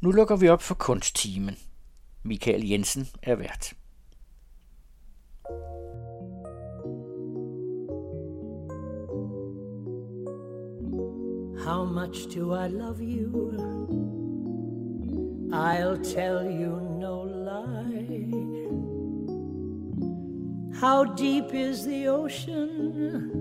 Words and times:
Nu 0.00 0.12
lukker 0.12 0.36
vi 0.36 0.48
op 0.48 0.62
for 0.62 0.74
kunsttimen. 0.74 1.56
Michael 2.22 2.64
Jensen 2.64 3.06
er 3.22 3.36
vært. 3.36 3.74
How 11.64 11.84
much 11.84 12.28
do 12.34 12.54
I 12.54 12.68
love 12.68 13.02
you? 13.02 13.52
I'll 15.52 15.98
tell 16.14 16.44
you 16.44 16.80
no 17.00 17.24
lie. 17.24 18.30
How 20.80 21.04
deep 21.04 21.52
is 21.52 21.84
the 21.84 22.08
ocean? 22.08 23.32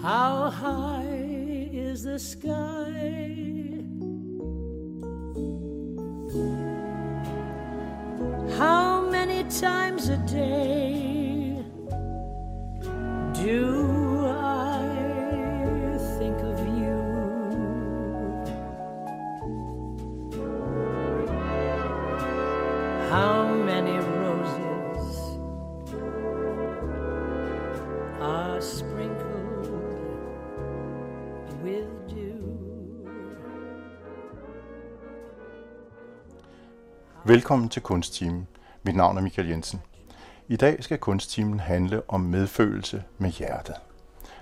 How 0.00 0.48
high 0.50 1.68
is 1.72 2.02
the 2.02 2.18
sky? 2.18 3.51
How 8.56 9.06
many 9.10 9.44
times 9.50 10.08
a 10.08 10.16
day 10.16 11.62
do 13.34 14.01
Velkommen 37.32 37.68
til 37.68 37.82
Kunsttimen. 37.82 38.48
Mit 38.82 38.96
navn 38.96 39.16
er 39.16 39.22
Michael 39.22 39.48
Jensen. 39.48 39.80
I 40.48 40.56
dag 40.56 40.84
skal 40.84 40.98
Kunsttimen 40.98 41.60
handle 41.60 42.02
om 42.08 42.20
medfølelse 42.20 43.02
med 43.18 43.30
hjertet. 43.30 43.74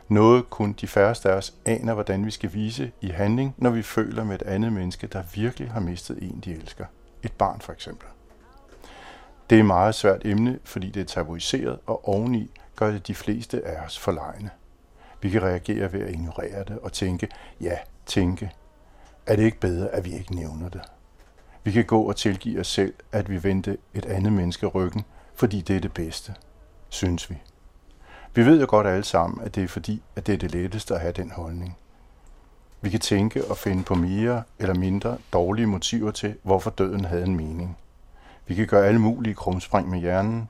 Noget 0.09 0.51
kun 0.51 0.73
de 0.73 0.87
færreste 0.87 1.31
af 1.31 1.37
os 1.37 1.55
aner, 1.65 1.95
hvordan 1.95 2.27
vi 2.27 2.31
skal 2.31 2.55
vise 2.55 2.93
i 3.01 3.09
handling, 3.09 3.55
når 3.59 3.71
vi 3.71 3.83
føler 3.83 4.25
med 4.25 4.35
et 4.35 4.43
andet 4.43 4.73
menneske, 4.73 5.07
der 5.07 5.23
virkelig 5.35 5.71
har 5.71 5.81
mistet 5.81 6.19
en, 6.23 6.41
de 6.45 6.53
elsker. 6.53 6.85
Et 7.23 7.33
barn 7.33 7.61
for 7.61 7.73
eksempel. 7.73 8.09
Det 9.51 9.57
er 9.57 9.61
et 9.61 9.67
meget 9.67 9.95
svært 9.95 10.23
emne, 10.25 10.59
fordi 10.65 10.91
det 10.91 11.01
er 11.01 11.07
tabuiseret, 11.07 11.79
og 11.87 12.09
oveni 12.09 12.51
gør 12.77 12.91
det 12.91 13.07
de 13.07 13.15
fleste 13.15 13.67
af 13.67 13.85
os 13.85 13.99
forlegne. 13.99 14.51
Vi 15.21 15.31
kan 15.31 15.43
reagere 15.43 15.93
ved 15.93 16.01
at 16.01 16.11
ignorere 16.11 16.65
det 16.65 16.79
og 16.79 16.93
tænke, 16.93 17.29
ja, 17.61 17.77
tænke. 18.07 18.53
Er 19.27 19.37
det 19.37 19.43
ikke 19.43 19.61
bedre, 19.61 19.89
at 19.89 20.05
vi 20.05 20.13
ikke 20.13 20.35
nævner 20.35 20.69
det? 20.69 20.83
Vi 21.65 21.73
kan 21.73 21.85
gå 21.85 22.03
og 22.03 22.17
tilgive 22.17 22.61
os 22.61 22.67
selv, 22.67 22.95
at 23.13 23.31
vi 23.31 23.45
vendte 23.45 23.77
et 23.95 24.07
andet 24.07 24.33
menneske 24.33 24.67
ryggen, 24.67 25.05
fordi 25.35 25.61
det 25.61 25.77
er 25.77 25.81
det 25.81 25.93
bedste, 25.93 26.35
synes 26.89 27.31
vi. 27.31 27.37
Vi 28.35 28.47
ved 28.47 28.61
jo 28.61 28.67
godt 28.69 28.87
alle 28.87 29.05
sammen, 29.05 29.41
at 29.45 29.55
det 29.55 29.65
er 29.65 29.69
fordi, 29.69 30.03
at 30.17 30.27
det 30.27 30.33
er 30.33 30.39
det 30.39 30.51
letteste 30.51 30.95
at 30.95 31.01
have 31.01 31.13
den 31.13 31.31
holdning. 31.31 31.77
Vi 32.81 32.91
kan 32.91 33.01
tænke 33.01 33.45
og 33.45 33.57
finde 33.57 33.83
på 33.83 33.95
mere 33.95 34.43
eller 34.59 34.75
mindre 34.75 35.19
dårlige 35.33 35.67
motiver 35.67 36.11
til, 36.11 36.35
hvorfor 36.43 36.71
døden 36.71 37.05
havde 37.05 37.25
en 37.25 37.37
mening. 37.37 37.79
Vi 38.47 38.55
kan 38.55 38.67
gøre 38.67 38.87
alle 38.87 39.01
mulige 39.01 39.35
krumspring 39.35 39.91
med 39.91 39.99
hjernen, 39.99 40.49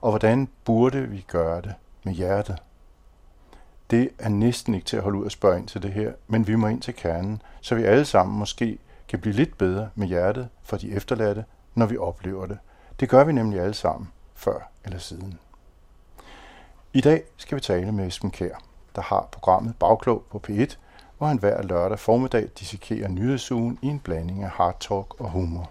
og 0.00 0.10
hvordan 0.10 0.48
burde 0.64 1.08
vi 1.08 1.24
gøre 1.28 1.60
det 1.60 1.74
med 2.04 2.12
hjertet? 2.12 2.58
Det 3.90 4.10
er 4.18 4.28
næsten 4.28 4.74
ikke 4.74 4.86
til 4.86 4.96
at 4.96 5.02
holde 5.02 5.18
ud 5.18 5.24
og 5.24 5.30
spørge 5.30 5.58
ind 5.58 5.68
til 5.68 5.82
det 5.82 5.92
her, 5.92 6.12
men 6.28 6.46
vi 6.46 6.54
må 6.54 6.68
ind 6.68 6.82
til 6.82 6.94
kernen, 6.94 7.42
så 7.60 7.74
vi 7.74 7.82
alle 7.82 8.04
sammen 8.04 8.38
måske 8.38 8.78
kan 9.10 9.20
blive 9.20 9.34
lidt 9.34 9.58
bedre 9.58 9.90
med 9.94 10.06
hjertet 10.06 10.48
for 10.62 10.76
de 10.76 10.92
efterladte, 10.92 11.44
når 11.74 11.86
vi 11.86 11.96
oplever 11.96 12.46
det. 12.46 12.58
Det 13.00 13.08
gør 13.08 13.24
vi 13.24 13.32
nemlig 13.32 13.60
alle 13.60 13.74
sammen, 13.74 14.12
før 14.34 14.70
eller 14.84 14.98
siden. 14.98 15.38
I 16.92 17.00
dag 17.00 17.22
skal 17.36 17.56
vi 17.56 17.60
tale 17.60 17.92
med 17.92 18.06
Esben 18.06 18.30
Kær, 18.30 18.54
der 18.96 19.02
har 19.02 19.28
programmet 19.32 19.74
Bagklog 19.78 20.24
på 20.30 20.42
P1, 20.48 20.76
hvor 21.18 21.26
han 21.26 21.38
hver 21.38 21.62
lørdag 21.62 21.98
formiddag 21.98 22.48
dissekerer 22.58 23.08
nyhedsugen 23.08 23.78
i 23.82 23.86
en 23.86 24.00
blanding 24.00 24.42
af 24.42 24.50
hard 24.50 24.76
talk 24.80 25.20
og 25.20 25.30
humor. 25.30 25.70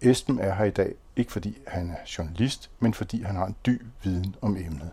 Esben 0.00 0.38
er 0.38 0.54
her 0.54 0.64
i 0.64 0.70
dag 0.70 0.94
ikke 1.16 1.32
fordi 1.32 1.58
han 1.66 1.90
er 1.90 1.96
journalist, 2.18 2.70
men 2.78 2.94
fordi 2.94 3.22
han 3.22 3.36
har 3.36 3.46
en 3.46 3.56
dyb 3.66 3.82
viden 4.02 4.36
om 4.42 4.56
emnet. 4.56 4.90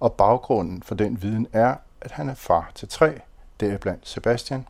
Og 0.00 0.12
baggrunden 0.12 0.82
for 0.82 0.94
den 0.94 1.22
viden 1.22 1.46
er, 1.52 1.74
at 2.00 2.10
han 2.10 2.28
er 2.28 2.34
far 2.34 2.70
til 2.74 2.88
tre, 2.88 3.20
deriblandt 3.60 4.08
Sebastian, 4.08 4.66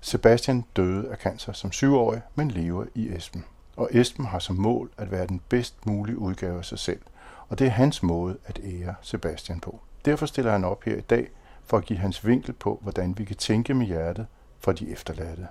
Sebastian 0.00 0.64
døde 0.76 1.10
af 1.10 1.16
cancer 1.16 1.52
som 1.52 1.72
syvårig, 1.72 2.22
men 2.34 2.50
lever 2.50 2.84
i 2.94 3.08
Esben. 3.08 3.44
Og 3.76 3.88
Esben 3.92 4.24
har 4.24 4.38
som 4.38 4.56
mål 4.56 4.90
at 4.96 5.10
være 5.10 5.26
den 5.26 5.40
bedst 5.48 5.86
mulige 5.86 6.18
udgave 6.18 6.58
af 6.58 6.64
sig 6.64 6.78
selv, 6.78 7.00
og 7.48 7.58
det 7.58 7.66
er 7.66 7.70
hans 7.70 8.02
måde 8.02 8.36
at 8.44 8.60
ære 8.64 8.94
Sebastian 9.02 9.60
på. 9.60 9.80
Derfor 10.04 10.26
stiller 10.26 10.52
han 10.52 10.64
op 10.64 10.84
her 10.84 10.96
i 10.96 11.00
dag 11.00 11.28
for 11.64 11.76
at 11.78 11.84
give 11.84 11.98
hans 11.98 12.26
vinkel 12.26 12.52
på, 12.52 12.78
hvordan 12.82 13.18
vi 13.18 13.24
kan 13.24 13.36
tænke 13.36 13.74
med 13.74 13.86
hjertet 13.86 14.26
for 14.60 14.72
de 14.72 14.90
efterladte. 14.90 15.46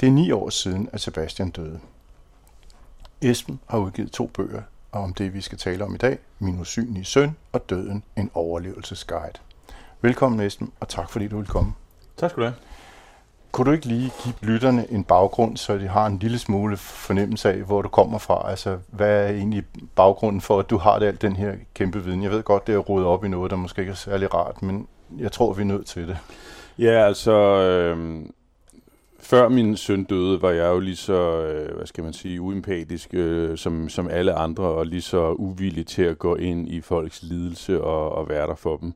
Det 0.00 0.06
er 0.06 0.12
ni 0.12 0.30
år 0.30 0.50
siden, 0.50 0.88
at 0.92 1.00
Sebastian 1.00 1.50
døde. 1.50 1.80
Esben 3.20 3.60
har 3.66 3.78
udgivet 3.78 4.12
to 4.12 4.26
bøger 4.26 4.62
om 4.92 5.14
det, 5.14 5.34
vi 5.34 5.40
skal 5.40 5.58
tale 5.58 5.84
om 5.84 5.94
i 5.94 5.98
dag, 5.98 6.18
Min 6.38 6.60
usynlige 6.60 7.04
søn 7.04 7.36
og 7.52 7.70
Døden, 7.70 8.04
en 8.16 8.30
overlevelsesguide. 8.34 9.38
Velkommen 10.00 10.40
Esben, 10.40 10.72
og 10.80 10.88
tak 10.88 11.10
fordi 11.10 11.28
du 11.28 11.36
vil 11.36 11.46
komme. 11.46 11.72
Tak 12.16 12.30
skal 12.30 12.42
du 12.42 12.48
have. 12.48 12.56
Kunne 13.52 13.64
du 13.64 13.72
ikke 13.72 13.86
lige 13.86 14.10
give 14.22 14.34
lytterne 14.40 14.86
en 14.90 15.04
baggrund, 15.04 15.56
så 15.56 15.78
de 15.78 15.88
har 15.88 16.06
en 16.06 16.18
lille 16.18 16.38
smule 16.38 16.76
fornemmelse 16.76 17.52
af, 17.52 17.56
hvor 17.56 17.82
du 17.82 17.88
kommer 17.88 18.18
fra? 18.18 18.50
Altså, 18.50 18.78
hvad 18.88 19.24
er 19.24 19.28
egentlig 19.28 19.64
baggrunden 19.96 20.40
for, 20.40 20.58
at 20.58 20.70
du 20.70 20.78
har 20.78 20.98
det, 20.98 21.06
alt 21.06 21.22
den 21.22 21.36
her 21.36 21.54
kæmpe 21.74 22.04
viden? 22.04 22.22
Jeg 22.22 22.30
ved 22.30 22.42
godt, 22.42 22.66
det 22.66 22.74
er 22.74 22.78
rodet 22.78 23.06
op 23.06 23.24
i 23.24 23.28
noget, 23.28 23.50
der 23.50 23.56
måske 23.56 23.80
ikke 23.80 23.90
er 23.90 23.96
særlig 23.96 24.34
rart, 24.34 24.62
men 24.62 24.86
jeg 25.18 25.32
tror, 25.32 25.52
vi 25.52 25.62
er 25.62 25.66
nødt 25.66 25.86
til 25.86 26.08
det. 26.08 26.16
Ja, 26.78 27.06
altså, 27.06 27.32
øh, 27.32 28.26
før 29.20 29.48
min 29.48 29.76
søn 29.76 30.04
døde, 30.04 30.42
var 30.42 30.50
jeg 30.50 30.68
jo 30.68 30.78
lige 30.78 30.96
så, 30.96 31.42
øh, 31.42 31.76
hvad 31.76 31.86
skal 31.86 32.04
man 32.04 32.12
sige, 32.12 32.40
uempatisk 32.40 33.08
øh, 33.12 33.58
som, 33.58 33.88
som 33.88 34.08
alle 34.08 34.34
andre, 34.34 34.64
og 34.64 34.86
lige 34.86 35.02
så 35.02 35.32
uvillig 35.32 35.86
til 35.86 36.02
at 36.02 36.18
gå 36.18 36.34
ind 36.34 36.68
i 36.68 36.80
folks 36.80 37.22
lidelse 37.22 37.82
og, 37.82 38.12
og 38.12 38.28
være 38.28 38.46
der 38.46 38.54
for 38.54 38.76
dem. 38.76 38.92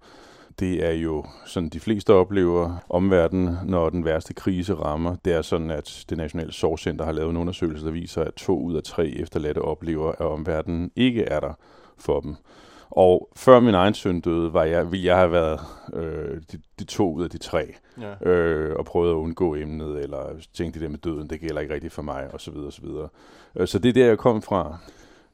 Det 0.60 0.86
er 0.86 0.90
jo 0.92 1.24
sådan, 1.46 1.68
de 1.68 1.80
fleste 1.80 2.12
oplever 2.14 2.76
omverdenen, 2.88 3.56
når 3.64 3.90
den 3.90 4.04
værste 4.04 4.34
krise 4.34 4.74
rammer. 4.74 5.16
Det 5.24 5.32
er 5.32 5.42
sådan, 5.42 5.70
at 5.70 6.04
det 6.08 6.18
Nationale 6.18 6.52
Sorgcenter 6.52 7.04
har 7.04 7.12
lavet 7.12 7.30
en 7.30 7.36
undersøgelse, 7.36 7.86
der 7.86 7.92
viser, 7.92 8.22
at 8.24 8.34
to 8.34 8.58
ud 8.60 8.74
af 8.76 8.82
tre 8.82 9.06
efterladte 9.08 9.58
oplever, 9.58 10.12
at 10.12 10.20
omverdenen 10.20 10.90
ikke 10.96 11.22
er 11.22 11.40
der 11.40 11.52
for 11.98 12.20
dem. 12.20 12.36
Og 12.90 13.28
før 13.36 13.60
min 13.60 13.74
egen 13.74 13.94
søn 13.94 14.20
døde, 14.20 14.52
var 14.52 14.64
jeg, 14.64 14.92
ville 14.92 15.06
jeg 15.06 15.16
have 15.16 15.32
været 15.32 15.60
øh, 15.94 16.40
de, 16.52 16.58
de 16.78 16.84
to 16.84 17.12
ud 17.14 17.24
af 17.24 17.30
de 17.30 17.38
tre, 17.38 17.74
Ja. 18.00 18.30
øh, 18.30 18.76
og 18.76 18.84
prøvet 18.84 19.10
at 19.10 19.14
undgå 19.14 19.54
emnet, 19.54 20.02
eller 20.02 20.18
tænkte 20.54 20.80
det 20.80 20.84
der 20.84 20.90
med 20.90 20.98
døden, 20.98 21.30
det 21.30 21.40
gælder 21.40 21.60
ikke 21.60 21.74
rigtigt 21.74 21.92
for 21.92 22.02
mig, 22.02 22.28
og 22.32 22.40
så 22.40 22.50
videre, 22.50 22.72
så 22.72 22.82
videre. 22.82 23.08
Øh, 23.56 23.68
så 23.68 23.78
det 23.78 23.88
er 23.88 23.92
der, 23.92 24.06
jeg 24.06 24.18
kom 24.18 24.42
fra. 24.42 24.78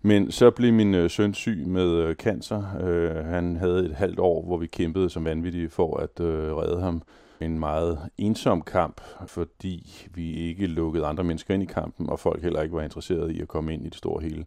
Men 0.02 0.30
så 0.30 0.50
blev 0.50 0.72
min 0.72 0.94
øh, 0.94 1.10
søn 1.10 1.34
syg 1.34 1.66
med 1.66 1.90
øh, 1.90 2.14
cancer. 2.14 2.62
Øh, 2.80 3.24
han 3.24 3.56
havde 3.56 3.84
et 3.84 3.94
halvt 3.94 4.18
år, 4.18 4.44
hvor 4.44 4.56
vi 4.56 4.66
kæmpede 4.66 5.10
som 5.10 5.24
vanvittige 5.24 5.68
for 5.68 5.96
at 5.96 6.20
øh, 6.20 6.56
redde 6.56 6.80
ham. 6.80 7.02
En 7.40 7.58
meget 7.58 7.98
ensom 8.18 8.62
kamp, 8.62 9.00
fordi 9.26 10.08
vi 10.14 10.34
ikke 10.34 10.66
lukkede 10.66 11.06
andre 11.06 11.24
mennesker 11.24 11.54
ind 11.54 11.62
i 11.62 11.66
kampen, 11.66 12.10
og 12.10 12.20
folk 12.20 12.42
heller 12.42 12.62
ikke 12.62 12.74
var 12.74 12.82
interesserede 12.82 13.34
i 13.34 13.40
at 13.40 13.48
komme 13.48 13.74
ind 13.74 13.86
i 13.86 13.88
det 13.88 13.98
store 13.98 14.22
hele. 14.22 14.44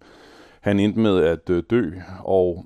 Han 0.61 0.79
endte 0.79 0.99
med 0.99 1.23
at 1.23 1.49
øh, 1.49 1.63
dø, 1.69 1.91
og 2.19 2.65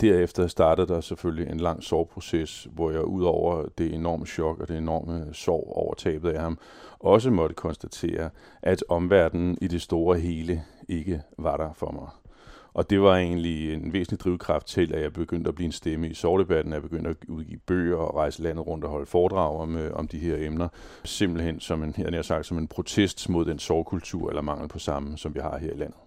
derefter 0.00 0.46
startede 0.46 0.86
der 0.86 1.00
selvfølgelig 1.00 1.50
en 1.50 1.60
lang 1.60 1.82
sorgproces, 1.82 2.68
hvor 2.72 2.90
jeg 2.90 3.04
ud 3.04 3.24
over 3.24 3.64
det 3.78 3.94
enorme 3.94 4.26
chok 4.26 4.60
og 4.60 4.68
det 4.68 4.78
enorme 4.78 5.26
sorg 5.32 5.72
over 5.76 5.94
tabet 5.94 6.30
af 6.30 6.40
ham, 6.40 6.58
også 6.98 7.30
måtte 7.30 7.54
konstatere, 7.54 8.30
at 8.62 8.84
omverdenen 8.88 9.58
i 9.60 9.66
det 9.66 9.82
store 9.82 10.18
hele 10.18 10.62
ikke 10.90 11.22
var 11.38 11.56
der 11.56 11.72
for 11.72 11.92
mig. 11.92 12.08
Og 12.74 12.90
det 12.90 13.02
var 13.02 13.16
egentlig 13.16 13.74
en 13.74 13.92
væsentlig 13.92 14.20
drivkraft 14.20 14.66
til, 14.66 14.94
at 14.94 15.02
jeg 15.02 15.12
begyndte 15.12 15.48
at 15.48 15.54
blive 15.54 15.66
en 15.66 15.72
stemme 15.72 16.08
i 16.08 16.14
sovdebatten. 16.14 16.72
at 16.72 16.74
jeg 16.74 16.82
begyndte 16.82 17.10
at 17.10 17.16
udgive 17.28 17.58
bøger 17.58 17.96
og 17.96 18.16
rejse 18.16 18.42
landet 18.42 18.66
rundt 18.66 18.84
og 18.84 18.90
holde 18.90 19.06
foredrag 19.06 19.60
om, 19.60 19.76
øh, 19.76 19.94
om 19.94 20.08
de 20.08 20.18
her 20.18 20.36
emner. 20.38 20.68
Simpelthen 21.04 21.60
som 21.60 21.82
en, 21.82 21.94
jeg 21.98 22.24
sagt, 22.24 22.46
som 22.46 22.58
en 22.58 22.68
protest 22.68 23.28
mod 23.28 23.44
den 23.44 23.58
sorgkultur 23.58 24.28
eller 24.28 24.42
mangel 24.42 24.68
på 24.68 24.78
samme, 24.78 25.18
som 25.18 25.34
vi 25.34 25.40
har 25.40 25.58
her 25.58 25.70
i 25.70 25.76
landet. 25.76 25.98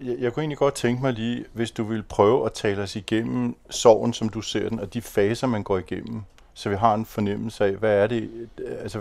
Jeg, 0.00 0.16
jeg 0.18 0.32
kunne 0.32 0.42
egentlig 0.42 0.58
godt 0.58 0.74
tænke 0.74 1.02
mig 1.02 1.12
lige, 1.12 1.44
hvis 1.52 1.70
du 1.70 1.84
ville 1.84 2.02
prøve 2.02 2.46
at 2.46 2.52
tale 2.52 2.82
os 2.82 2.96
igennem 2.96 3.56
sorgen, 3.70 4.12
som 4.12 4.28
du 4.28 4.40
ser 4.40 4.68
den, 4.68 4.80
og 4.80 4.94
de 4.94 5.02
faser, 5.02 5.46
man 5.46 5.62
går 5.62 5.78
igennem, 5.78 6.22
så 6.54 6.68
vi 6.68 6.76
har 6.76 6.94
en 6.94 7.06
fornemmelse 7.06 7.64
af, 7.64 7.72
hvad 7.72 7.96
er 7.96 8.06
det? 8.06 8.48
Altså, 8.80 9.00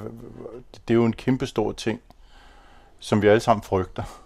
det 0.87 0.93
er 0.93 0.97
jo 0.97 1.05
en 1.05 1.13
kæmpestor 1.13 1.71
ting, 1.71 2.01
som 2.99 3.21
vi 3.21 3.27
alle 3.27 3.39
sammen 3.39 3.63
frygter. 3.63 4.22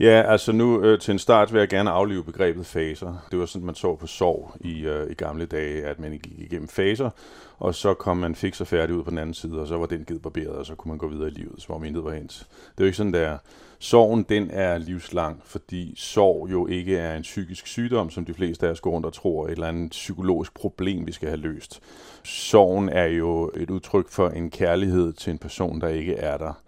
Ja, 0.00 0.22
altså 0.26 0.52
nu 0.52 0.82
øh, 0.82 1.00
til 1.00 1.12
en 1.12 1.18
start 1.18 1.52
vil 1.52 1.58
jeg 1.58 1.68
gerne 1.68 1.90
aflive 1.90 2.24
begrebet 2.24 2.66
faser. 2.66 3.26
Det 3.30 3.38
var 3.38 3.46
sådan, 3.46 3.66
man 3.66 3.74
så 3.74 3.96
på 3.96 4.06
sorg 4.06 4.52
i, 4.60 4.80
øh, 4.80 5.10
i 5.10 5.14
gamle 5.14 5.46
dage, 5.46 5.84
at 5.84 6.00
man 6.00 6.10
gik 6.10 6.38
igennem 6.38 6.68
faser, 6.68 7.10
og 7.58 7.74
så 7.74 7.94
kom 7.94 8.16
man 8.16 8.34
fik 8.34 8.54
sig 8.54 8.66
færdig 8.66 8.96
ud 8.96 9.02
på 9.02 9.10
den 9.10 9.18
anden 9.18 9.34
side, 9.34 9.60
og 9.60 9.66
så 9.66 9.78
var 9.78 9.86
den 9.86 10.04
givet 10.04 10.22
barberet, 10.22 10.48
og 10.56 10.66
så 10.66 10.74
kunne 10.74 10.88
man 10.88 10.98
gå 10.98 11.08
videre 11.08 11.28
i 11.28 11.30
livet, 11.30 11.62
som 11.62 11.74
om 11.74 11.84
intet 11.84 12.04
var 12.04 12.12
hens. 12.12 12.38
Det 12.48 12.80
er 12.80 12.84
jo 12.84 12.84
ikke 12.84 12.96
sådan, 12.96 13.14
der. 13.14 13.38
Sorgen, 13.78 14.22
den 14.22 14.50
er 14.50 14.78
livslang, 14.78 15.42
fordi 15.44 15.94
sorg 15.96 16.48
jo 16.50 16.66
ikke 16.66 16.98
er 16.98 17.16
en 17.16 17.22
psykisk 17.22 17.66
sygdom, 17.66 18.10
som 18.10 18.24
de 18.24 18.34
fleste 18.34 18.66
af 18.66 18.70
os 18.70 18.80
går 18.80 18.90
rundt 18.90 19.06
og 19.06 19.12
tror, 19.12 19.46
et 19.46 19.52
eller 19.52 19.68
andet 19.68 19.90
psykologisk 19.90 20.54
problem, 20.54 21.06
vi 21.06 21.12
skal 21.12 21.28
have 21.28 21.40
løst. 21.40 21.80
Sorgen 22.24 22.88
er 22.88 23.06
jo 23.06 23.50
et 23.56 23.70
udtryk 23.70 24.08
for 24.08 24.28
en 24.28 24.50
kærlighed 24.50 25.12
til 25.12 25.30
en 25.30 25.38
person, 25.38 25.80
der 25.80 25.88
ikke 25.88 26.14
er 26.14 26.36
der. 26.36 26.62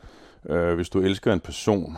Øh, 0.49 0.75
hvis 0.75 0.89
du 0.89 1.01
elsker 1.01 1.33
en 1.33 1.41
person, 1.41 1.97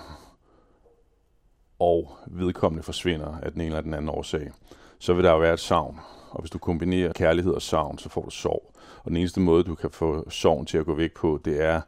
og 1.81 2.17
vedkommende 2.27 2.83
forsvinder 2.83 3.39
af 3.43 3.53
den 3.53 3.61
ene 3.61 3.67
eller 3.69 3.81
den 3.81 3.95
anden 3.95 4.09
årsag, 4.09 4.51
så 4.99 5.15
vil 5.15 5.25
der 5.25 5.31
jo 5.31 5.39
være 5.39 5.55
et 5.55 5.61
savn. 5.61 6.01
Og 6.31 6.41
hvis 6.41 6.51
du 6.51 6.59
kombinerer 6.59 7.13
kærlighed 7.13 7.53
og 7.53 7.63
savn, 7.63 7.99
så 7.99 8.09
får 8.09 8.23
du 8.25 8.31
sorg. 8.31 8.73
Og 9.05 9.09
den 9.11 9.17
eneste 9.17 9.41
måde, 9.41 9.65
du 9.65 9.75
kan 9.75 9.91
få 9.91 10.31
sorgen 10.31 10.67
til 10.67 10.79
at 10.79 10.87
gå 10.87 10.95
væk 10.95 11.13
på, 11.13 11.41
det 11.45 11.65
er 11.65 11.81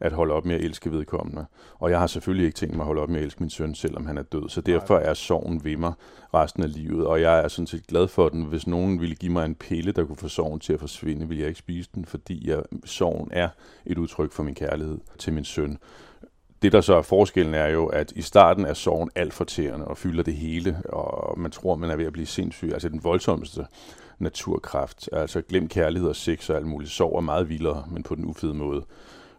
at 0.00 0.12
holde 0.12 0.34
op 0.34 0.44
med 0.44 0.54
at 0.54 0.60
elske 0.60 0.92
vedkommende. 0.92 1.46
Og 1.78 1.90
jeg 1.90 1.98
har 1.98 2.06
selvfølgelig 2.06 2.46
ikke 2.46 2.56
tænkt 2.56 2.74
mig 2.76 2.82
at 2.82 2.86
holde 2.86 3.02
op 3.02 3.08
med 3.08 3.18
at 3.18 3.24
elske 3.24 3.42
min 3.42 3.50
søn, 3.50 3.74
selvom 3.74 4.06
han 4.06 4.18
er 4.18 4.22
død. 4.22 4.48
Så 4.48 4.60
derfor 4.60 4.96
er 4.96 5.14
sorgen 5.14 5.64
ved 5.64 5.76
mig 5.76 5.92
resten 6.34 6.62
af 6.62 6.72
livet. 6.72 7.06
Og 7.06 7.20
jeg 7.20 7.40
er 7.40 7.48
sådan 7.48 7.66
set 7.66 7.86
glad 7.86 8.08
for 8.08 8.28
den. 8.28 8.44
Hvis 8.44 8.66
nogen 8.66 9.00
ville 9.00 9.14
give 9.14 9.32
mig 9.32 9.44
en 9.44 9.54
pille, 9.54 9.92
der 9.92 10.04
kunne 10.04 10.16
få 10.16 10.28
sorgen 10.28 10.60
til 10.60 10.72
at 10.72 10.80
forsvinde, 10.80 11.28
ville 11.28 11.40
jeg 11.40 11.48
ikke 11.48 11.58
spise 11.58 11.90
den, 11.94 12.04
fordi 12.04 12.48
jeg, 12.48 12.62
sorgen 12.84 13.28
er 13.32 13.48
et 13.86 13.98
udtryk 13.98 14.32
for 14.32 14.42
min 14.42 14.54
kærlighed 14.54 14.98
til 15.18 15.32
min 15.32 15.44
søn. 15.44 15.78
Det, 16.62 16.72
der 16.72 16.80
så 16.80 16.94
er 16.94 17.02
forskellen, 17.02 17.54
er 17.54 17.66
jo, 17.68 17.86
at 17.86 18.12
i 18.16 18.22
starten 18.22 18.64
er 18.64 18.74
sorgen 18.74 19.10
alt 19.14 19.32
fortærende 19.32 19.86
og 19.86 19.98
fylder 19.98 20.22
det 20.22 20.34
hele, 20.34 20.82
og 20.88 21.38
man 21.38 21.50
tror, 21.50 21.76
man 21.76 21.90
er 21.90 21.96
ved 21.96 22.06
at 22.06 22.12
blive 22.12 22.26
sindssyg. 22.26 22.70
Altså 22.72 22.88
den 22.88 23.04
voldsomste 23.04 23.66
naturkraft. 24.18 25.08
Altså 25.12 25.40
glem 25.40 25.68
kærlighed 25.68 26.08
og 26.08 26.16
sex 26.16 26.50
og 26.50 26.56
alt 26.56 26.66
muligt. 26.66 26.90
Sorg 26.90 27.16
er 27.16 27.20
meget 27.20 27.48
vildere, 27.48 27.84
men 27.90 28.02
på 28.02 28.14
den 28.14 28.24
ufede 28.24 28.54
måde. 28.54 28.84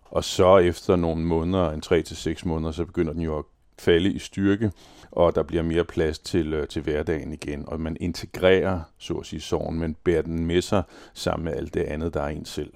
Og 0.06 0.24
så 0.24 0.58
efter 0.58 0.96
nogle 0.96 1.22
måneder, 1.22 1.72
en 1.72 1.82
3 1.82 2.02
til 2.02 2.18
seks 2.18 2.46
måneder, 2.46 2.72
så 2.72 2.86
begynder 2.86 3.14
den 3.14 3.22
jo 3.22 3.38
at 3.38 3.46
falde 3.80 4.12
i 4.12 4.20
styrke, 4.20 4.72
og 5.12 5.36
der 5.36 5.44
bliver 5.44 5.64
mere 5.64 5.84
plads 5.84 6.20
til, 6.20 6.54
øh, 6.54 6.68
til 6.68 6.82
hverdagen 6.82 7.34
igen, 7.34 7.64
og 7.68 7.80
man 7.80 7.98
integrerer, 8.00 8.80
så 8.98 9.14
at 9.14 9.26
sige, 9.26 9.42
sorgen, 9.42 9.80
men 9.80 9.96
bærer 10.04 10.22
den 10.22 10.46
med 10.46 10.62
sig 10.62 10.84
sammen 11.14 11.46
med 11.46 11.54
alt 11.54 11.74
det 11.74 11.84
andet, 11.84 12.14
der 12.14 12.22
er 12.22 12.28
en 12.28 12.46
selv. 12.46 12.74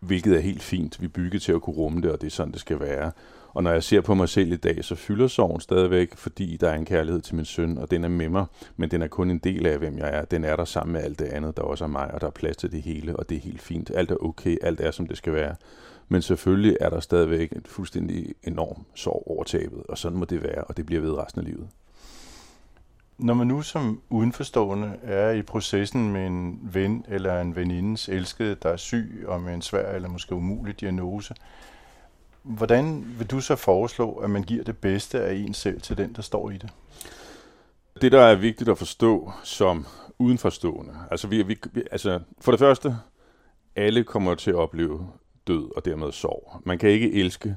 Hvilket 0.00 0.36
er 0.36 0.40
helt 0.40 0.62
fint. 0.62 1.00
Vi 1.00 1.08
bygger 1.08 1.38
til 1.38 1.52
at 1.52 1.62
kunne 1.62 1.76
rumme 1.76 2.00
det, 2.00 2.12
og 2.12 2.20
det 2.20 2.26
er 2.26 2.30
sådan, 2.30 2.52
det 2.52 2.60
skal 2.60 2.80
være. 2.80 3.12
Og 3.54 3.62
når 3.62 3.72
jeg 3.72 3.82
ser 3.82 4.00
på 4.00 4.14
mig 4.14 4.28
selv 4.28 4.52
i 4.52 4.56
dag, 4.56 4.84
så 4.84 4.94
fylder 4.94 5.26
sorgen 5.26 5.60
stadigvæk, 5.60 6.16
fordi 6.16 6.56
der 6.56 6.68
er 6.68 6.74
en 6.74 6.84
kærlighed 6.84 7.20
til 7.20 7.34
min 7.34 7.44
søn, 7.44 7.78
og 7.78 7.90
den 7.90 8.04
er 8.04 8.08
med 8.08 8.28
mig, 8.28 8.46
men 8.76 8.90
den 8.90 9.02
er 9.02 9.08
kun 9.08 9.30
en 9.30 9.38
del 9.38 9.66
af, 9.66 9.78
hvem 9.78 9.98
jeg 9.98 10.14
er. 10.14 10.24
Den 10.24 10.44
er 10.44 10.56
der 10.56 10.64
sammen 10.64 10.92
med 10.92 11.02
alt 11.02 11.18
det 11.18 11.24
andet, 11.24 11.56
der 11.56 11.62
også 11.62 11.84
er 11.84 11.88
mig, 11.88 12.14
og 12.14 12.20
der 12.20 12.26
er 12.26 12.30
plads 12.30 12.56
til 12.56 12.72
det 12.72 12.82
hele, 12.82 13.16
og 13.16 13.28
det 13.28 13.36
er 13.36 13.40
helt 13.40 13.62
fint. 13.62 13.90
Alt 13.94 14.10
er 14.10 14.16
okay, 14.24 14.56
alt 14.62 14.80
er, 14.80 14.90
som 14.90 15.06
det 15.06 15.16
skal 15.16 15.32
være. 15.32 15.56
Men 16.08 16.22
selvfølgelig 16.22 16.76
er 16.80 16.90
der 16.90 17.00
stadigvæk 17.00 17.52
en 17.52 17.62
fuldstændig 17.66 18.34
enorm 18.42 18.84
sorg 18.94 19.22
over 19.26 19.44
tabet, 19.44 19.82
og 19.88 19.98
sådan 19.98 20.18
må 20.18 20.24
det 20.24 20.42
være, 20.42 20.64
og 20.64 20.76
det 20.76 20.86
bliver 20.86 21.02
ved 21.02 21.18
resten 21.18 21.40
af 21.40 21.46
livet. 21.46 21.68
Når 23.18 23.34
man 23.34 23.46
nu 23.46 23.62
som 23.62 24.00
udenforstående 24.10 24.92
er 25.02 25.30
i 25.30 25.42
processen 25.42 26.12
med 26.12 26.26
en 26.26 26.58
ven 26.62 27.04
eller 27.08 27.40
en 27.40 27.56
venindes 27.56 28.08
elskede, 28.08 28.56
der 28.62 28.68
er 28.68 28.76
syg 28.76 29.24
og 29.26 29.40
med 29.40 29.54
en 29.54 29.62
svær 29.62 29.94
eller 29.94 30.08
måske 30.08 30.34
umulig 30.34 30.80
diagnose, 30.80 31.34
hvordan 32.44 33.04
vil 33.18 33.26
du 33.26 33.40
så 33.40 33.56
foreslå, 33.56 34.12
at 34.12 34.30
man 34.30 34.42
giver 34.42 34.64
det 34.64 34.78
bedste 34.78 35.20
af 35.20 35.34
en 35.34 35.54
selv 35.54 35.80
til 35.80 35.98
den, 35.98 36.12
der 36.12 36.22
står 36.22 36.50
i 36.50 36.56
det? 36.56 36.70
Det, 38.00 38.12
der 38.12 38.20
er 38.20 38.34
vigtigt 38.34 38.70
at 38.70 38.78
forstå 38.78 39.32
som 39.44 39.86
udenforstående, 40.18 40.94
altså, 41.10 41.28
vi, 41.28 41.42
vi, 41.42 41.58
altså 41.90 42.20
for 42.40 42.52
det 42.52 42.58
første, 42.58 42.96
alle 43.76 44.04
kommer 44.04 44.34
til 44.34 44.50
at 44.50 44.56
opleve 44.56 45.08
død 45.46 45.76
og 45.76 45.84
dermed 45.84 46.12
sorg. 46.12 46.60
Man 46.64 46.78
kan 46.78 46.90
ikke 46.90 47.12
elske 47.12 47.56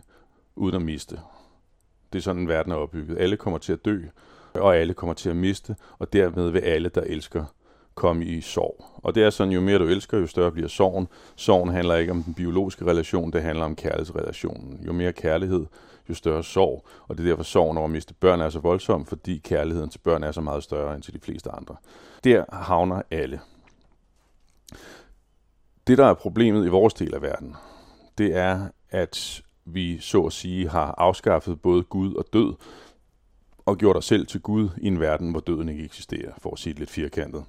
uden 0.56 0.76
at 0.76 0.82
miste. 0.82 1.20
Det 2.14 2.20
er 2.20 2.24
sådan, 2.24 2.48
verden 2.48 2.72
er 2.72 2.76
opbygget. 2.76 3.18
Alle 3.18 3.38
kommer 3.38 3.58
til 3.58 3.74
at 3.74 3.86
dø, 3.86 4.02
og 4.54 4.78
alle 4.78 4.94
kommer 4.94 5.14
til 5.14 5.30
at 5.30 5.36
miste, 5.36 5.76
og 6.00 6.14
dermed 6.14 6.50
vil 6.50 6.60
alle, 6.60 6.90
der 6.90 7.02
elsker, 7.02 7.46
komme 7.98 8.26
i 8.26 8.42
sorg. 8.42 8.86
Og 8.96 9.16
det 9.16 9.24
er 9.24 9.30
sådan, 9.30 9.54
jo 9.54 9.62
mere 9.62 9.78
du 9.78 9.88
elsker, 9.88 10.18
jo 10.18 10.28
større 10.28 10.52
bliver 10.52 10.68
sorgen. 10.68 11.08
Sorgen 11.36 11.70
handler 11.70 11.96
ikke 11.96 12.12
om 12.12 12.24
den 12.24 12.34
biologiske 12.34 12.86
relation, 12.86 13.32
det 13.32 13.42
handler 13.42 13.66
om 13.66 13.76
kærlighedsrelationen. 13.76 14.80
Jo 14.86 14.94
mere 14.94 15.14
kærlighed, 15.14 15.66
jo 16.10 16.14
større 16.14 16.44
sorg. 16.44 16.86
Og 17.08 17.18
det 17.18 17.24
er 17.24 17.30
derfor 17.30 17.44
sorgen 17.44 17.78
over 17.78 17.88
at 17.88 17.92
miste 17.92 18.14
børn 18.14 18.42
er 18.42 18.50
så 18.50 18.60
voldsom, 18.60 19.06
fordi 19.06 19.38
kærligheden 19.38 19.90
til 19.90 20.00
børn 20.00 20.24
er 20.24 20.32
så 20.32 20.42
meget 20.42 20.64
større 20.64 20.96
end 20.96 21.04
til 21.04 21.14
de 21.14 21.20
fleste 21.20 21.52
andre. 21.52 21.76
Der 22.24 22.44
havner 22.56 23.02
alle. 23.12 23.40
Det, 25.88 25.98
der 25.98 26.06
er 26.06 26.14
problemet 26.14 26.66
i 26.66 26.70
vores 26.70 26.94
del 26.94 27.16
af 27.16 27.22
verden, 27.22 27.56
det 28.18 28.36
er, 28.36 28.68
at 28.90 29.42
vi 29.66 30.00
så 30.00 30.24
at 30.24 30.34
sige 30.34 30.70
har 30.70 30.96
afskaffet 30.98 31.62
både 31.62 31.84
Gud 31.84 32.14
og 32.14 32.26
død, 32.34 32.54
og 33.66 33.78
gjort 33.78 33.98
os 33.98 34.06
selv 34.06 34.28
til 34.28 34.42
Gud 34.42 34.70
i 34.78 34.88
en 34.88 35.00
verden, 35.00 35.32
hvor 35.32 35.40
døden 35.40 35.70
ikke 35.70 35.84
eksisterer, 35.84 36.32
for 36.38 36.52
at 36.52 36.60
sige 36.60 36.74
det 36.74 36.80
lidt 36.80 36.90
firkantet. 36.90 37.44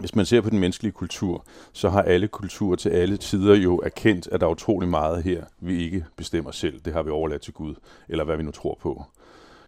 Hvis 0.00 0.14
man 0.14 0.26
ser 0.26 0.40
på 0.40 0.50
den 0.50 0.58
menneskelige 0.58 0.92
kultur, 0.92 1.44
så 1.72 1.90
har 1.90 2.02
alle 2.02 2.28
kulturer 2.28 2.76
til 2.76 2.90
alle 2.90 3.16
tider 3.16 3.54
jo 3.54 3.76
erkendt, 3.78 4.28
at 4.32 4.40
der 4.40 4.46
er 4.46 4.50
utrolig 4.50 4.88
meget 4.88 5.22
her, 5.22 5.44
vi 5.58 5.84
ikke 5.84 6.04
bestemmer 6.16 6.50
selv. 6.50 6.80
Det 6.80 6.92
har 6.92 7.02
vi 7.02 7.10
overladt 7.10 7.42
til 7.42 7.52
Gud, 7.52 7.74
eller 8.08 8.24
hvad 8.24 8.36
vi 8.36 8.42
nu 8.42 8.50
tror 8.50 8.78
på. 8.82 9.04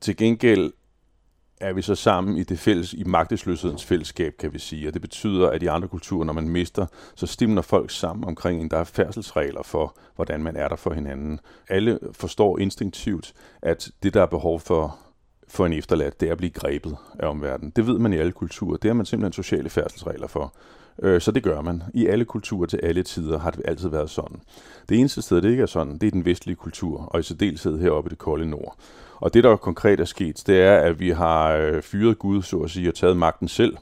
Til 0.00 0.16
gengæld 0.16 0.72
er 1.60 1.72
vi 1.72 1.82
så 1.82 1.94
sammen 1.94 2.36
i 2.36 2.42
det 2.42 2.58
fælles, 2.58 2.92
i 2.92 3.04
magtesløshedens 3.04 3.84
fællesskab, 3.84 4.34
kan 4.38 4.52
vi 4.52 4.58
sige. 4.58 4.88
Og 4.88 4.94
det 4.94 5.02
betyder, 5.02 5.50
at 5.50 5.62
i 5.62 5.66
andre 5.66 5.88
kulturer, 5.88 6.24
når 6.24 6.32
man 6.32 6.48
mister, 6.48 6.86
så 7.14 7.26
stimler 7.26 7.62
folk 7.62 7.90
sammen 7.90 8.24
omkring 8.24 8.60
en, 8.60 8.70
der 8.70 8.78
er 8.78 8.84
færdselsregler 8.84 9.62
for, 9.62 9.96
hvordan 10.16 10.42
man 10.42 10.56
er 10.56 10.68
der 10.68 10.76
for 10.76 10.92
hinanden. 10.92 11.40
Alle 11.68 11.98
forstår 12.12 12.58
instinktivt, 12.58 13.32
at 13.62 13.90
det, 14.02 14.14
der 14.14 14.22
er 14.22 14.26
behov 14.26 14.60
for 14.60 14.98
for 15.52 15.66
en 15.66 15.72
efterladt, 15.72 16.20
det 16.20 16.28
er 16.28 16.32
at 16.32 16.38
blive 16.38 16.50
grebet 16.50 16.96
af 17.18 17.28
omverdenen. 17.28 17.72
Det 17.76 17.86
ved 17.86 17.98
man 17.98 18.12
i 18.12 18.16
alle 18.16 18.32
kulturer. 18.32 18.76
Det 18.76 18.88
har 18.88 18.94
man 18.94 19.06
simpelthen 19.06 19.32
sociale 19.32 19.70
færdselsregler 19.70 20.26
for. 20.26 20.54
Øh, 21.02 21.20
så 21.20 21.30
det 21.32 21.42
gør 21.42 21.60
man. 21.60 21.82
I 21.94 22.06
alle 22.06 22.24
kulturer 22.24 22.66
til 22.66 22.80
alle 22.82 23.02
tider 23.02 23.38
har 23.38 23.50
det 23.50 23.62
altid 23.64 23.88
været 23.88 24.10
sådan. 24.10 24.40
Det 24.88 24.98
eneste 24.98 25.22
sted, 25.22 25.42
det 25.42 25.50
ikke 25.50 25.62
er 25.62 25.66
sådan, 25.66 25.98
det 25.98 26.06
er 26.06 26.10
den 26.10 26.24
vestlige 26.24 26.56
kultur, 26.56 27.00
og 27.00 27.20
i 27.20 27.22
særdeleshed 27.22 27.78
heroppe 27.78 28.08
i 28.08 28.10
det 28.10 28.18
kolde 28.18 28.50
nord. 28.50 28.76
Og 29.16 29.34
det, 29.34 29.44
der 29.44 29.56
konkret 29.56 30.00
er 30.00 30.04
sket, 30.04 30.42
det 30.46 30.60
er, 30.60 30.76
at 30.76 31.00
vi 31.00 31.10
har 31.10 31.52
øh, 31.52 31.82
fyret 31.82 32.18
Gud, 32.18 32.42
så 32.42 32.56
at 32.58 32.70
sige, 32.70 32.88
og 32.88 32.94
taget 32.94 33.16
magten 33.16 33.48
selv. 33.48 33.76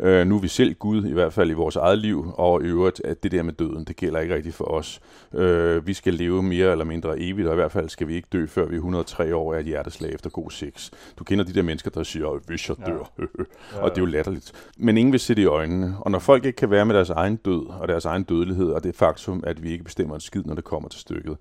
Øh, 0.00 0.26
nu 0.26 0.36
er 0.36 0.40
vi 0.40 0.48
selv 0.48 0.74
Gud, 0.74 1.04
i 1.04 1.12
hvert 1.12 1.32
fald 1.32 1.50
i 1.50 1.52
vores 1.52 1.76
eget 1.76 1.98
liv, 1.98 2.32
og 2.34 2.62
i 2.62 2.64
øvrigt, 2.64 3.00
at 3.04 3.22
det 3.22 3.32
der 3.32 3.42
med 3.42 3.52
døden, 3.52 3.84
det 3.84 3.96
gælder 3.96 4.20
ikke 4.20 4.34
rigtigt 4.34 4.54
for 4.54 4.64
os. 4.64 5.00
Øh, 5.34 5.86
vi 5.86 5.94
skal 5.94 6.14
leve 6.14 6.42
mere 6.42 6.70
eller 6.70 6.84
mindre 6.84 7.20
evigt, 7.20 7.48
og 7.48 7.54
i 7.54 7.56
hvert 7.56 7.72
fald 7.72 7.88
skal 7.88 8.08
vi 8.08 8.14
ikke 8.14 8.28
dø, 8.32 8.46
før 8.46 8.66
vi 8.66 8.74
er 8.74 8.78
103 8.78 9.36
år 9.36 9.54
af 9.54 9.60
et 9.60 9.66
hjerteslag 9.66 10.14
efter 10.14 10.30
god 10.30 10.50
sex. 10.50 10.90
Du 11.18 11.24
kender 11.24 11.44
de 11.44 11.54
der 11.54 11.62
mennesker, 11.62 11.90
der 11.90 12.02
siger, 12.02 12.40
hvis 12.46 12.68
jeg 12.68 12.76
dør, 12.86 13.10
ja. 13.18 13.80
og 13.80 13.90
det 13.90 13.96
er 13.98 14.02
jo 14.02 14.06
latterligt. 14.06 14.52
Men 14.78 14.96
ingen 14.96 15.12
vil 15.12 15.20
se 15.20 15.34
det 15.34 15.42
i 15.42 15.46
øjnene. 15.46 15.96
Og 16.00 16.10
når 16.10 16.18
folk 16.18 16.44
ikke 16.44 16.56
kan 16.56 16.70
være 16.70 16.86
med 16.86 16.94
deres 16.94 17.10
egen 17.10 17.36
død 17.36 17.66
og 17.66 17.88
deres 17.88 18.04
egen 18.04 18.22
dødelighed, 18.22 18.70
og 18.70 18.84
det 18.84 18.94
faktum, 18.94 19.44
at 19.46 19.62
vi 19.62 19.72
ikke 19.72 19.84
bestemmer 19.84 20.14
en 20.14 20.20
skid, 20.20 20.42
når 20.44 20.54
det 20.54 20.64
kommer 20.64 20.88
til 20.88 21.00
stykket, 21.00 21.36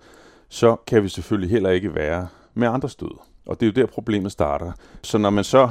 så 0.49 0.75
kan 0.87 1.03
vi 1.03 1.09
selvfølgelig 1.09 1.49
heller 1.49 1.69
ikke 1.69 1.95
være 1.95 2.27
med 2.53 2.67
andres 2.67 2.95
død. 2.95 3.17
Og 3.45 3.59
det 3.59 3.65
er 3.65 3.71
jo 3.71 3.81
der, 3.81 3.93
problemet 3.93 4.31
starter. 4.31 4.71
Så 5.03 5.17
når 5.17 5.29
man 5.29 5.43
så 5.43 5.69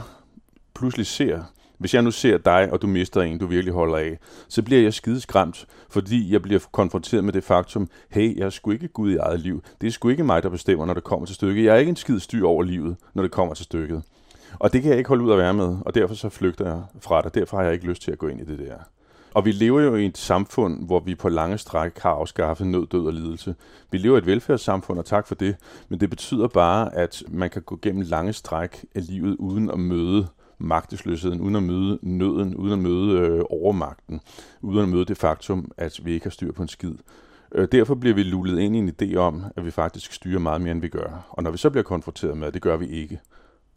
pludselig 0.75 1.07
ser, 1.07 1.43
hvis 1.83 1.95
jeg 1.95 2.03
nu 2.03 2.11
ser 2.11 2.39
dig, 2.39 2.69
og 2.73 2.83
du 2.83 2.87
mister 2.87 3.23
en, 3.23 3.39
du 3.39 3.47
virkelig 3.47 3.75
holder 3.75 3.97
af, 3.97 4.19
så 4.49 4.63
bliver 4.63 4.83
jeg 4.83 4.95
skideskræmt, 4.95 5.67
fordi 5.91 6.33
jeg 6.33 6.43
bliver 6.43 6.61
konfronteret 6.73 7.25
med 7.25 7.33
det 7.33 7.45
faktum, 7.45 7.89
hey, 8.09 8.39
jeg 8.39 8.47
er 8.47 8.51
sgu 8.51 8.71
ikke 8.71 8.89
Gud 8.89 9.11
i 9.11 9.17
eget 9.17 9.41
liv. 9.41 9.63
Det 9.81 9.87
er 9.87 9.91
sgu 9.91 10.09
ikke 10.09 10.25
mig, 10.25 10.43
der 10.43 10.49
bestemmer, 10.49 10.87
når 10.87 10.95
det 10.95 11.05
kommer 11.05 11.27
til 11.27 11.35
stykket. 11.35 11.65
Jeg 11.65 11.75
er 11.75 11.79
ikke 11.79 11.91
en 11.91 11.97
skid 11.97 12.19
styr 12.19 12.47
over 12.47 12.63
livet, 12.63 12.97
når 13.15 13.23
det 13.23 13.33
kommer 13.33 13.55
til 13.55 13.65
stykket. 13.65 14.03
Og 14.59 14.73
det 14.73 14.83
kan 14.83 14.91
jeg 14.91 14.99
ikke 14.99 15.09
holde 15.09 15.25
ud 15.25 15.33
at 15.33 15.39
være 15.39 15.55
med, 15.55 15.77
og 15.87 15.95
derfor 15.95 16.15
så 16.15 16.29
flygter 16.29 16.67
jeg 16.67 16.83
fra 17.01 17.23
dig. 17.23 17.35
Derfor 17.35 17.57
har 17.57 17.65
jeg 17.65 17.73
ikke 17.73 17.87
lyst 17.87 18.03
til 18.03 18.11
at 18.11 18.19
gå 18.19 18.27
ind 18.27 18.41
i 18.41 18.45
det 18.45 18.59
der. 18.59 18.75
Og 19.35 19.45
vi 19.45 19.53
lever 19.53 19.81
jo 19.81 19.97
i 19.97 20.07
et 20.07 20.19
samfund, 20.19 20.87
hvor 20.87 21.01
vi 21.01 21.15
på 21.15 21.29
lange 21.29 21.59
stræk 21.59 21.99
har 21.99 22.11
afskaffet 22.11 22.67
nød, 22.67 22.87
død 22.87 23.07
og 23.07 23.13
lidelse. 23.13 23.55
Vi 23.91 23.99
lever 23.99 24.17
i 24.17 24.19
et 24.19 24.27
velfærdssamfund, 24.27 24.99
og 24.99 25.05
tak 25.05 25.27
for 25.27 25.35
det. 25.35 25.57
Men 25.89 26.01
det 26.01 26.11
betyder 26.11 26.49
bare, 26.49 26.95
at 26.95 27.23
man 27.29 27.51
kan 27.51 27.63
gå 27.63 27.79
gennem 27.83 28.03
lange 28.03 28.33
stræk 28.33 28.85
af 28.95 29.07
livet 29.07 29.37
uden 29.37 29.71
at 29.71 29.79
møde 29.79 30.27
magtesløsheden, 30.63 31.41
uden 31.41 31.57
at 31.57 31.63
møde 31.63 31.99
nøden, 32.03 32.57
uden 32.57 32.73
at 32.73 32.79
møde 32.79 33.19
øh, 33.19 33.45
overmagten, 33.51 34.21
uden 34.63 34.83
at 34.83 34.89
møde 34.89 35.05
det 35.05 35.17
faktum, 35.17 35.71
at 35.77 36.01
vi 36.05 36.13
ikke 36.13 36.27
har 36.27 36.31
styr 36.31 36.53
på 36.53 36.63
en 36.63 36.69
skid. 36.69 36.95
Øh, 37.55 37.69
derfor 37.73 37.95
bliver 37.95 38.15
vi 38.15 38.23
lullet 38.23 38.59
ind 38.59 38.77
i 38.77 38.79
en 38.79 38.93
idé 39.03 39.17
om, 39.17 39.45
at 39.57 39.65
vi 39.65 39.71
faktisk 39.71 40.13
styrer 40.13 40.39
meget 40.39 40.61
mere, 40.61 40.73
end 40.73 40.81
vi 40.81 40.89
gør. 40.89 41.27
Og 41.31 41.43
når 41.43 41.51
vi 41.51 41.59
så 41.59 41.71
bliver 41.71 41.85
konfronteret 41.85 42.37
med, 42.37 42.47
at 42.47 42.55
det 42.55 42.63
gør 42.63 42.77
vi 42.77 42.87
ikke, 42.87 43.21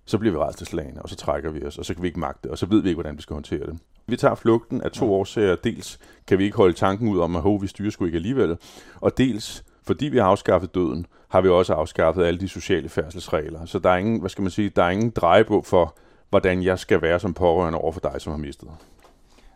så 0.06 0.18
bliver 0.18 0.48
vi 0.48 0.66
slagene, 0.66 1.02
og 1.02 1.10
så 1.10 1.16
trækker 1.16 1.52
vi 1.52 1.66
os, 1.66 1.78
og 1.78 1.86
så 1.86 1.94
kan 1.94 2.04
vi 2.04 2.08
ikke 2.08 2.20
magte, 2.20 2.52
og 2.52 2.58
så 2.58 2.66
ved 2.66 2.82
vi 2.82 2.90
ikke, 2.90 2.96
hvordan 2.96 3.18
vi 3.18 3.22
skal 3.22 3.34
håndtere 3.34 3.66
det. 3.66 3.80
Vi 4.08 4.18
tager 4.18 4.36
flugten 4.36 4.82
af 4.82 4.92
to 4.92 5.14
årsager. 5.14 5.56
Dels 5.56 6.00
kan 6.28 6.38
vi 6.40 6.44
ikke 6.44 6.58
holde 6.58 6.74
tanken 6.74 7.10
ud 7.10 7.20
om, 7.20 7.36
at 7.36 7.62
vi 7.62 7.68
styrer 7.68 7.92
sgu 7.92 8.06
ikke 8.06 8.16
alligevel, 8.16 8.58
og 9.02 9.18
dels 9.18 9.64
Fordi 9.88 10.06
vi 10.06 10.18
har 10.18 10.26
afskaffet 10.26 10.76
døden, 10.76 11.06
har 11.30 11.42
vi 11.42 11.50
også 11.50 11.74
afskaffet 11.74 12.24
alle 12.24 12.40
de 12.40 12.48
sociale 12.48 12.90
færdselsregler. 12.90 13.66
Så 13.66 13.80
der 13.80 13.90
er 13.90 13.98
ingen, 13.98 14.20
hvad 14.20 14.30
skal 14.30 14.42
man 14.42 14.52
sige, 14.52 14.70
der 14.70 14.84
er 14.84 14.90
ingen 14.90 15.10
drejebog 15.10 15.66
for, 15.66 15.98
hvordan 16.36 16.64
jeg 16.64 16.80
skal 16.80 17.02
være 17.02 17.20
som 17.20 17.34
pårørende 17.34 17.80
over 17.80 17.92
for 17.92 18.00
dig, 18.00 18.16
som 18.18 18.32
har 18.32 18.38
mistet. 18.38 18.70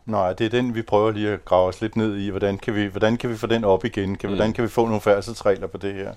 Nej, 0.06 0.34
det 0.34 0.46
er 0.46 0.50
den, 0.50 0.76
vi 0.76 0.82
prøver 0.82 1.12
lige 1.12 1.30
at 1.30 1.46
grave 1.46 1.68
os 1.68 1.82
lidt 1.82 1.96
ned 1.96 2.18
i. 2.18 2.30
Hvordan 2.30 2.58
kan 2.58 2.76
vi, 2.76 2.86
hvordan 2.86 3.18
kan 3.18 3.30
vi 3.30 3.36
få 3.36 3.48
den 3.48 3.64
op 3.64 3.86
igen? 3.86 4.16
Kan, 4.16 4.30
Mm. 4.30 4.36
Hvordan 4.36 4.54
kan 4.54 4.64
vi 4.64 4.70
få 4.70 4.86
nogle 4.86 5.02
færdselsregler 5.02 5.68
på 5.68 5.78
det 5.78 5.94
her? 5.94 6.14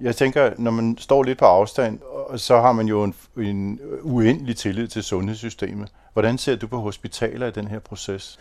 Jeg 0.00 0.16
tænker, 0.16 0.50
når 0.58 0.70
man 0.70 0.98
står 0.98 1.22
lidt 1.22 1.38
på 1.38 1.44
afstand, 1.44 1.98
så 2.36 2.60
har 2.60 2.72
man 2.72 2.86
jo 2.88 3.04
en, 3.04 3.14
en 3.36 3.80
uendelig 4.02 4.56
tillid 4.56 4.88
til 4.88 5.02
sundhedssystemet. 5.02 5.88
Hvordan 6.12 6.38
ser 6.38 6.56
du 6.56 6.66
på 6.66 6.80
hospitaler 6.80 7.46
i 7.46 7.50
den 7.50 7.68
her 7.68 7.78
proces? 7.78 8.38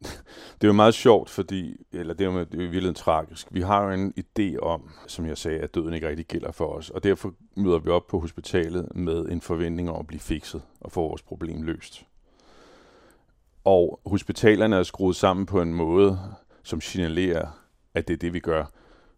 Det 0.00 0.64
er 0.64 0.68
jo 0.68 0.72
meget 0.72 0.94
sjovt, 0.94 1.30
fordi, 1.30 1.76
eller 1.92 2.14
det 2.14 2.26
er 2.26 2.32
jo 2.32 2.40
det 2.40 2.60
er 2.60 2.64
jo 2.64 2.70
virkelig 2.70 2.96
tragisk. 2.96 3.46
Vi 3.50 3.60
har 3.60 3.84
jo 3.84 3.90
en 3.90 4.14
idé 4.20 4.58
om, 4.58 4.90
som 5.06 5.26
jeg 5.26 5.38
sagde, 5.38 5.58
at 5.58 5.74
døden 5.74 5.94
ikke 5.94 6.08
rigtig 6.08 6.26
gælder 6.26 6.52
for 6.52 6.66
os, 6.66 6.90
og 6.90 7.04
derfor 7.04 7.34
møder 7.56 7.78
vi 7.78 7.90
op 7.90 8.06
på 8.06 8.20
hospitalet 8.20 8.88
med 8.94 9.26
en 9.28 9.40
forventning 9.40 9.90
om 9.90 9.96
at 10.00 10.06
blive 10.06 10.20
fikset 10.20 10.62
og 10.80 10.92
få 10.92 11.08
vores 11.08 11.22
problem 11.22 11.62
løst. 11.62 12.06
Og 13.64 14.00
hospitalerne 14.06 14.76
er 14.76 14.82
skruet 14.82 15.16
sammen 15.16 15.46
på 15.46 15.62
en 15.62 15.74
måde, 15.74 16.20
som 16.62 16.80
signalerer, 16.80 17.48
at 17.94 18.08
det 18.08 18.14
er 18.14 18.18
det, 18.18 18.32
vi 18.32 18.40
gør. 18.40 18.64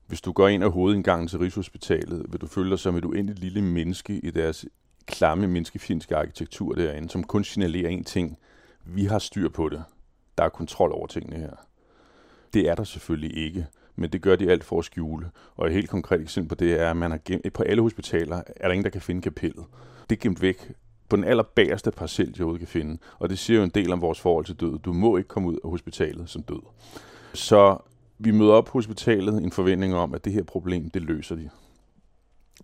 Hvis 0.06 0.20
du 0.20 0.32
går 0.32 0.48
ind 0.48 0.64
ad 0.64 0.68
hovedindgangen 0.68 1.28
til 1.28 1.38
Rigshospitalet, 1.38 2.26
vil 2.28 2.40
du 2.40 2.46
føle 2.46 2.70
dig 2.70 2.78
som 2.78 2.96
et 2.96 3.04
uendeligt 3.04 3.38
lille 3.38 3.62
menneske 3.62 4.18
i 4.18 4.30
deres 4.30 4.66
klamme, 5.06 5.46
menneskefjendske 5.46 6.16
arkitektur 6.16 6.74
derinde, 6.74 7.10
som 7.10 7.24
kun 7.24 7.44
signalerer 7.44 7.98
én 7.98 8.02
ting. 8.02 8.38
Vi 8.84 9.04
har 9.04 9.18
styr 9.18 9.48
på 9.48 9.68
det. 9.68 9.84
Der 10.38 10.44
er 10.44 10.48
kontrol 10.48 10.92
over 10.92 11.06
tingene 11.06 11.36
her. 11.36 11.50
Det 12.54 12.68
er 12.68 12.74
der 12.74 12.84
selvfølgelig 12.84 13.36
ikke, 13.36 13.66
men 13.96 14.10
det 14.10 14.22
gør 14.22 14.36
de 14.36 14.50
alt 14.50 14.64
for 14.64 14.78
at 14.78 14.84
skjule. 14.84 15.30
Og 15.56 15.66
et 15.66 15.72
helt 15.72 15.90
konkret 15.90 16.20
eksempel 16.20 16.48
på 16.48 16.54
det 16.54 16.80
er, 16.80 16.90
at 16.90 16.96
man 16.96 17.10
har 17.10 17.18
gemt, 17.24 17.52
på 17.52 17.62
alle 17.62 17.82
hospitaler 17.82 18.36
er 18.56 18.68
der 18.68 18.70
ingen, 18.70 18.84
der 18.84 18.90
kan 18.90 19.00
finde 19.00 19.22
kapellet. 19.22 19.64
Det 20.10 20.16
er 20.16 20.20
gemt 20.20 20.42
væk 20.42 20.72
på 21.08 21.16
den 21.16 21.24
allerbagerste 21.24 21.90
parcel, 21.90 22.26
de 22.26 22.40
overhovedet 22.40 22.60
kan 22.60 22.68
finde. 22.68 22.98
Og 23.18 23.28
det 23.30 23.38
siger 23.38 23.58
jo 23.58 23.64
en 23.64 23.70
del 23.70 23.92
om 23.92 24.00
vores 24.00 24.20
forhold 24.20 24.44
til 24.44 24.54
død. 24.54 24.78
Du 24.78 24.92
må 24.92 25.16
ikke 25.16 25.28
komme 25.28 25.48
ud 25.48 25.58
af 25.64 25.70
hospitalet 25.70 26.28
som 26.28 26.42
død. 26.42 26.62
Så 27.34 27.78
vi 28.18 28.30
møder 28.30 28.52
op 28.52 28.64
på 28.64 28.72
hospitalet 28.72 29.40
i 29.40 29.44
en 29.44 29.52
forventning 29.52 29.94
om, 29.94 30.14
at 30.14 30.24
det 30.24 30.32
her 30.32 30.42
problem, 30.42 30.90
det 30.90 31.02
løser 31.02 31.36
de. 31.36 31.50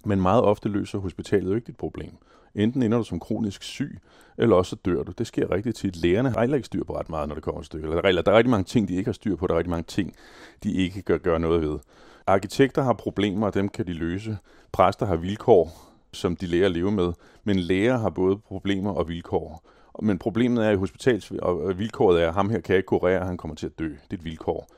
Men 0.05 0.21
meget 0.21 0.43
ofte 0.43 0.69
løser 0.69 0.99
hospitalet 0.99 1.51
jo 1.51 1.55
ikke 1.55 1.67
dit 1.67 1.77
problem. 1.77 2.17
Enten 2.55 2.83
ender 2.83 2.99
du 2.99 3.05
som 3.05 3.21
kronisk 3.21 3.63
syg, 3.63 3.99
eller 4.39 4.57
også 4.57 4.71
så 4.71 4.77
dør 4.85 5.03
du. 5.03 5.13
Det 5.19 5.27
sker 5.27 5.51
rigtig 5.51 5.75
tit. 5.75 5.97
Lægerne 5.97 6.31
har 6.31 6.41
heller 6.41 6.57
ikke 6.57 6.67
styr 6.67 6.85
på 6.85 6.99
ret 6.99 7.09
meget, 7.09 7.29
når 7.29 7.35
det 7.35 7.45
kommer 7.45 7.61
til 7.61 7.67
stykket. 7.67 7.91
Der 7.91 7.97
er, 7.97 8.23
der 8.23 8.33
er 8.33 8.37
rigtig 8.37 8.51
mange 8.51 8.65
ting, 8.65 8.89
de 8.89 8.95
ikke 8.95 9.09
har 9.09 9.13
styr 9.13 9.37
på. 9.37 9.47
Der 9.47 9.55
er 9.55 9.59
rigtig 9.59 9.71
mange 9.71 9.85
ting, 9.89 10.15
de 10.63 10.73
ikke 10.73 11.03
kan 11.03 11.21
gøre 11.21 11.41
noget 11.41 11.63
ved. 11.63 11.79
Arkitekter 12.27 12.83
har 12.83 12.93
problemer, 12.93 13.47
og 13.47 13.55
dem 13.55 13.69
kan 13.69 13.87
de 13.87 13.93
løse. 13.93 14.39
Præster 14.73 15.07
har 15.07 15.17
vilkår, 15.17 15.93
som 16.13 16.37
de 16.37 16.47
lærer 16.47 16.67
at 16.67 16.73
leve 16.73 16.93
med. 16.93 17.13
Men 17.45 17.59
læger 17.59 17.99
har 17.99 18.11
både 18.11 18.39
problemer 18.39 18.91
og 18.93 19.09
vilkår. 19.09 19.63
Men 20.03 20.19
problemet 20.19 20.67
er 20.67 20.71
i 20.71 20.77
hospitals, 20.77 21.31
og 21.31 21.79
vilkåret 21.79 22.23
er, 22.23 22.29
at 22.29 22.35
ham 22.35 22.51
her 22.51 22.61
kan 22.61 22.73
jeg 22.73 22.79
ikke 22.79 22.87
kurere, 22.87 23.27
han 23.27 23.37
kommer 23.37 23.55
til 23.55 23.67
at 23.67 23.79
dø. 23.79 23.89
Det 23.89 23.97
er 24.11 24.15
et 24.15 24.25
vilkår. 24.25 24.69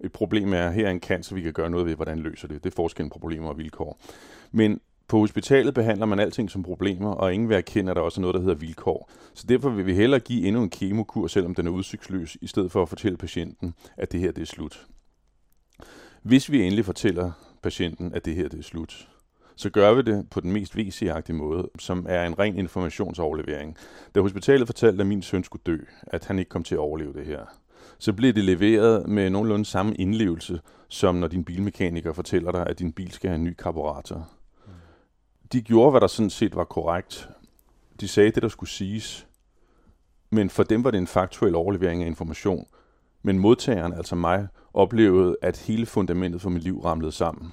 Et 0.00 0.12
problem 0.12 0.52
er, 0.52 0.66
at 0.68 0.74
her 0.74 0.86
er 0.86 0.90
en 0.90 1.00
cancer, 1.00 1.34
vi 1.34 1.42
kan 1.42 1.52
gøre 1.52 1.70
noget 1.70 1.86
ved, 1.86 1.94
hvordan 1.94 2.18
løser 2.18 2.48
det. 2.48 2.64
Det 2.64 2.70
er 2.70 2.74
forskellen 2.74 3.10
på 3.10 3.18
problemer 3.18 3.48
og 3.48 3.58
vilkår. 3.58 3.98
Men 4.52 4.80
på 5.08 5.18
hospitalet 5.18 5.74
behandler 5.74 6.06
man 6.06 6.18
alting 6.18 6.50
som 6.50 6.62
problemer, 6.62 7.10
og 7.10 7.34
ingen 7.34 7.48
vil 7.48 7.56
erkende, 7.56 7.90
at 7.90 7.96
der 7.96 8.02
også 8.02 8.20
er 8.20 8.22
noget, 8.22 8.34
der 8.34 8.40
hedder 8.40 8.54
vilkår. 8.54 9.10
Så 9.34 9.46
derfor 9.48 9.70
vil 9.70 9.86
vi 9.86 9.94
hellere 9.94 10.20
give 10.20 10.46
endnu 10.46 10.62
en 10.62 10.70
kemokur, 10.70 11.26
selvom 11.26 11.54
den 11.54 11.66
er 11.66 11.70
udsigtsløs, 11.70 12.36
i 12.40 12.46
stedet 12.46 12.72
for 12.72 12.82
at 12.82 12.88
fortælle 12.88 13.18
patienten, 13.18 13.74
at 13.96 14.12
det 14.12 14.20
her 14.20 14.32
det 14.32 14.42
er 14.42 14.46
slut. 14.46 14.86
Hvis 16.22 16.50
vi 16.50 16.62
endelig 16.62 16.84
fortæller 16.84 17.32
patienten, 17.62 18.14
at 18.14 18.24
det 18.24 18.34
her 18.34 18.48
det 18.48 18.58
er 18.58 18.62
slut, 18.62 19.08
så 19.56 19.70
gør 19.70 19.94
vi 19.94 20.02
det 20.02 20.30
på 20.30 20.40
den 20.40 20.52
mest 20.52 20.76
VC-agtige 20.76 21.32
måde, 21.32 21.70
som 21.78 22.06
er 22.08 22.26
en 22.26 22.38
ren 22.38 22.58
informationsoverlevering. 22.58 23.76
Da 24.14 24.20
hospitalet 24.20 24.68
fortalte, 24.68 25.00
at 25.00 25.06
min 25.06 25.22
søn 25.22 25.44
skulle 25.44 25.62
dø, 25.66 25.78
at 26.02 26.24
han 26.24 26.38
ikke 26.38 26.48
kom 26.48 26.64
til 26.64 26.74
at 26.74 26.78
overleve 26.78 27.12
det 27.12 27.26
her, 27.26 27.40
så 27.98 28.12
bliver 28.12 28.32
det 28.32 28.44
leveret 28.44 29.08
med 29.08 29.30
nogenlunde 29.30 29.64
samme 29.64 29.94
indlevelse, 29.94 30.60
som 30.88 31.14
når 31.14 31.28
din 31.28 31.44
bilmekaniker 31.44 32.12
fortæller 32.12 32.52
dig, 32.52 32.66
at 32.66 32.78
din 32.78 32.92
bil 32.92 33.12
skal 33.12 33.30
have 33.30 33.38
en 33.38 33.44
ny 33.44 33.54
karburator. 33.54 34.30
De 35.52 35.62
gjorde, 35.62 35.90
hvad 35.90 36.00
der 36.00 36.06
sådan 36.06 36.30
set 36.30 36.56
var 36.56 36.64
korrekt. 36.64 37.28
De 38.00 38.08
sagde 38.08 38.30
det, 38.30 38.42
der 38.42 38.48
skulle 38.48 38.70
siges. 38.70 39.26
Men 40.30 40.50
for 40.50 40.62
dem 40.62 40.84
var 40.84 40.90
det 40.90 40.98
en 40.98 41.06
faktuel 41.06 41.54
overlevering 41.54 42.02
af 42.02 42.06
information. 42.06 42.66
Men 43.22 43.38
modtageren, 43.38 43.92
altså 43.92 44.14
mig, 44.14 44.48
oplevede, 44.74 45.36
at 45.42 45.58
hele 45.58 45.86
fundamentet 45.86 46.40
for 46.40 46.50
mit 46.50 46.62
liv 46.62 46.80
ramlede 46.80 47.12
sammen. 47.12 47.52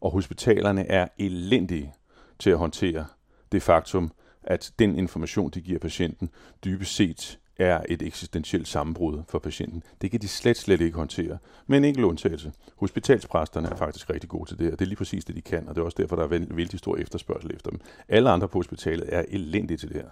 Og 0.00 0.10
hospitalerne 0.10 0.86
er 0.86 1.08
elendige 1.18 1.94
til 2.38 2.50
at 2.50 2.58
håndtere 2.58 3.06
det 3.52 3.62
faktum, 3.62 4.12
at 4.42 4.72
den 4.78 4.98
information, 4.98 5.50
de 5.50 5.60
giver 5.60 5.78
patienten, 5.78 6.30
dybest 6.64 6.94
set 6.94 7.38
er 7.58 7.80
et 7.88 8.02
eksistentielt 8.02 8.68
sammenbrud 8.68 9.22
for 9.28 9.38
patienten. 9.38 9.82
Det 10.00 10.10
kan 10.10 10.20
de 10.20 10.28
slet, 10.28 10.56
slet 10.56 10.80
ikke 10.80 10.96
håndtere. 10.96 11.38
Men 11.66 11.76
en 11.76 11.84
enkelt 11.84 12.04
undtagelse. 12.04 12.52
Hospitalspræsterne 12.76 13.68
er 13.68 13.76
faktisk 13.76 14.10
rigtig 14.10 14.30
gode 14.30 14.50
til 14.50 14.58
det, 14.58 14.72
og 14.72 14.78
det 14.78 14.84
er 14.84 14.88
lige 14.88 14.96
præcis 14.96 15.24
det, 15.24 15.36
de 15.36 15.40
kan, 15.40 15.68
og 15.68 15.74
det 15.74 15.80
er 15.80 15.84
også 15.84 15.96
derfor, 16.00 16.16
der 16.16 16.22
er 16.22 16.46
vældig, 16.50 16.78
stor 16.78 16.96
efterspørgsel 16.96 17.50
efter 17.54 17.70
dem. 17.70 17.80
Alle 18.08 18.30
andre 18.30 18.48
på 18.48 18.58
hospitalet 18.58 19.04
er 19.08 19.24
elendige 19.28 19.76
til 19.76 19.88
det 19.88 19.96
her. 19.96 20.08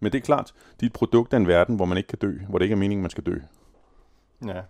Men 0.00 0.12
det 0.12 0.18
er 0.18 0.22
klart, 0.22 0.52
de 0.80 0.86
er 0.86 0.88
et 0.88 0.92
produkt 0.92 1.32
af 1.32 1.36
en 1.36 1.46
verden, 1.46 1.76
hvor 1.76 1.84
man 1.84 1.96
ikke 1.96 2.06
kan 2.06 2.18
dø, 2.18 2.32
hvor 2.48 2.58
det 2.58 2.64
ikke 2.64 2.72
er 2.72 2.78
meningen, 2.78 3.02
man 3.02 3.10
skal 3.10 3.24
dø. 3.24 3.38
Ja. 4.46 4.60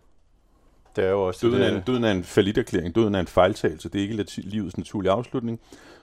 Det 0.97 1.05
er 1.05 1.11
jo 1.11 1.27
også 1.27 1.47
Døden 1.47 1.63
er, 1.63 1.67
det, 1.67 1.77
en, 1.77 1.83
døden 1.87 2.05
er 2.05 2.11
en 2.11 2.25
faliderklæring, 2.25 2.95
døden 2.95 3.15
er 3.15 3.21
en 3.21 3.27
fejltagelse, 3.27 3.89
det 3.89 3.99
er 3.99 4.03
ikke 4.03 4.27
livets 4.39 4.79
naturlige 4.79 5.13
afslutning 5.13 5.61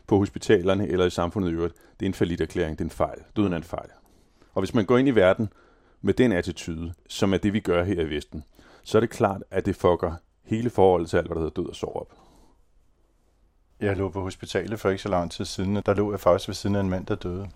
på 0.08 0.18
hospitalerne 0.18 0.88
eller 0.88 1.06
i 1.06 1.10
samfundet 1.10 1.50
i 1.50 1.54
øvrigt. 1.54 1.76
Det 2.00 2.06
er 2.06 2.10
en 2.10 2.14
faliderklæring, 2.14 2.78
det 2.78 2.84
er 2.84 2.88
en 2.88 2.92
fejl. 2.92 3.20
Døden 3.36 3.54
er 3.54 3.58
en 3.58 3.64
fejl. 3.64 3.90
Og 4.54 4.62
hvis 4.62 4.74
man 4.74 4.86
går 4.86 4.98
ind 4.98 5.08
i 5.08 5.12
verden 5.12 5.50
med 6.06 6.14
den 6.14 6.32
attitude, 6.32 6.94
som 7.08 7.34
er 7.34 7.38
det, 7.38 7.54
vi 7.54 7.60
gør 7.60 7.84
her 7.84 8.02
i 8.02 8.10
Vesten, 8.10 8.44
så 8.84 8.98
er 8.98 9.00
det 9.00 9.10
klart, 9.10 9.44
at 9.52 9.66
det 9.66 9.76
fucker 9.76 10.14
hele 10.44 10.70
forholdet 10.70 11.10
til 11.10 11.18
alt, 11.18 11.28
hvad 11.28 11.36
der 11.36 11.42
hedder 11.42 11.62
død 11.62 11.70
og 11.70 11.76
sorg 11.76 11.96
op. 11.96 12.12
Jeg 13.80 13.98
lå 13.98 14.10
på 14.10 14.22
hospitalet 14.22 14.80
for 14.80 14.90
ikke 14.90 15.02
så 15.02 15.10
lang 15.10 15.32
tid 15.32 15.46
siden, 15.46 15.78
og 15.78 15.86
der 15.86 15.94
lå 15.94 16.12
jeg 16.12 16.20
faktisk 16.20 16.48
ved 16.48 16.56
siden 16.56 16.76
af 16.76 16.80
en 16.80 16.90
mand, 16.90 17.06
der 17.06 17.16
døde. 17.16 17.50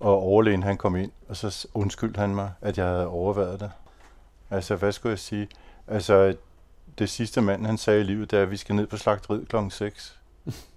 Og 0.00 0.18
overlægen 0.18 0.62
han 0.62 0.76
kom 0.76 0.96
ind, 0.96 1.12
og 1.28 1.36
så 1.36 1.68
undskyldte 1.74 2.20
han 2.20 2.34
mig, 2.34 2.52
at 2.60 2.78
jeg 2.78 2.86
havde 2.86 3.06
overvejet 3.06 3.60
det. 3.60 3.70
Altså, 4.50 4.76
hvad 4.76 4.92
skulle 4.92 5.10
jeg 5.10 5.18
sige? 5.18 5.48
Altså, 5.86 6.36
det 6.98 7.10
sidste 7.10 7.40
mand, 7.40 7.66
han 7.66 7.78
sagde 7.78 8.00
i 8.00 8.04
livet, 8.04 8.30
det 8.30 8.38
er, 8.38 8.42
at 8.42 8.50
vi 8.50 8.56
skal 8.56 8.74
ned 8.74 8.86
på 8.86 8.96
slagteriet 8.96 9.48
klokken 9.48 9.70
6. 9.70 10.20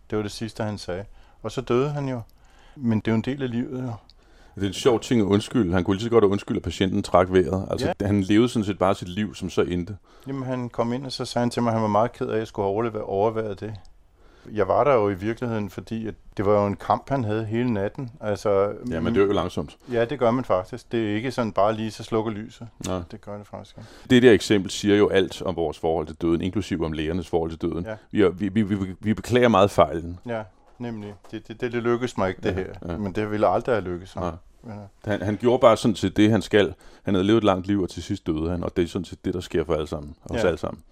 Det 0.09 0.17
var 0.17 0.21
det 0.21 0.31
sidste, 0.31 0.63
han 0.63 0.77
sagde. 0.77 1.05
Og 1.41 1.51
så 1.51 1.61
døde 1.61 1.89
han 1.89 2.09
jo. 2.09 2.21
Men 2.75 2.99
det 2.99 3.07
er 3.07 3.11
jo 3.11 3.15
en 3.15 3.21
del 3.21 3.43
af 3.43 3.51
livet, 3.51 3.83
jo. 3.83 3.93
Det 4.59 4.63
er 4.63 4.67
en 4.67 4.73
sjov 4.73 4.99
ting 4.99 5.21
at 5.21 5.25
undskylde. 5.25 5.73
Han 5.73 5.83
kunne 5.83 5.95
lige 5.95 6.03
så 6.03 6.09
godt 6.09 6.23
have 6.23 6.31
undskyldt, 6.31 6.57
at 6.57 6.63
patienten 6.63 7.03
trak 7.03 7.27
vejret. 7.31 7.67
Altså, 7.71 7.93
ja. 8.01 8.05
han 8.07 8.21
levede 8.21 8.49
sådan 8.49 8.63
set 8.65 8.77
bare 8.79 8.95
sit 8.95 9.09
liv, 9.09 9.35
som 9.35 9.49
så 9.49 9.61
endte. 9.61 9.97
Jamen, 10.27 10.43
han 10.43 10.69
kom 10.69 10.93
ind, 10.93 11.05
og 11.05 11.11
så 11.11 11.25
sagde 11.25 11.43
han 11.43 11.49
til 11.49 11.61
mig, 11.63 11.69
at 11.69 11.73
han 11.73 11.81
var 11.81 11.87
meget 11.87 12.11
ked 12.11 12.27
af, 12.27 12.33
at 12.33 12.39
jeg 12.39 12.47
skulle 12.47 12.65
overleve, 12.65 13.03
overvære 13.03 13.53
det. 13.53 13.73
Jeg 14.53 14.67
var 14.67 14.83
der 14.83 14.93
jo 14.93 15.09
i 15.09 15.13
virkeligheden, 15.13 15.69
fordi 15.69 16.07
at 16.07 16.13
det 16.37 16.45
var 16.45 16.61
jo 16.61 16.67
en 16.67 16.75
kamp, 16.75 17.09
han 17.09 17.23
havde 17.23 17.45
hele 17.45 17.73
natten. 17.73 18.11
Altså, 18.21 18.73
Ja, 18.91 18.99
men 18.99 19.15
det 19.15 19.21
er 19.21 19.25
jo 19.25 19.31
langsomt. 19.31 19.77
Ja, 19.91 20.05
det 20.05 20.19
gør 20.19 20.31
man 20.31 20.45
faktisk. 20.45 20.91
Det 20.91 21.11
er 21.11 21.15
ikke 21.15 21.31
sådan 21.31 21.51
bare 21.51 21.73
lige 21.73 21.91
så 21.91 22.03
slukker 22.03 22.31
lyset. 22.31 22.67
Nå. 22.85 23.01
Det 23.11 23.21
gør 23.21 23.37
det 23.37 23.47
faktisk 23.47 23.77
ikke. 23.77 23.89
Det 24.09 24.23
der 24.23 24.31
eksempel 24.31 24.71
siger 24.71 24.95
jo 24.97 25.09
alt 25.09 25.41
om 25.41 25.55
vores 25.55 25.79
forhold 25.79 26.07
til 26.07 26.15
døden, 26.15 26.41
inklusive 26.41 26.85
om 26.85 26.91
lægernes 26.91 27.27
forhold 27.27 27.49
til 27.51 27.61
døden. 27.61 27.85
Ja. 28.13 28.27
Vi, 28.29 28.49
vi, 28.49 28.61
vi, 28.61 28.75
vi, 28.75 28.95
vi 28.99 29.13
beklager 29.13 29.47
meget 29.47 29.71
fejlen. 29.71 30.19
Ja, 30.27 30.41
nemlig. 30.79 31.13
Det, 31.31 31.47
det, 31.47 31.61
det, 31.61 31.71
det 31.71 31.83
lykkedes 31.83 32.17
mig 32.17 32.29
ikke, 32.29 32.41
det 32.41 32.49
Ja, 32.49 32.53
her. 32.55 32.91
ja. 32.93 32.97
Men 32.97 33.11
det 33.15 33.31
ville 33.31 33.47
aldrig 33.47 33.75
have 33.75 33.83
lykkes. 33.85 34.15
Nej. 34.15 34.31
Han, 35.05 35.21
han 35.21 35.37
gjorde 35.41 35.59
bare 35.59 35.77
sådan 35.77 35.95
set 35.95 36.17
det, 36.17 36.31
han 36.31 36.41
skal. 36.41 36.73
Han 37.03 37.13
havde 37.13 37.27
levet 37.27 37.37
et 37.37 37.43
langt 37.43 37.67
liv, 37.67 37.81
og 37.81 37.89
til 37.89 38.03
sidst 38.03 38.27
døde 38.27 38.49
han, 38.49 38.63
og 38.63 38.77
det 38.77 38.83
er 38.83 38.87
sådan 38.87 39.05
set 39.05 39.25
det, 39.25 39.33
der 39.33 39.39
sker 39.41 39.63
for 39.63 39.73
alle 39.73 39.87
sammen. 39.87 40.15
Os 40.25 40.43
Ja. 40.43 40.47
alle 40.47 40.57
sammen. 40.57 40.83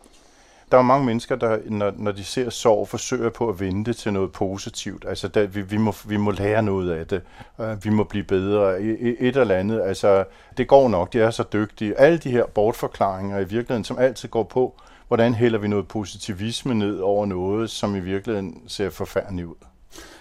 Der 0.72 0.78
er 0.78 0.82
mange 0.82 1.06
mennesker, 1.06 1.36
der, 1.36 1.58
når, 1.66 1.94
når 1.98 2.12
de 2.12 2.24
ser 2.24 2.50
sorg, 2.50 2.88
forsøger 2.88 3.30
på 3.30 3.50
at 3.50 3.60
vende 3.60 3.94
til 3.94 4.14
noget 4.14 4.32
positivt. 4.32 5.06
Altså, 5.08 5.28
der, 5.28 5.48
vi, 5.48 5.62
vi, 5.62 5.78
må, 5.78 5.94
vi 6.08 6.18
må 6.18 6.32
lære 6.32 6.64
noget 6.64 6.92
af 6.92 7.08
det. 7.08 7.22
Uh, 7.58 7.86
vi 7.86 7.90
må 7.90 8.04
blive 8.04 8.24
bedre. 8.24 8.82
Et 8.82 9.38
eller 9.38 9.56
andet. 9.56 9.82
Altså, 9.82 10.24
det 10.58 10.68
går 10.68 10.90
nok. 10.90 11.14
De 11.14 11.20
er 11.20 11.30
så 11.30 11.44
dygtige. 11.54 12.00
Alle 12.00 12.18
de 12.18 12.32
her 12.32 12.46
bortforklaringer 12.46 13.38
i 13.40 13.44
virkeligheden, 13.44 13.84
som 13.84 13.98
altid 14.00 14.30
går 14.30 14.44
på, 14.44 14.76
hvordan 15.08 15.34
hælder 15.34 15.60
vi 15.60 15.68
noget 15.68 15.88
positivisme 15.88 16.74
ned 16.76 17.00
over 17.00 17.26
noget, 17.26 17.70
som 17.70 17.96
i 17.96 18.00
virkeligheden 18.00 18.62
ser 18.68 18.90
forfærdeligt 18.90 19.48
ud. 19.48 19.56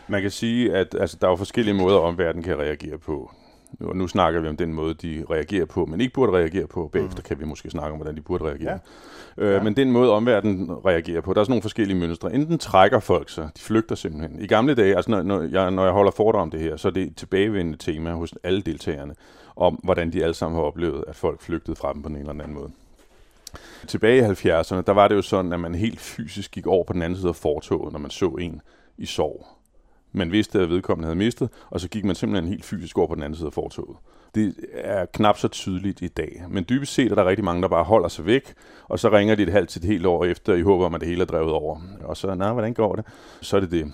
Man 0.09 0.23
kan 0.23 0.31
sige, 0.31 0.75
at 0.77 0.95
altså, 1.01 1.17
der 1.21 1.27
er 1.27 1.31
jo 1.31 1.37
forskellige 1.37 1.75
måder, 1.75 1.99
omverdenen 1.99 2.43
kan 2.45 2.59
reagere 2.59 2.99
på. 2.99 3.31
Nu, 3.81 3.93
nu 3.93 4.09
snakker 4.09 4.41
vi 4.41 4.49
om 4.49 4.57
den 4.57 4.75
måde, 4.75 4.95
de 4.95 5.25
reagerer 5.31 5.65
på, 5.65 5.87
men 5.87 6.01
ikke 6.01 6.15
burde 6.15 6.33
reagere 6.33 6.67
på. 6.67 6.89
Bagefter 6.93 7.23
kan 7.23 7.41
vi 7.41 7.45
måske 7.45 7.71
snakke 7.71 7.91
om, 7.93 7.97
hvordan 7.99 8.17
de 8.17 8.21
burde 8.21 8.45
reagere. 8.45 8.79
Ja. 9.37 9.45
Øh, 9.45 9.53
Ja. 9.55 9.63
Men 9.63 9.77
den 9.77 9.93
måde, 9.93 10.13
omverdenen 10.13 10.71
reagerer 10.87 11.21
på, 11.21 11.35
der 11.35 11.41
er 11.41 11.45
sådan 11.45 11.51
nogle 11.53 11.63
forskellige 11.63 11.99
mønstre. 11.99 12.35
Enten 12.35 12.59
trækker 12.59 13.01
folk 13.01 13.31
sig, 13.31 13.49
de 13.57 13.61
flygter 13.63 13.95
simpelthen. 13.95 14.41
I 14.43 14.47
gamle 14.47 14.75
dage, 14.75 14.97
altså 14.97 15.11
når, 15.11 15.23
når, 15.23 15.43
jeg, 15.43 15.71
når 15.71 15.85
jeg 15.85 15.93
holder 15.93 16.13
foredrag 16.13 16.43
om 16.43 16.51
det 16.51 16.61
her, 16.61 16.77
så 16.77 16.89
er 16.89 16.93
det 16.93 17.03
et 17.03 17.17
tilbagevendende 17.17 17.79
tema 17.79 18.11
hos 18.11 18.35
alle 18.43 18.61
deltagerne, 18.63 19.15
om 19.57 19.75
hvordan 19.75 20.13
de 20.13 20.23
alle 20.23 20.35
sammen 20.35 20.57
har 20.57 20.65
oplevet, 20.65 21.05
at 21.09 21.17
folk 21.17 21.41
flygtede 21.41 21.77
fra 21.77 21.93
dem 21.93 22.03
på 22.03 22.09
en 22.09 22.17
eller 22.17 22.31
anden 22.31 22.55
måde. 22.55 22.71
Tilbage 23.87 24.19
i 24.19 24.51
70'erne, 24.51 24.81
der 24.81 24.93
var 24.93 25.09
det 25.09 25.15
jo 25.15 25.23
sådan, 25.23 25.53
at 25.53 25.61
man 25.61 25.75
helt 25.75 26.01
fysisk 26.01 26.51
gik 26.51 26.67
over 26.67 26.85
på 26.85 26.93
den 26.93 27.03
anden 27.03 27.17
side 27.17 27.29
af 27.29 27.37
fortoget, 27.37 27.93
når 27.93 27.99
man 28.01 28.11
så 28.11 28.27
en 28.29 28.61
i 28.99 29.07
sorg. 29.07 29.47
Man 30.17 30.33
vidste, 30.33 30.61
at 30.61 30.71
vedkommende 30.71 31.07
havde 31.07 31.19
mistet, 31.19 31.49
og 31.71 31.81
så 31.81 31.89
gik 31.89 32.05
man 32.05 32.15
simpelthen 32.15 32.49
helt 32.49 32.65
fysisk 32.65 32.99
over 32.99 33.07
på 33.07 33.15
den 33.15 33.23
anden 33.23 33.37
side 33.37 33.47
af 33.47 33.53
fortoget. 33.53 33.97
Det 34.35 34.55
er 34.75 35.07
knap 35.07 35.39
så 35.39 35.49
tydeligt 35.49 36.03
i 36.03 36.09
dag. 36.09 36.45
Men 36.49 36.65
dybest 36.69 36.95
set 36.95 37.11
er 37.11 37.15
der 37.15 37.25
rigtig 37.25 37.45
mange, 37.45 37.63
der 37.63 37.69
bare 37.69 37.85
holder 37.85 38.09
sig 38.09 38.27
væk, 38.27 38.55
og 38.89 38.99
så 38.99 39.09
ringer 39.09 39.35
de 39.35 39.43
et 39.43 39.53
halvt 39.53 39.69
til 39.69 39.79
et 39.79 39.89
helt 39.89 40.07
år 40.07 40.25
efter, 40.25 40.55
i 40.55 40.63
håb 40.63 40.81
om, 40.81 40.95
at 40.95 41.01
det 41.01 41.09
hele 41.09 41.23
er 41.23 41.27
drevet 41.27 41.53
over. 41.53 41.81
Og 42.05 42.17
så, 42.17 42.35
nej, 42.35 42.53
hvordan 42.53 42.75
går 42.75 42.97
det? 42.97 43.05
Så 43.41 43.57
er 43.57 43.61
det 43.61 43.71
det. 43.71 43.93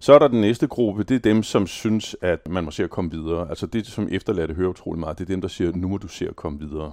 Så 0.00 0.14
er 0.14 0.18
der 0.18 0.28
den 0.28 0.40
næste 0.40 0.66
gruppe, 0.66 1.02
det 1.02 1.14
er 1.14 1.18
dem, 1.18 1.42
som 1.42 1.66
synes, 1.66 2.16
at 2.20 2.48
man 2.48 2.64
må 2.64 2.70
se 2.70 2.84
at 2.84 2.90
komme 2.90 3.10
videre. 3.10 3.48
Altså 3.48 3.66
det, 3.66 3.86
som 3.86 4.08
efterladte 4.10 4.54
hører 4.54 4.70
utrolig 4.70 5.00
meget, 5.00 5.18
det 5.18 5.24
er 5.24 5.34
dem, 5.34 5.40
der 5.40 5.48
siger, 5.48 5.72
nu 5.74 5.88
må 5.88 5.96
du 5.96 6.08
se 6.08 6.28
at 6.28 6.36
komme 6.36 6.58
videre. 6.58 6.92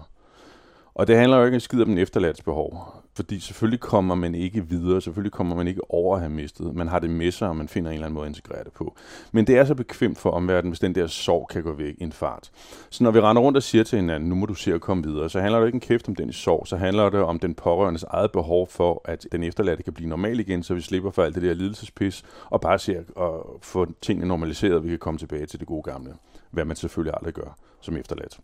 Og 0.96 1.08
det 1.08 1.18
handler 1.18 1.38
jo 1.38 1.46
ikke 1.46 1.56
en 1.56 1.62
skid 1.62 1.82
om 1.82 1.88
den 1.88 1.98
efterladtes 1.98 2.44
behov. 2.44 3.04
Fordi 3.16 3.40
selvfølgelig 3.40 3.80
kommer 3.80 4.16
man 4.16 4.36
ikke 4.36 4.70
videre, 4.70 5.02
selvfølgelig 5.02 5.32
kommer 5.32 5.56
man 5.56 5.68
ikke 5.68 5.92
over 5.92 6.16
at 6.16 6.22
have 6.22 6.32
mistet. 6.32 6.76
Man 6.76 6.88
har 6.88 7.00
det 7.00 7.10
med 7.10 7.32
sig, 7.32 7.50
og 7.50 7.56
man 7.56 7.68
finder 7.68 7.90
en 7.90 7.94
eller 7.94 8.06
anden 8.06 8.16
måde 8.16 8.26
at 8.26 8.30
integrere 8.30 8.64
det 8.64 8.74
på. 8.74 8.96
Men 9.32 9.48
det 9.48 9.58
er 9.58 9.66
så 9.66 9.76
bekvemt 9.76 10.18
for 10.18 10.30
omverdenen, 10.30 10.72
hvis 10.72 10.80
den 10.80 10.96
der 10.96 11.08
sorg 11.08 11.48
kan 11.50 11.64
gå 11.64 11.74
væk 11.74 11.96
i 11.98 12.04
en 12.04 12.12
fart. 12.12 12.52
Så 12.90 13.04
når 13.04 13.12
vi 13.12 13.20
render 13.20 13.42
rundt 13.42 13.58
og 13.58 13.64
siger 13.64 13.84
til 13.84 14.00
hinanden, 14.00 14.30
nu 14.30 14.36
må 14.36 14.46
du 14.46 14.54
se 14.54 14.74
at 14.74 14.82
komme 14.82 15.04
videre, 15.04 15.30
så 15.30 15.40
handler 15.40 15.60
det 15.60 15.68
ikke 15.68 15.76
en 15.76 15.80
kæft 15.80 16.08
om 16.08 16.16
den 16.16 16.30
i 16.30 16.34
sorg, 16.34 16.68
så 16.68 16.78
handler 16.78 17.10
det 17.10 17.20
om 17.22 17.40
den 17.40 17.54
pårørendes 17.54 18.04
eget 18.04 18.32
behov 18.32 18.68
for, 18.68 19.02
at 19.06 19.28
den 19.32 19.44
efterladte 19.44 19.84
kan 19.84 19.94
blive 19.94 20.10
normal 20.10 20.40
igen, 20.40 20.64
så 20.64 20.74
vi 20.74 20.82
slipper 20.82 21.12
for 21.12 21.24
alt 21.24 21.36
det 21.36 21.44
der 21.44 21.54
lidelsespis, 21.54 22.24
og 22.50 22.62
bare 22.62 22.80
ser 22.80 23.00
at 23.00 23.62
få 23.62 23.88
tingene 24.02 24.28
normaliseret, 24.28 24.74
og 24.74 24.84
vi 24.84 24.90
kan 24.90 25.00
komme 25.00 25.18
tilbage 25.18 25.46
til 25.46 25.60
det 25.60 25.68
gode 25.68 25.84
gamle. 25.84 26.14
Hvad 26.52 26.66
man 26.66 26.76
selvfølgelig 26.76 27.14
aldrig 27.18 27.34
gør 27.34 27.58
som 27.82 27.98
efterladt. 27.98 28.40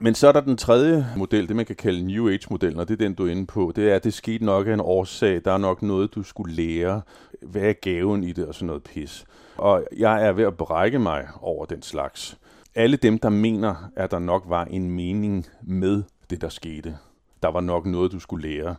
Men 0.00 0.14
så 0.14 0.28
er 0.28 0.32
der 0.32 0.40
den 0.40 0.56
tredje 0.56 1.06
model, 1.16 1.48
det 1.48 1.56
man 1.56 1.66
kan 1.66 1.76
kalde 1.76 2.06
New 2.06 2.28
Age-modellen, 2.28 2.80
og 2.80 2.88
det 2.88 2.94
er 2.94 2.98
den, 2.98 3.14
du 3.14 3.26
er 3.26 3.30
inde 3.30 3.46
på. 3.46 3.72
Det 3.76 3.90
er, 3.90 3.96
at 3.96 4.04
det 4.04 4.14
skete 4.14 4.44
nok 4.44 4.66
af 4.66 4.72
en 4.72 4.80
årsag. 4.80 5.44
Der 5.44 5.52
er 5.52 5.58
nok 5.58 5.82
noget, 5.82 6.14
du 6.14 6.22
skulle 6.22 6.54
lære. 6.54 7.02
Hvad 7.42 7.62
er 7.62 7.72
gaven 7.72 8.24
i 8.24 8.32
det, 8.32 8.46
og 8.46 8.54
sådan 8.54 8.66
noget 8.66 8.82
pis. 8.82 9.24
Og 9.56 9.84
jeg 9.96 10.26
er 10.26 10.32
ved 10.32 10.44
at 10.44 10.56
brække 10.56 10.98
mig 10.98 11.28
over 11.40 11.64
den 11.64 11.82
slags. 11.82 12.38
Alle 12.74 12.96
dem, 12.96 13.18
der 13.18 13.28
mener, 13.28 13.90
at 13.96 14.10
der 14.10 14.18
nok 14.18 14.44
var 14.48 14.64
en 14.64 14.90
mening 14.90 15.46
med 15.62 16.02
det, 16.30 16.40
der 16.40 16.48
skete. 16.48 16.96
Der 17.42 17.48
var 17.48 17.60
nok 17.60 17.86
noget, 17.86 18.12
du 18.12 18.20
skulle 18.20 18.48
lære. 18.48 18.76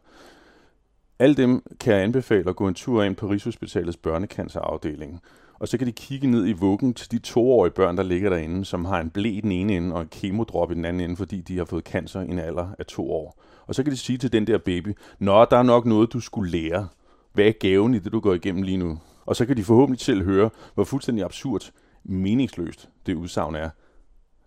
Alle 1.20 1.36
dem 1.36 1.64
kan 1.80 1.94
jeg 1.94 2.04
anbefale 2.04 2.50
at 2.50 2.56
gå 2.56 2.68
en 2.68 2.74
tur 2.74 3.04
ind 3.04 3.16
på 3.16 3.28
Rigshospitalets 3.28 3.98
børnecancerafdeling. 3.98 5.22
Og 5.66 5.70
så 5.70 5.78
kan 5.78 5.88
de 5.88 5.92
kigge 5.92 6.28
ned 6.28 6.48
i 6.48 6.52
vuggen 6.52 6.94
til 6.94 7.12
de 7.12 7.20
toårige 7.20 7.74
børn, 7.74 7.98
der 7.98 8.04
ligger 8.04 8.30
derinde, 8.30 8.66
som 8.66 8.86
har 8.86 9.00
en 9.00 9.10
blæ 9.10 9.30
i 9.30 9.42
den 9.42 9.52
ene 9.52 9.76
ende 9.76 9.96
og 9.96 10.02
en 10.02 10.08
kemodrop 10.08 10.72
i 10.72 10.74
den 10.74 10.86
anden 10.86 11.04
ende, 11.04 11.16
fordi 11.16 11.42
de 11.42 11.58
har 11.58 11.66
fået 11.66 11.84
cancer 11.84 12.22
i 12.22 12.28
en 12.28 12.40
alder 12.40 12.68
af 12.80 12.86
to 12.86 13.12
år. 13.12 13.42
Og 13.68 13.76
så 13.76 13.84
kan 13.84 13.92
de 13.92 13.98
sige 13.98 14.18
til 14.18 14.32
den 14.32 14.48
der 14.48 14.58
baby, 14.58 14.96
Nå, 15.20 15.46
der 15.46 15.58
er 15.58 15.64
nok 15.64 15.86
noget, 15.86 16.14
du 16.14 16.20
skulle 16.20 16.52
lære. 16.52 16.88
Hvad 17.34 17.46
er 17.46 17.52
gaven 17.52 17.94
i 17.94 18.00
det, 18.00 18.12
du 18.12 18.20
går 18.20 18.34
igennem 18.34 18.64
lige 18.64 18.78
nu? 18.78 19.00
Og 19.26 19.36
så 19.36 19.46
kan 19.46 19.58
de 19.58 19.64
forhåbentlig 19.64 20.02
selv 20.02 20.24
høre, 20.24 20.50
hvor 20.76 20.84
fuldstændig 20.84 21.26
absurd, 21.26 21.72
meningsløst 22.04 22.90
det 23.06 23.14
udsagn 23.14 23.56
er. 23.56 23.70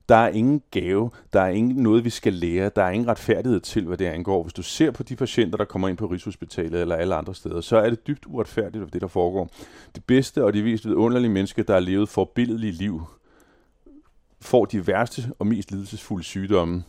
Der 0.08 0.16
er 0.16 0.28
ingen 0.28 0.62
gave, 0.70 1.10
der 1.32 1.40
er 1.40 1.48
ingen 1.48 1.82
noget, 1.82 2.04
vi 2.04 2.10
skal 2.10 2.32
lære, 2.32 2.70
der 2.76 2.82
er 2.82 2.90
ingen 2.90 3.08
retfærdighed 3.08 3.60
til, 3.60 3.86
hvad 3.86 3.98
det 3.98 4.04
angår. 4.04 4.42
Hvis 4.42 4.52
du 4.52 4.62
ser 4.62 4.90
på 4.90 5.02
de 5.02 5.16
patienter, 5.16 5.56
der 5.56 5.64
kommer 5.64 5.88
ind 5.88 5.96
på 5.96 6.06
Rigshospitalet 6.06 6.80
eller 6.80 6.96
alle 6.96 7.14
andre 7.14 7.34
steder, 7.34 7.60
så 7.60 7.76
er 7.76 7.90
det 7.90 8.06
dybt 8.06 8.26
uretfærdigt, 8.26 8.76
hvad 8.76 8.90
det 8.90 9.00
der 9.00 9.06
foregår. 9.06 9.50
Det 9.94 10.04
bedste 10.04 10.44
og 10.44 10.52
de 10.52 10.62
mest 10.62 10.86
vidunderlige 10.86 11.32
mennesker, 11.32 11.62
der 11.62 11.72
har 11.72 11.80
levet 11.80 12.08
forbilledelige 12.08 12.72
liv, 12.72 13.02
får 14.40 14.64
de 14.64 14.86
værste 14.86 15.22
og 15.38 15.46
mest 15.46 15.70
lidelsesfulde 15.70 16.24
sygdomme, 16.24 16.84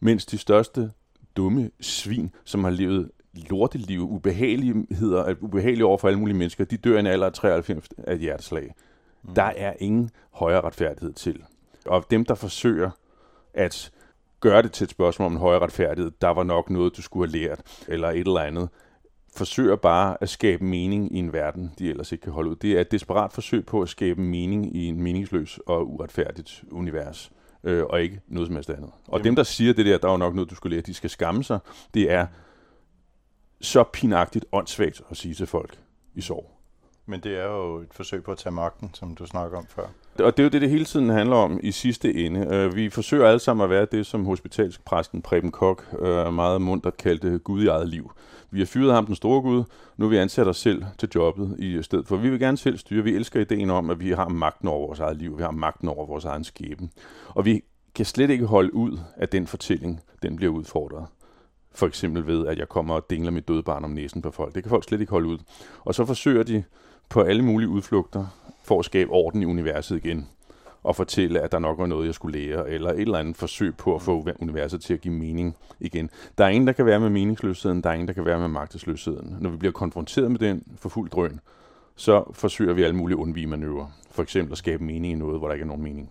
mens 0.00 0.26
de 0.26 0.38
største 0.38 0.90
dumme 1.36 1.70
svin, 1.80 2.30
som 2.44 2.64
har 2.64 2.70
levet 2.70 3.10
lorteliv, 3.50 4.10
ubehageligheder, 4.10 5.34
ubehagelige 5.40 5.86
over 5.86 5.98
for 5.98 6.08
alle 6.08 6.20
mulige 6.20 6.36
mennesker, 6.36 6.64
de 6.64 6.76
dør 6.76 6.96
i 6.96 7.00
en 7.00 7.06
alder 7.06 7.26
af 7.26 7.32
93 7.32 7.88
af 7.98 8.18
hjerteslag. 8.18 8.74
Mm. 9.22 9.34
Der 9.34 9.42
er 9.56 9.72
ingen 9.78 10.10
højere 10.30 10.60
retfærdighed 10.60 11.12
til. 11.12 11.42
Og 11.86 12.10
dem, 12.10 12.24
der 12.24 12.34
forsøger 12.34 12.90
at 13.54 13.92
gøre 14.40 14.62
det 14.62 14.72
til 14.72 14.84
et 14.84 14.90
spørgsmål 14.90 15.26
om 15.26 15.32
en 15.32 15.38
højere 15.38 15.60
retfærdighed, 15.60 16.12
der 16.20 16.28
var 16.28 16.42
nok 16.42 16.70
noget, 16.70 16.96
du 16.96 17.02
skulle 17.02 17.30
have 17.30 17.38
lært, 17.38 17.84
eller 17.88 18.08
et 18.08 18.18
eller 18.18 18.40
andet, 18.40 18.68
forsøger 19.36 19.76
bare 19.76 20.16
at 20.20 20.28
skabe 20.28 20.64
mening 20.64 21.16
i 21.16 21.18
en 21.18 21.32
verden, 21.32 21.72
de 21.78 21.90
ellers 21.90 22.12
ikke 22.12 22.22
kan 22.22 22.32
holde 22.32 22.50
ud. 22.50 22.56
Det 22.56 22.72
er 22.72 22.80
et 22.80 22.90
desperat 22.90 23.32
forsøg 23.32 23.66
på 23.66 23.82
at 23.82 23.88
skabe 23.88 24.20
mening 24.20 24.76
i 24.76 24.86
en 24.86 25.02
meningsløs 25.02 25.60
og 25.66 25.90
uretfærdigt 25.90 26.64
univers, 26.70 27.32
øh, 27.64 27.84
og 27.84 28.02
ikke 28.02 28.20
noget 28.28 28.46
som 28.46 28.56
helst 28.56 28.70
andet. 28.70 28.90
Og 29.08 29.12
Jamen. 29.12 29.24
dem, 29.24 29.36
der 29.36 29.42
siger 29.42 29.72
det 29.72 29.86
der, 29.86 29.98
der 29.98 30.08
var 30.08 30.16
nok 30.16 30.34
noget, 30.34 30.50
du 30.50 30.54
skulle 30.54 30.76
lære, 30.76 30.82
de 30.82 30.94
skal 30.94 31.10
skamme 31.10 31.44
sig, 31.44 31.58
det 31.94 32.10
er 32.12 32.26
så 33.60 33.84
pinagtigt 33.92 34.44
åndssvagt 34.52 35.02
at 35.10 35.16
sige 35.16 35.34
til 35.34 35.46
folk 35.46 35.78
i 36.14 36.20
sorg. 36.20 36.50
Men 37.06 37.20
det 37.20 37.38
er 37.38 37.46
jo 37.46 37.76
et 37.76 37.94
forsøg 37.94 38.22
på 38.22 38.32
at 38.32 38.38
tage 38.38 38.52
magten, 38.52 38.90
som 38.94 39.14
du 39.14 39.26
snakker 39.26 39.58
om 39.58 39.66
før. 39.66 39.86
Og 40.20 40.36
det 40.36 40.42
er 40.42 40.44
jo 40.44 40.48
det, 40.48 40.60
det 40.60 40.70
hele 40.70 40.84
tiden 40.84 41.08
handler 41.08 41.36
om 41.36 41.60
i 41.62 41.70
sidste 41.70 42.14
ende. 42.14 42.46
Øh, 42.54 42.76
vi 42.76 42.90
forsøger 42.90 43.26
alle 43.26 43.38
sammen 43.38 43.64
at 43.64 43.70
være 43.70 43.86
det, 43.92 44.06
som 44.06 44.24
hospitalspræsten 44.24 45.22
Preben 45.22 45.50
Kok 45.50 45.84
øh, 45.98 46.34
meget 46.34 46.62
mundt 46.62 46.96
kaldte 46.96 47.38
Gud 47.38 47.62
i 47.62 47.66
eget 47.66 47.88
liv. 47.88 48.12
Vi 48.50 48.58
har 48.58 48.66
fyret 48.66 48.94
ham 48.94 49.06
den 49.06 49.14
store 49.14 49.42
Gud, 49.42 49.64
nu 49.96 50.08
vi 50.08 50.16
ansætter 50.16 50.50
os 50.50 50.56
selv 50.56 50.84
til 50.98 51.08
jobbet 51.14 51.56
i 51.58 51.82
stedet 51.82 52.08
for. 52.08 52.16
Vi 52.16 52.30
vil 52.30 52.40
gerne 52.40 52.56
selv 52.56 52.78
styre. 52.78 53.04
Vi 53.04 53.14
elsker 53.14 53.40
ideen 53.40 53.70
om, 53.70 53.90
at 53.90 54.00
vi 54.00 54.10
har 54.10 54.28
magten 54.28 54.68
over 54.68 54.86
vores 54.86 55.00
eget 55.00 55.16
liv. 55.16 55.38
Vi 55.38 55.42
har 55.42 55.50
magten 55.50 55.88
over 55.88 56.06
vores 56.06 56.24
egen 56.24 56.44
skæbne. 56.44 56.88
Og 57.28 57.44
vi 57.44 57.62
kan 57.94 58.04
slet 58.04 58.30
ikke 58.30 58.46
holde 58.46 58.74
ud, 58.74 58.98
at 59.16 59.32
den 59.32 59.46
fortælling 59.46 60.00
den 60.22 60.36
bliver 60.36 60.52
udfordret. 60.52 61.06
For 61.74 61.86
eksempel 61.86 62.26
ved, 62.26 62.46
at 62.46 62.58
jeg 62.58 62.68
kommer 62.68 62.94
og 62.94 63.10
dingler 63.10 63.30
mit 63.30 63.48
døde 63.48 63.62
barn 63.62 63.84
om 63.84 63.90
næsen 63.90 64.22
på 64.22 64.30
folk. 64.30 64.54
Det 64.54 64.62
kan 64.62 64.70
folk 64.70 64.84
slet 64.84 65.00
ikke 65.00 65.10
holde 65.10 65.28
ud. 65.28 65.38
Og 65.84 65.94
så 65.94 66.04
forsøger 66.04 66.42
de 66.42 66.64
på 67.08 67.20
alle 67.20 67.42
mulige 67.42 67.68
udflugter 67.68 68.26
for 68.66 68.78
at 68.78 68.84
skabe 68.84 69.10
orden 69.10 69.42
i 69.42 69.44
universet 69.44 69.96
igen 69.96 70.28
og 70.82 70.96
fortælle, 70.96 71.40
at 71.40 71.52
der 71.52 71.58
nok 71.58 71.78
var 71.78 71.86
noget, 71.86 72.06
jeg 72.06 72.14
skulle 72.14 72.38
lære, 72.38 72.70
eller 72.70 72.90
et 72.90 73.00
eller 73.00 73.18
andet 73.18 73.36
forsøg 73.36 73.76
på 73.76 73.94
at 73.94 74.02
få 74.02 74.28
universet 74.38 74.80
til 74.80 74.94
at 74.94 75.00
give 75.00 75.14
mening 75.14 75.56
igen. 75.80 76.10
Der 76.38 76.44
er 76.44 76.48
ingen, 76.48 76.66
der 76.66 76.72
kan 76.72 76.86
være 76.86 77.00
med 77.00 77.10
meningsløsheden, 77.10 77.82
der 77.82 77.90
er 77.90 77.94
ingen, 77.94 78.08
der 78.08 78.14
kan 78.14 78.24
være 78.24 78.38
med 78.38 78.48
magtesløsheden. 78.48 79.36
Når 79.40 79.50
vi 79.50 79.56
bliver 79.56 79.72
konfronteret 79.72 80.30
med 80.30 80.38
den 80.38 80.62
for 80.76 80.88
fuld 80.88 81.10
drøn, 81.10 81.40
så 81.96 82.24
forsøger 82.32 82.72
vi 82.72 82.82
alle 82.82 82.96
mulige 82.96 83.16
undvige 83.16 83.46
manøvrer. 83.46 83.86
For 84.10 84.22
eksempel 84.22 84.52
at 84.52 84.58
skabe 84.58 84.84
mening 84.84 85.12
i 85.12 85.16
noget, 85.16 85.38
hvor 85.38 85.48
der 85.48 85.54
ikke 85.54 85.62
er 85.62 85.66
nogen 85.66 85.82
mening. 85.82 86.10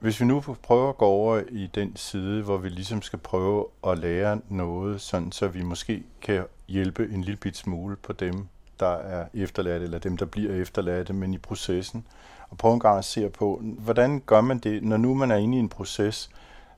Hvis 0.00 0.20
vi 0.20 0.26
nu 0.26 0.40
prøver 0.62 0.88
at 0.88 0.96
gå 0.96 1.04
over 1.04 1.42
i 1.50 1.70
den 1.74 1.96
side, 1.96 2.42
hvor 2.42 2.56
vi 2.56 2.68
ligesom 2.68 3.02
skal 3.02 3.18
prøve 3.18 3.66
at 3.86 3.98
lære 3.98 4.40
noget, 4.48 5.00
sådan 5.00 5.32
så 5.32 5.48
vi 5.48 5.62
måske 5.62 6.02
kan 6.22 6.44
hjælpe 6.68 7.08
en 7.12 7.24
lille 7.24 7.36
bit 7.36 7.56
smule 7.56 7.96
på 7.96 8.12
dem, 8.12 8.34
der 8.82 8.96
er 8.96 9.26
efterladt, 9.34 9.82
eller 9.82 9.98
dem, 9.98 10.16
der 10.16 10.26
bliver 10.26 10.54
efterladte, 10.54 11.12
men 11.12 11.34
i 11.34 11.38
processen. 11.38 12.06
Og 12.50 12.58
prøve 12.58 12.74
en 12.74 12.80
gang 12.80 12.98
at 12.98 13.04
se 13.04 13.28
på, 13.28 13.62
hvordan 13.62 14.22
gør 14.26 14.40
man 14.40 14.58
det, 14.58 14.82
når 14.82 14.96
nu 14.96 15.14
man 15.14 15.30
er 15.30 15.36
inde 15.36 15.56
i 15.56 15.60
en 15.60 15.68
proces, 15.68 16.30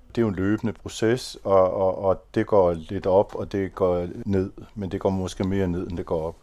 det 0.08 0.18
er 0.18 0.22
jo 0.22 0.28
en 0.28 0.34
løbende 0.34 0.72
proces, 0.72 1.38
og, 1.44 1.74
og, 1.74 1.98
og 1.98 2.24
det 2.34 2.46
går 2.46 2.72
lidt 2.72 3.06
op, 3.06 3.34
og 3.34 3.52
det 3.52 3.74
går 3.74 4.06
ned, 4.24 4.52
men 4.74 4.90
det 4.90 5.00
går 5.00 5.10
måske 5.10 5.44
mere 5.44 5.68
ned, 5.68 5.88
end 5.88 5.96
det 5.96 6.06
går 6.06 6.22
op. 6.22 6.36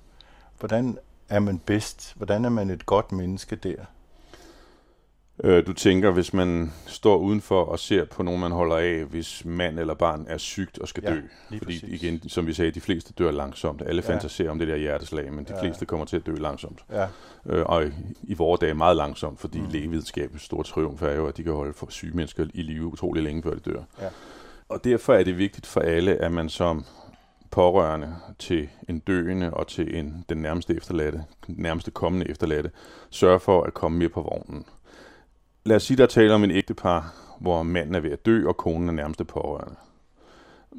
Hvordan 0.60 0.97
er 1.30 1.39
man 1.39 1.60
bedst? 1.60 2.13
Hvordan 2.17 2.45
er 2.45 2.50
man 2.50 2.69
et 2.69 2.86
godt 2.86 3.12
menneske 3.12 3.56
der? 3.56 3.76
Øh, 5.44 5.68
du 5.68 5.74
tænker, 5.74 6.12
hvis 6.12 6.34
man 6.34 6.72
står 6.86 7.18
udenfor 7.18 7.64
og 7.64 7.80
ser 7.80 8.06
på 8.06 8.24
nogen, 8.24 8.42
man 8.42 8.52
holder 8.52 8.76
af, 8.76 9.04
hvis 9.04 9.46
mand 9.46 9.80
eller 9.80 9.94
barn 9.94 10.26
er 10.30 10.38
sygt 10.38 10.80
og 10.80 10.88
skal 10.88 11.04
ja, 11.04 11.14
dø. 11.14 11.22
Fordi 11.48 11.60
præcis. 11.60 11.84
igen, 11.84 12.30
som 12.30 12.48
vi 12.48 12.54
sagde, 12.54 12.72
de 12.72 12.82
fleste 12.82 13.14
dør 13.14 13.32
langsomt. 13.32 13.82
Alle 13.86 14.04
ja. 14.08 14.14
fantaserer 14.14 14.52
om 14.52 14.60
det 14.60 14.68
der 14.68 14.76
hjerteslag, 14.76 15.34
men 15.34 15.46
de 15.46 15.54
ja. 15.56 15.62
fleste 15.62 15.86
kommer 15.86 16.06
til 16.06 16.18
at 16.18 16.26
dø 16.26 16.36
langsomt. 16.36 16.80
Ja. 16.92 17.08
Øh, 17.46 17.66
og 17.66 17.86
i, 17.86 17.92
i 18.24 18.34
vores 18.34 18.60
dage 18.60 18.74
meget 18.74 18.98
langsomt, 18.98 19.40
fordi 19.40 19.60
mm. 19.60 19.68
lægevidenskabens 19.72 20.42
store 20.42 20.64
triumf 20.64 21.02
er 21.02 21.14
jo, 21.14 21.28
at 21.28 21.38
de 21.38 21.44
kan 21.44 21.54
holde 21.54 21.74
for 21.74 21.88
syge 21.90 22.16
mennesker 22.16 22.46
i 22.54 22.62
live 22.62 22.86
utrolig 22.86 23.24
længe, 23.24 23.44
før 23.44 23.54
de 23.54 23.60
dør. 23.60 23.82
Ja. 24.02 24.08
Og 24.70 24.84
derfor 24.84 25.14
er 25.14 25.24
det 25.24 25.38
vigtigt 25.38 25.66
for 25.66 25.82
alle, 25.82 26.16
at 26.16 26.32
man 26.32 26.50
som 26.50 26.86
pårørende 27.52 28.16
til 28.40 28.70
en 28.90 29.00
døende 29.00 29.54
og 29.54 29.68
til 29.68 29.98
en, 29.98 30.26
den 30.30 30.38
nærmeste 30.38 30.76
efterladte, 30.76 31.24
den 31.48 31.56
nærmeste 31.58 31.92
kommende 31.92 32.30
efterladte, 32.30 32.72
sørger 33.10 33.38
for 33.38 33.64
at 33.64 33.74
komme 33.74 33.98
med 33.98 34.10
på 34.10 34.22
vognen 34.22 34.66
lad 35.63 35.76
os 35.76 35.84
sige, 35.84 35.97
der 35.97 36.06
taler 36.06 36.36
om 36.36 36.43
en 36.43 36.52
ægtepar, 36.52 37.13
hvor 37.39 37.63
manden 37.63 37.95
er 37.95 38.00
ved 38.00 38.12
at 38.12 38.26
dø, 38.26 38.47
og 38.47 38.58
konen 38.58 38.89
er 38.89 38.93
nærmeste 38.93 39.26
pårørende. 39.26 39.76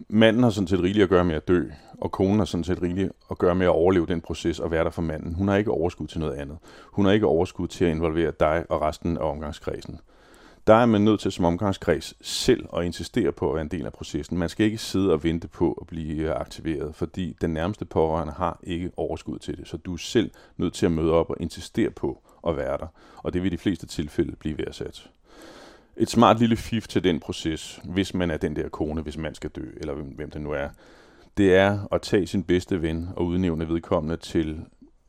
Manden 0.09 0.43
har 0.43 0.51
sådan 0.51 0.69
set 0.69 0.83
rigeligt 0.83 1.03
at 1.03 1.09
gøre 1.09 1.25
med 1.25 1.35
at 1.35 1.49
dø, 1.49 1.65
og 2.01 2.13
konen 2.13 2.39
har 2.39 2.45
sådan 2.45 2.65
set 2.65 2.83
rigeligt 2.83 3.13
at 3.31 3.39
gøre 3.39 3.55
med 3.55 3.67
at 3.67 3.71
overleve 3.71 4.07
den 4.07 4.21
proces 4.21 4.61
og 4.61 4.71
være 4.71 4.85
der 4.85 4.91
for 4.91 5.03
manden. 5.03 5.35
Hun 5.35 5.49
har 5.49 5.57
ikke 5.57 5.71
overskud 5.71 6.07
til 6.07 6.21
noget 6.21 6.35
andet. 6.35 6.59
Hun 6.93 7.05
har 7.05 7.13
ikke 7.13 7.27
overskud 7.27 7.69
til 7.69 7.85
at 7.85 7.91
involvere 7.91 8.33
dig 8.41 8.67
og 8.69 8.81
resten 8.81 9.19
af 9.19 9.31
omgangskredsen. 9.31 10.01
Der 10.67 10.75
er 10.75 10.87
man 10.87 11.01
nødt 11.01 11.21
til 11.21 11.33
som 11.33 11.45
omgangskreds 11.45 12.15
selv 12.21 12.67
at 12.77 12.85
insistere 12.85 13.33
på 13.33 13.49
at 13.49 13.55
være 13.55 13.63
en 13.63 13.69
del 13.69 13.87
af 13.87 13.93
processen. 13.93 14.39
Man 14.39 14.49
skal 14.49 14.67
ikke 14.67 14.79
sidde 14.79 15.13
og 15.13 15.25
vente 15.25 15.49
på 15.49 15.73
at 15.81 15.87
blive 15.87 16.23
øh, 16.23 16.41
aktiveret, 16.41 16.95
fordi 16.95 17.37
den 17.41 17.51
nærmeste 17.51 17.85
pårørende 17.85 18.33
har 18.33 18.59
ikke 18.63 18.91
overskud 18.97 19.39
til 19.39 19.57
det. 19.57 19.69
Så 19.69 19.77
du 19.77 19.93
er 19.93 19.99
selv 19.99 20.31
nødt 20.57 20.75
til 20.75 20.87
at 20.87 20.93
møde 20.93 21.13
op 21.13 21.31
og 21.31 21.37
insistere 21.41 21.91
på 21.91 22.23
at 22.49 22.57
være 22.57 22.79
der. 22.79 22.87
Og 23.17 23.33
det 23.33 23.43
vil 23.43 23.53
i 23.53 23.57
de 23.57 23.59
fleste 23.59 23.87
tilfælde 23.87 24.37
blive 24.37 24.59
værdsat. 24.59 25.11
Et 25.97 26.11
smart 26.11 26.39
lille 26.39 26.57
fif 26.57 26.89
til 26.89 27.05
den 27.05 27.21
proces, 27.21 27.81
hvis 27.85 28.15
man 28.15 28.31
er 28.31 28.37
den 28.37 28.57
der 28.57 28.69
kone, 28.69 29.03
hvis 29.03 29.17
man 29.17 29.35
skal 29.35 29.51
dø, 29.51 29.65
eller 29.77 29.95
hvem, 29.95 30.07
hvem 30.07 30.31
det 30.31 30.41
nu 30.41 30.51
er, 30.51 30.69
det 31.37 31.55
er 31.55 31.79
at 31.93 32.03
tage 32.03 32.27
sin 32.27 32.45
bedste 32.45 32.83
ven 32.83 33.09
og 33.17 33.27
udnævne 33.27 33.69
vedkommende 33.69 34.17
til 34.17 34.65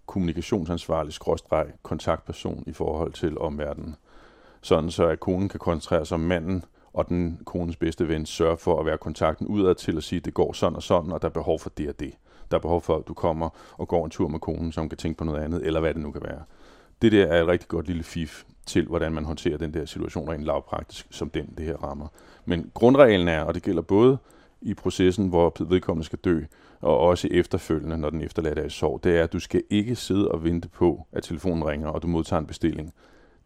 kommunikationsansvarlig 0.06 1.14
skråstreg 1.14 1.66
kontaktperson 1.84 2.64
i 2.68 2.74
forhold 2.74 3.14
til 3.14 3.38
omverdenen. 3.38 3.96
Sådan 4.62 4.92
så 4.92 5.08
at 5.08 5.20
konen 5.20 5.50
kan 5.50 5.60
koncentrere 5.60 6.06
sig 6.06 6.16
om 6.16 6.22
manden, 6.22 6.64
og 6.94 7.10
den 7.10 7.40
konens 7.46 7.76
bedste 7.76 8.08
ven 8.08 8.26
sørger 8.26 8.56
for 8.56 8.80
at 8.80 8.86
være 8.86 8.98
kontakten 8.98 9.48
udad 9.48 9.76
til 9.76 9.98
at 9.98 10.04
sige, 10.04 10.18
at 10.18 10.26
det 10.26 10.34
går 10.34 10.54
sådan 10.54 10.76
og 10.76 10.84
sådan, 10.84 11.12
og 11.12 11.22
der 11.22 11.28
er 11.28 11.32
behov 11.32 11.60
for 11.60 11.70
det 11.70 11.90
og 11.90 12.00
det. 12.00 12.14
Der 12.52 12.58
er 12.58 12.62
behov 12.62 12.82
for, 12.82 12.96
at 12.96 13.08
du 13.08 13.14
kommer 13.14 13.50
og 13.78 13.88
går 13.88 14.06
en 14.06 14.12
tur 14.12 14.28
med 14.28 14.40
konen, 14.40 14.72
som 14.72 14.90
kan 14.90 14.98
tænke 14.98 15.18
på 15.18 15.24
noget 15.24 15.44
andet, 15.44 15.66
eller 15.66 15.80
hvad 15.80 15.94
det 15.94 16.02
nu 16.02 16.12
kan 16.12 16.22
være. 16.24 16.42
Det 17.02 17.12
der 17.12 17.26
er 17.26 17.42
et 17.42 17.48
rigtig 17.48 17.68
godt 17.68 17.88
lille 17.88 18.04
fif 18.04 18.44
til, 18.66 18.86
hvordan 18.88 19.14
man 19.14 19.26
håndterer 19.26 19.58
den 19.58 19.74
der 19.74 19.86
situation 19.86 20.30
rent 20.30 20.44
lavpraktisk, 20.44 21.08
som 21.12 21.30
den 21.30 21.54
det 21.58 21.66
her 21.66 21.76
rammer. 21.76 22.08
Men 22.46 22.72
grundreglen 22.74 23.28
er, 23.28 23.42
og 23.42 23.54
det 23.54 23.64
gælder 23.64 23.82
både 23.82 24.18
i 24.62 24.74
processen, 24.74 25.28
hvor 25.28 25.54
vedkommende 25.60 26.06
skal 26.06 26.20
dø, 26.20 26.42
og 26.82 27.00
også 27.00 27.28
efterfølgende, 27.32 27.98
når 27.98 28.10
den 28.10 28.22
efterladte 28.22 28.62
er 28.62 28.66
i 28.66 28.70
sorg, 28.70 29.04
det 29.04 29.18
er, 29.18 29.24
at 29.24 29.34
du 29.34 29.40
skal 29.40 29.64
ikke 29.70 29.96
sidde 29.96 30.28
og 30.28 30.44
vente 30.44 30.70
på, 30.70 31.08
at 31.12 31.24
telefonen 31.24 31.66
ringer, 31.66 31.88
og 31.88 32.02
du 32.02 32.08
modtager 32.08 32.40
en 32.40 32.48
bestilling. 32.48 32.94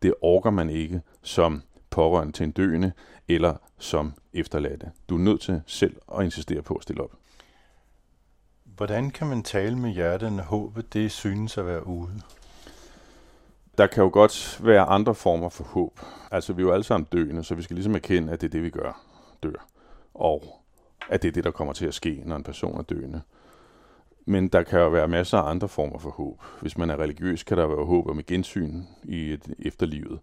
Det 0.01 0.13
orker 0.21 0.49
man 0.49 0.69
ikke 0.69 1.01
som 1.21 1.61
pårørende 1.89 2.33
til 2.33 2.43
en 2.43 2.51
døende, 2.51 2.91
eller 3.27 3.55
som 3.77 4.13
efterladte. 4.33 4.91
Du 5.09 5.15
er 5.15 5.19
nødt 5.19 5.41
til 5.41 5.61
selv 5.65 5.95
at 6.17 6.25
insistere 6.25 6.61
på 6.61 6.73
at 6.73 6.83
stille 6.83 7.03
op. 7.03 7.11
Hvordan 8.63 9.11
kan 9.11 9.27
man 9.27 9.43
tale 9.43 9.77
med 9.77 9.89
hjertet, 9.89 10.33
når 10.33 10.43
håbet 10.43 10.93
det 10.93 11.11
synes 11.11 11.57
at 11.57 11.65
være 11.65 11.87
ude? 11.87 12.21
Der 13.77 13.87
kan 13.87 14.03
jo 14.03 14.09
godt 14.13 14.59
være 14.63 14.81
andre 14.81 15.15
former 15.15 15.49
for 15.49 15.63
håb. 15.63 15.99
Altså, 16.31 16.53
vi 16.53 16.61
er 16.61 16.65
jo 16.65 16.73
alle 16.73 16.83
sammen 16.83 17.07
døende, 17.11 17.43
så 17.43 17.55
vi 17.55 17.61
skal 17.61 17.75
ligesom 17.75 17.95
erkende, 17.95 18.33
at 18.33 18.41
det 18.41 18.47
er 18.47 18.51
det, 18.51 18.63
vi 18.63 18.69
gør, 18.69 19.01
dør. 19.43 19.67
Og 20.13 20.43
at 21.09 21.21
det 21.21 21.27
er 21.27 21.31
det, 21.31 21.43
der 21.43 21.51
kommer 21.51 21.73
til 21.73 21.85
at 21.85 21.93
ske, 21.93 22.21
når 22.25 22.35
en 22.35 22.43
person 22.43 22.77
er 22.77 22.83
døende. 22.83 23.21
Men 24.25 24.47
der 24.47 24.63
kan 24.63 24.79
jo 24.79 24.89
være 24.89 25.07
masser 25.07 25.37
af 25.37 25.49
andre 25.49 25.67
former 25.67 25.99
for 25.99 26.09
håb. 26.09 26.41
Hvis 26.61 26.77
man 26.77 26.89
er 26.89 26.99
religiøs, 26.99 27.43
kan 27.43 27.57
der 27.57 27.67
være 27.67 27.85
håb 27.85 28.07
om 28.07 28.19
et 28.19 28.25
gensyn 28.25 28.83
i 29.03 29.33
et 29.33 29.53
efterlivet. 29.59 30.19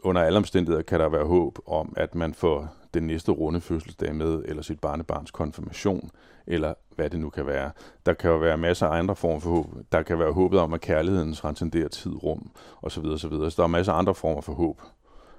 Under 0.00 0.22
alle 0.22 0.36
omstændigheder 0.36 0.82
kan 0.82 1.00
der 1.00 1.08
være 1.08 1.24
håb 1.24 1.58
om, 1.66 1.94
at 1.96 2.14
man 2.14 2.34
får 2.34 2.68
den 3.00 3.06
næste 3.06 3.32
runde 3.32 3.60
fødselsdag 3.60 4.14
med, 4.14 4.42
eller 4.44 4.62
sit 4.62 4.80
barnebarns 4.80 5.30
konfirmation, 5.30 6.10
eller 6.46 6.74
hvad 6.94 7.10
det 7.10 7.20
nu 7.20 7.30
kan 7.30 7.46
være. 7.46 7.70
Der 8.06 8.12
kan 8.12 8.30
jo 8.30 8.36
være 8.36 8.56
masser 8.56 8.86
af 8.86 8.98
andre 8.98 9.16
former 9.16 9.40
for 9.40 9.50
håb. 9.50 9.66
Der 9.92 10.02
kan 10.02 10.18
være 10.18 10.32
håbet 10.32 10.60
om, 10.60 10.72
at 10.72 10.80
kærligheden 10.80 11.32
transcenderer 11.32 11.88
tid, 11.88 12.22
rum, 12.22 12.50
osv. 12.82 13.04
osv. 13.04 13.30
Så 13.30 13.54
der 13.56 13.62
er 13.62 13.66
masser 13.66 13.92
af 13.92 13.98
andre 13.98 14.14
former 14.14 14.40
for 14.40 14.52
håb, 14.52 14.82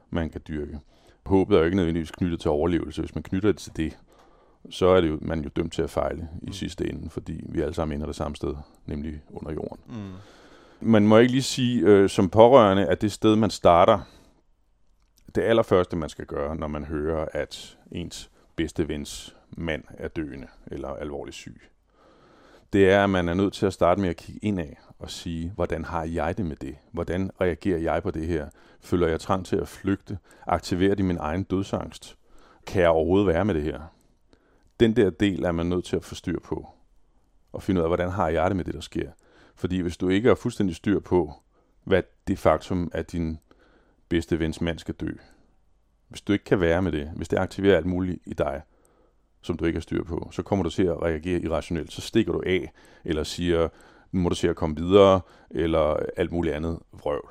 man 0.09 0.29
kan 0.29 0.41
dyrke. 0.47 0.79
Håbet 1.25 1.55
er 1.55 1.59
jo 1.59 1.65
ikke 1.65 1.77
nødvendigvis 1.77 2.11
knyttet 2.11 2.39
til 2.39 2.51
overlevelse. 2.51 3.01
Hvis 3.01 3.15
man 3.15 3.23
knytter 3.23 3.51
det 3.51 3.57
til 3.57 3.77
det, 3.77 3.97
så 4.69 4.87
er 4.87 5.01
det 5.01 5.09
jo, 5.09 5.17
man 5.21 5.41
jo 5.41 5.49
dømt 5.55 5.73
til 5.73 5.81
at 5.81 5.89
fejle 5.89 6.27
i 6.41 6.45
mm. 6.45 6.53
sidste 6.53 6.89
ende, 6.89 7.09
fordi 7.09 7.41
vi 7.49 7.61
alle 7.61 7.73
sammen 7.73 7.95
ender 7.95 8.05
det 8.05 8.15
samme 8.15 8.35
sted, 8.35 8.55
nemlig 8.85 9.21
under 9.29 9.51
jorden. 9.51 9.77
Mm. 9.87 10.13
Man 10.81 11.07
må 11.07 11.17
ikke 11.17 11.31
lige 11.31 11.43
sige 11.43 11.81
øh, 11.81 12.09
som 12.09 12.29
pårørende, 12.29 12.85
at 12.85 13.01
det 13.01 13.11
sted, 13.11 13.35
man 13.35 13.49
starter, 13.49 13.99
det 15.37 15.43
allerførste, 15.43 15.95
man 15.95 16.09
skal 16.09 16.25
gøre, 16.25 16.55
når 16.55 16.67
man 16.67 16.85
hører, 16.85 17.25
at 17.33 17.77
ens 17.91 18.31
bedste 18.55 18.87
vens 18.87 19.35
mand 19.49 19.83
er 19.89 20.07
døende 20.07 20.47
eller 20.67 20.89
alvorligt 20.89 21.35
syg, 21.35 21.61
det 22.73 22.91
er, 22.91 23.03
at 23.03 23.09
man 23.09 23.29
er 23.29 23.33
nødt 23.33 23.53
til 23.53 23.65
at 23.65 23.73
starte 23.73 24.01
med 24.01 24.09
at 24.09 24.15
kigge 24.15 24.39
indad 24.45 24.73
og 24.99 25.09
sige, 25.09 25.51
hvordan 25.55 25.85
har 25.85 26.03
jeg 26.03 26.37
det 26.37 26.45
med 26.45 26.55
det? 26.55 26.75
Hvordan 26.91 27.31
reagerer 27.41 27.79
jeg 27.79 28.03
på 28.03 28.11
det 28.11 28.27
her? 28.27 28.49
Føler 28.81 29.07
jeg 29.07 29.19
trang 29.19 29.45
til 29.45 29.55
at 29.55 29.67
flygte? 29.67 30.17
Aktiverer 30.47 30.95
det 30.95 31.05
min 31.05 31.17
egen 31.17 31.43
dødsangst? 31.43 32.17
Kan 32.67 32.81
jeg 32.81 32.89
overhovedet 32.89 33.27
være 33.27 33.45
med 33.45 33.53
det 33.53 33.63
her? 33.63 33.81
Den 34.79 34.95
der 34.95 35.09
del 35.09 35.43
er 35.43 35.51
man 35.51 35.65
nødt 35.65 35.85
til 35.85 35.95
at 35.95 36.03
få 36.03 36.15
styr 36.15 36.39
på. 36.39 36.69
Og 37.51 37.63
finde 37.63 37.81
ud 37.81 37.83
af, 37.83 37.89
hvordan 37.89 38.09
har 38.09 38.29
jeg 38.29 38.49
det 38.49 38.55
med 38.55 38.65
det, 38.65 38.73
der 38.73 38.81
sker? 38.81 39.11
Fordi 39.55 39.79
hvis 39.79 39.97
du 39.97 40.09
ikke 40.09 40.27
har 40.27 40.35
fuldstændig 40.35 40.75
styr 40.75 40.99
på, 40.99 41.33
hvad 41.83 42.03
det 42.27 42.39
faktum, 42.39 42.91
at 42.93 43.11
din 43.11 43.39
bedste 44.09 44.39
vens 44.39 44.61
mand 44.61 44.79
skal 44.79 44.95
dø, 44.95 45.09
hvis 46.07 46.21
du 46.21 46.33
ikke 46.33 46.45
kan 46.45 46.59
være 46.59 46.81
med 46.81 46.91
det, 46.91 47.11
hvis 47.15 47.27
det 47.27 47.37
aktiverer 47.37 47.77
alt 47.77 47.85
muligt 47.85 48.19
i 48.25 48.33
dig, 48.33 48.61
som 49.41 49.57
du 49.57 49.65
ikke 49.65 49.77
har 49.77 49.81
styr 49.81 50.03
på, 50.03 50.29
så 50.31 50.43
kommer 50.43 50.63
du 50.63 50.69
til 50.69 50.83
at 50.83 51.01
reagere 51.01 51.41
irrationelt. 51.41 51.91
Så 51.91 52.01
stikker 52.01 52.33
du 52.33 52.43
af, 52.45 52.71
eller 53.05 53.23
siger, 53.23 53.67
nu 54.11 54.19
må 54.19 54.29
du 54.29 54.35
se 54.35 54.49
at 54.49 54.55
komme 54.55 54.75
videre, 54.75 55.21
eller 55.49 55.99
alt 56.17 56.31
muligt 56.31 56.55
andet 56.55 56.79
vrøvl. 56.91 57.29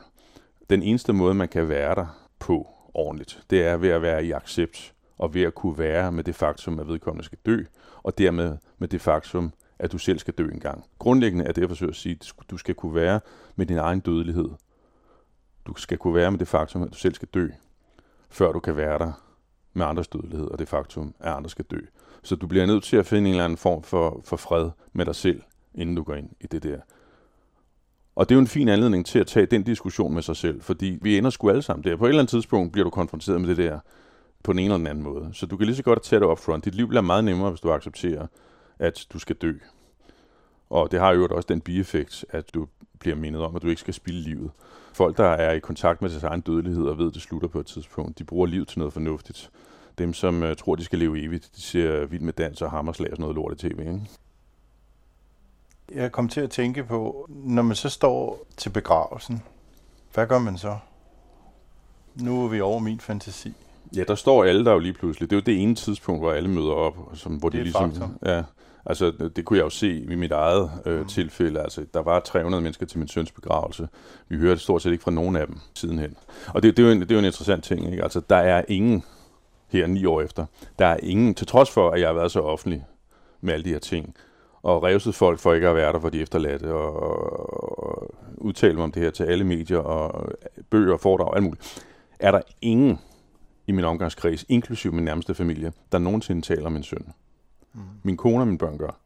Den 0.71 0.83
eneste 0.83 1.12
måde, 1.12 1.35
man 1.35 1.49
kan 1.49 1.69
være 1.69 1.95
der 1.95 2.29
på 2.39 2.69
ordentligt, 2.95 3.43
det 3.51 3.67
er 3.67 3.77
ved 3.77 3.89
at 3.89 4.03
være 4.03 4.25
i 4.25 4.33
accept, 4.33 4.95
og 5.19 5.35
ved 5.35 5.43
at 5.43 5.55
kunne 5.55 5.79
være 5.79 6.12
med 6.12 6.25
det 6.25 6.35
faktum, 6.35 6.81
at 6.81 6.89
vedkommende 6.89 7.25
skal 7.25 7.39
dø, 7.47 7.65
og 8.03 8.19
dermed 8.19 8.57
med 8.79 8.89
det 8.89 9.01
faktum, 9.01 9.53
at 9.79 9.93
du 9.93 9.99
selv 9.99 10.19
skal 10.19 10.35
dø 10.35 10.49
engang. 10.49 10.85
Grundlæggende 10.99 11.45
er 11.45 11.53
det, 11.53 11.61
jeg 11.61 11.69
forsøger 11.69 11.91
at 11.91 11.97
sige, 11.97 12.19
at 12.21 12.51
du 12.51 12.57
skal 12.57 12.75
kunne 12.75 12.95
være 12.95 13.21
med 13.57 13.67
din 13.67 13.79
egen 13.79 14.01
dødelighed. 14.01 14.49
Du 15.67 15.75
skal 15.77 15.99
kunne 15.99 16.15
være 16.15 16.31
med 16.31 16.39
det 16.39 16.49
faktum, 16.49 16.83
at 16.83 16.93
du 16.93 16.97
selv 16.97 17.15
skal 17.15 17.29
dø, 17.35 17.49
før 18.31 18.53
du 18.53 18.61
kan 18.61 18.77
være 18.77 18.99
der 18.99 19.13
med 19.73 19.87
andres 19.87 20.09
dødelighed, 20.09 20.47
og 20.47 20.59
det 20.59 20.69
faktum, 20.69 21.15
at 21.21 21.33
andre 21.33 21.51
skal 21.51 21.65
dø. 21.65 21.81
Så 22.23 22.37
du 22.37 22.47
bliver 22.47 22.67
nødt 22.67 22.85
til 22.85 22.97
at 22.97 23.07
finde 23.07 23.29
en 23.29 23.35
eller 23.35 23.45
anden 23.45 23.59
form 23.59 23.83
for, 23.83 24.21
for 24.25 24.37
fred 24.37 24.71
med 24.93 25.07
dig 25.07 25.15
selv, 25.15 25.43
inden 25.75 25.97
du 25.97 26.03
går 26.03 26.15
ind 26.15 26.31
i 26.41 26.47
det 26.47 26.63
der. 26.63 26.81
Og 28.15 28.29
det 28.29 28.35
er 28.35 28.37
jo 28.37 28.41
en 28.41 28.47
fin 28.47 28.69
anledning 28.69 29.07
til 29.07 29.19
at 29.19 29.27
tage 29.27 29.47
den 29.47 29.63
diskussion 29.63 30.15
med 30.15 30.23
sig 30.23 30.37
selv, 30.37 30.63
fordi 30.63 30.99
vi 31.03 31.19
ender 31.19 31.31
sgu 31.31 31.49
alle 31.49 31.63
sammen 31.63 31.85
der. 31.85 31.97
På 31.97 32.05
et 32.05 32.09
eller 32.09 32.21
andet 32.21 32.31
tidspunkt 32.31 32.73
bliver 32.73 32.85
du 32.85 32.91
konfronteret 32.91 33.41
med 33.41 33.49
det 33.49 33.57
der 33.57 33.79
på 34.43 34.53
den 34.53 34.59
ene 34.59 34.65
eller 34.65 34.77
den 34.77 34.87
anden 34.87 35.05
måde. 35.05 35.31
Så 35.33 35.47
du 35.47 35.57
kan 35.57 35.67
lige 35.67 35.77
så 35.77 35.83
godt 35.83 36.03
tage 36.03 36.21
det 36.21 36.29
op 36.29 36.39
front. 36.39 36.65
Dit 36.65 36.75
liv 36.75 36.89
bliver 36.89 37.03
meget 37.03 37.25
nemmere, 37.25 37.51
hvis 37.51 37.61
du 37.61 37.73
accepterer, 37.73 38.27
at 38.79 39.07
du 39.13 39.19
skal 39.19 39.37
dø. 39.37 39.53
Og 40.71 40.91
det 40.91 41.01
har 41.01 41.13
jo 41.13 41.29
også 41.31 41.47
den 41.47 41.61
bieffekt, 41.61 42.25
at 42.31 42.55
du 42.55 42.67
bliver 42.99 43.17
mindet 43.17 43.43
om, 43.43 43.57
at 43.57 43.63
du 43.63 43.69
ikke 43.69 43.81
skal 43.81 43.95
spille 43.95 44.21
livet. 44.21 44.51
Folk, 44.97 45.17
der 45.17 45.25
er 45.25 45.53
i 45.53 45.59
kontakt 45.59 46.03
med 46.03 46.11
deres 46.11 46.23
egen 46.23 46.41
dødelighed 46.41 46.85
og 46.85 46.99
ved, 46.99 47.09
at 47.09 47.15
det 47.15 47.23
slutter 47.23 47.49
på 47.49 47.61
et 47.61 47.67
tidspunkt, 47.67 48.19
de 48.19 48.25
bruger 48.25 48.47
livet 48.47 48.69
til 48.69 48.79
noget 48.79 48.93
fornuftigt. 48.93 49.51
Dem, 49.99 50.13
som 50.13 50.43
uh, 50.43 50.55
tror, 50.55 50.75
de 50.75 50.85
skal 50.85 50.99
leve 50.99 51.23
evigt, 51.23 51.51
de 51.57 51.61
ser 51.61 52.07
vild 52.07 52.23
med 52.23 52.33
dans 52.33 52.63
og 52.63 52.71
hammerslag 52.71 53.11
og 53.11 53.17
sådan 53.17 53.23
noget 53.23 53.37
lort 53.37 53.53
i 53.53 53.69
tv. 53.69 53.79
Ikke? 53.81 54.01
Jeg 55.95 56.13
kom 56.13 56.29
til 56.29 56.41
at 56.41 56.51
tænke 56.51 56.85
på, 56.85 57.27
når 57.29 57.63
man 57.63 57.77
så 57.77 57.89
står 57.89 58.47
til 58.57 58.71
begravelsen, 58.71 59.43
hvad 60.15 60.27
gør 60.27 60.39
man 60.39 60.59
så? 60.59 60.77
Nu 62.15 62.45
er 62.45 62.49
vi 62.49 62.61
over 62.61 62.79
min 62.79 63.01
fantasi. 63.01 63.55
Ja, 63.97 64.05
der 64.05 64.15
står 64.15 64.45
alle 64.45 64.65
der 64.65 64.73
jo 64.73 64.79
lige 64.79 64.93
pludselig. 64.93 65.31
Det 65.31 65.37
er 65.37 65.41
jo 65.41 65.45
det 65.47 65.63
ene 65.63 65.75
tidspunkt, 65.75 66.21
hvor 66.21 66.33
alle 66.33 66.51
møder 66.51 66.73
op. 66.73 66.97
Som, 67.15 67.37
hvor 67.37 67.49
det 67.49 67.59
de 67.59 67.63
ligesom, 67.63 67.91
faktum. 67.91 68.19
ja, 68.27 68.43
altså 68.87 69.11
det 69.37 69.44
kunne 69.44 69.57
jeg 69.57 69.64
jo 69.64 69.70
se 69.70 69.99
i 70.01 70.14
mit 70.14 70.33
eget 70.33 70.70
øh, 70.87 71.01
Mm. 71.01 71.07
tilfælde. 71.07 71.61
Altså, 71.61 71.85
der 71.94 72.03
var 72.03 72.20
300 72.20 72.62
mennesker 72.62 72.87
til 72.87 72.99
min 72.99 73.09
søns 73.09 73.33
begravelse. 73.33 73.88
Vi 74.29 74.37
hørte 74.37 74.61
stort 74.61 74.83
set 74.83 74.92
ikke 74.92 75.05
fra 75.05 75.11
nogen 75.11 75.37
af 75.37 75.46
dem 75.46 75.57
sidenhen. 75.75 76.16
Og 76.55 76.62
det, 76.62 76.77
det, 76.77 76.83
er, 76.83 76.87
jo 76.87 76.92
en, 76.92 77.01
det 77.01 77.11
er 77.11 77.14
jo 77.14 77.18
en 77.18 77.25
interessant 77.25 77.64
ting. 77.64 77.90
Ikke? 77.90 78.03
Altså, 78.03 78.20
der 78.31 78.37
er 78.37 78.62
ingen 78.68 79.03
her 79.68 79.87
ni 79.87 80.05
år 80.05 80.20
efter. 80.20 80.46
Der 80.79 80.87
er 80.87 80.96
ingen, 81.03 81.35
til 81.35 81.46
trods 81.46 81.70
for, 81.70 81.90
at 81.90 82.01
jeg 82.01 82.09
har 82.09 82.14
været 82.14 82.33
så 82.33 82.40
offentlig 82.40 82.85
med 83.40 83.55
alle 83.55 83.64
de 83.64 83.70
her 83.70 83.79
ting, 83.79 84.14
og 84.62 84.83
revset 84.83 85.14
folk 85.14 85.38
for 85.38 85.53
ikke 85.55 85.68
at 85.68 85.75
være 85.77 85.92
der 85.92 86.01
for 86.01 86.09
de 86.09 86.20
efterladte, 86.20 86.72
og, 86.72 87.03
og 87.83 88.14
udtale 88.38 88.75
mig 88.75 88.85
om 88.85 88.92
det 88.92 89.03
her 89.03 89.11
til 89.11 89.25
alle 89.25 89.44
medier, 89.44 89.79
og 89.79 90.29
bøger, 90.70 90.96
foredrag, 90.96 91.37
alt 91.37 91.44
muligt. 91.44 91.85
Er 92.20 92.31
der 92.31 92.40
ingen 92.62 92.99
i 93.66 93.72
min 93.72 93.85
omgangskreds, 93.85 94.44
inklusive 94.49 94.92
min 94.92 95.05
nærmeste 95.05 95.35
familie, 95.35 95.72
der 95.92 95.99
nogensinde 95.99 96.42
taler 96.42 96.66
om 96.66 96.72
min 96.72 96.83
søn. 96.83 97.07
Mm. 97.77 97.83
Min 98.03 98.17
kone 98.17 98.43
og 98.43 98.47
mine 98.47 98.59
børn 98.59 98.79
gør. 98.79 99.01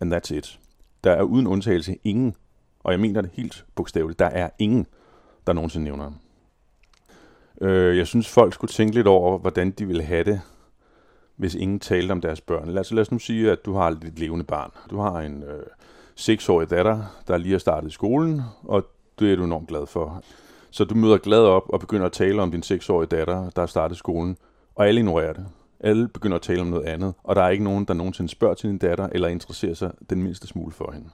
And 0.00 0.14
that's 0.14 0.34
it. 0.34 0.60
Der 1.04 1.12
er 1.12 1.22
uden 1.22 1.46
undtagelse 1.46 1.96
ingen, 2.04 2.36
og 2.80 2.92
jeg 2.92 3.00
mener 3.00 3.20
det 3.20 3.30
helt 3.34 3.64
bogstaveligt, 3.74 4.18
der 4.18 4.26
er 4.26 4.50
ingen, 4.58 4.86
der 5.46 5.52
nogensinde 5.52 5.84
nævner 5.84 6.04
ham. 6.04 6.14
Øh, 7.60 7.96
jeg 7.96 8.06
synes, 8.06 8.28
folk 8.28 8.54
skulle 8.54 8.70
tænke 8.70 8.94
lidt 8.94 9.06
over, 9.06 9.38
hvordan 9.38 9.70
de 9.70 9.86
ville 9.86 10.02
have 10.02 10.24
det, 10.24 10.40
hvis 11.36 11.54
ingen 11.54 11.80
talte 11.80 12.12
om 12.12 12.20
deres 12.20 12.40
børn. 12.40 12.68
Lad 12.68 12.80
os, 12.80 12.92
lad 12.92 13.00
os 13.00 13.12
nu 13.12 13.18
sige, 13.18 13.50
at 13.50 13.64
du 13.64 13.74
har 13.74 13.90
et 13.90 14.18
levende 14.18 14.44
barn. 14.44 14.70
Du 14.90 14.98
har 14.98 15.20
en 15.20 15.42
øh, 15.42 15.62
seksårig 16.14 16.70
datter, 16.70 17.22
der 17.28 17.36
lige 17.36 17.52
har 17.52 17.58
startet 17.58 17.88
i 17.88 17.92
skolen, 17.92 18.42
og 18.62 18.86
det 19.18 19.32
er 19.32 19.36
du 19.36 19.44
enormt 19.44 19.68
glad 19.68 19.86
for. 19.86 20.22
Så 20.70 20.84
du 20.84 20.94
møder 20.94 21.18
glad 21.18 21.42
op 21.42 21.62
og 21.68 21.80
begynder 21.80 22.06
at 22.06 22.12
tale 22.12 22.42
om 22.42 22.50
din 22.50 22.62
seksårige 22.62 23.06
datter, 23.06 23.50
der 23.50 23.62
har 23.62 23.66
startet 23.66 23.98
skolen, 23.98 24.36
og 24.74 24.88
alle 24.88 25.00
ignorerer 25.00 25.32
det. 25.32 25.46
Alle 25.80 26.08
begynder 26.08 26.36
at 26.36 26.42
tale 26.42 26.60
om 26.60 26.66
noget 26.66 26.84
andet, 26.84 27.14
og 27.22 27.36
der 27.36 27.42
er 27.42 27.48
ikke 27.48 27.64
nogen, 27.64 27.84
der 27.84 27.94
nogensinde 27.94 28.30
spørger 28.30 28.54
til 28.54 28.70
din 28.70 28.78
datter, 28.78 29.08
eller 29.12 29.28
interesserer 29.28 29.74
sig 29.74 29.92
den 30.10 30.22
mindste 30.22 30.46
smule 30.46 30.72
for 30.72 30.92
hende. 30.92 31.08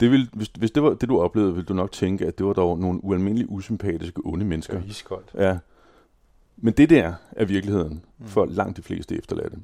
Det 0.00 0.10
vil, 0.10 0.28
hvis, 0.32 0.50
hvis 0.58 0.70
det 0.70 0.82
var 0.82 0.94
det, 0.94 1.08
du 1.08 1.20
oplevede, 1.20 1.52
ville 1.54 1.66
du 1.66 1.74
nok 1.74 1.92
tænke, 1.92 2.26
at 2.26 2.38
det 2.38 2.46
var 2.46 2.52
dog 2.52 2.78
nogle 2.78 3.04
ualmindeligt 3.04 3.50
usympatiske, 3.50 4.20
onde 4.24 4.38
Det 4.40 4.46
mennesker. 4.46 4.78
er 4.78 4.82
iskoldt. 4.86 5.30
Ja. 5.34 5.58
Men 6.56 6.74
det 6.74 6.90
der 6.90 7.12
er 7.32 7.44
virkeligheden 7.44 8.04
Mm. 8.18 8.26
for 8.26 8.44
langt 8.46 8.76
de 8.76 8.82
fleste 8.82 9.18
efterladte. 9.18 9.56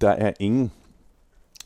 Der 0.00 0.10
er 0.10 0.32
ingen, 0.40 0.72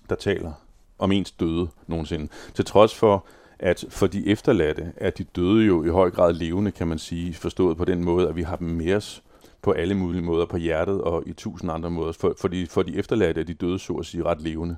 der 0.09 0.14
taler 0.14 0.53
om 0.98 1.12
ens 1.12 1.31
døde 1.31 1.68
nogensinde. 1.87 2.29
Til 2.55 2.64
trods 2.64 2.94
for, 2.94 3.26
at 3.59 3.85
for 3.88 4.07
de 4.07 4.26
efterladte 4.26 4.92
er 4.96 5.11
de 5.11 5.24
døde 5.24 5.66
jo 5.66 5.85
i 5.85 5.88
høj 5.88 6.11
grad 6.11 6.33
levende, 6.33 6.70
kan 6.70 6.88
man 6.88 6.98
sige, 6.98 7.35
forstået 7.35 7.76
på 7.76 7.85
den 7.85 8.05
måde, 8.05 8.29
at 8.29 8.37
vi 8.37 8.42
har 8.42 8.57
dem 8.57 8.68
med 8.68 8.94
os 8.94 9.22
på 9.62 9.73
alle 9.73 9.94
mulige 9.94 10.23
måder, 10.23 10.46
på 10.46 10.57
hjertet 10.57 11.01
og 11.01 11.23
i 11.27 11.33
tusind 11.33 11.73
andre 11.73 11.90
måder. 11.90 12.12
For, 12.12 12.35
for, 12.40 12.49
de, 12.49 12.66
for 12.66 12.83
de 12.83 12.96
efterladte 12.96 13.40
er 13.40 13.44
de 13.44 13.55
døde, 13.55 13.79
så 13.79 13.92
at 13.92 14.07
sige, 14.07 14.25
ret 14.25 14.40
levende. 14.40 14.77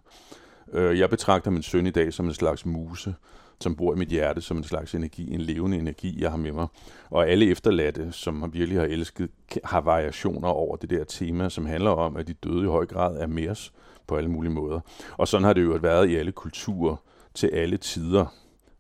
Øh, 0.72 0.98
jeg 0.98 1.10
betragter 1.10 1.50
min 1.50 1.62
søn 1.62 1.86
i 1.86 1.90
dag 1.90 2.12
som 2.12 2.26
en 2.26 2.34
slags 2.34 2.66
muse, 2.66 3.14
som 3.60 3.76
bor 3.76 3.94
i 3.94 3.98
mit 3.98 4.08
hjerte 4.08 4.40
som 4.40 4.56
en 4.56 4.64
slags 4.64 4.94
energi, 4.94 5.34
en 5.34 5.40
levende 5.40 5.78
energi, 5.78 6.22
jeg 6.22 6.30
har 6.30 6.38
med 6.38 6.52
mig. 6.52 6.66
Og 7.10 7.28
alle 7.28 7.50
efterladte, 7.50 8.12
som 8.12 8.50
virkelig 8.52 8.80
har 8.80 8.86
elsket, 8.86 9.30
har 9.64 9.80
variationer 9.80 10.48
over 10.48 10.76
det 10.76 10.90
der 10.90 11.04
tema, 11.04 11.48
som 11.48 11.66
handler 11.66 11.90
om, 11.90 12.16
at 12.16 12.28
de 12.28 12.32
døde 12.32 12.64
i 12.64 12.68
høj 12.68 12.86
grad 12.86 13.16
er 13.16 13.26
med 13.26 13.48
os 13.48 13.72
på 14.06 14.16
alle 14.16 14.30
mulige 14.30 14.52
måder. 14.52 14.80
Og 15.16 15.28
sådan 15.28 15.44
har 15.44 15.52
det 15.52 15.64
jo 15.64 15.78
været 15.82 16.08
i 16.08 16.16
alle 16.16 16.32
kulturer 16.32 16.96
til 17.34 17.46
alle 17.46 17.76
tider. 17.76 18.26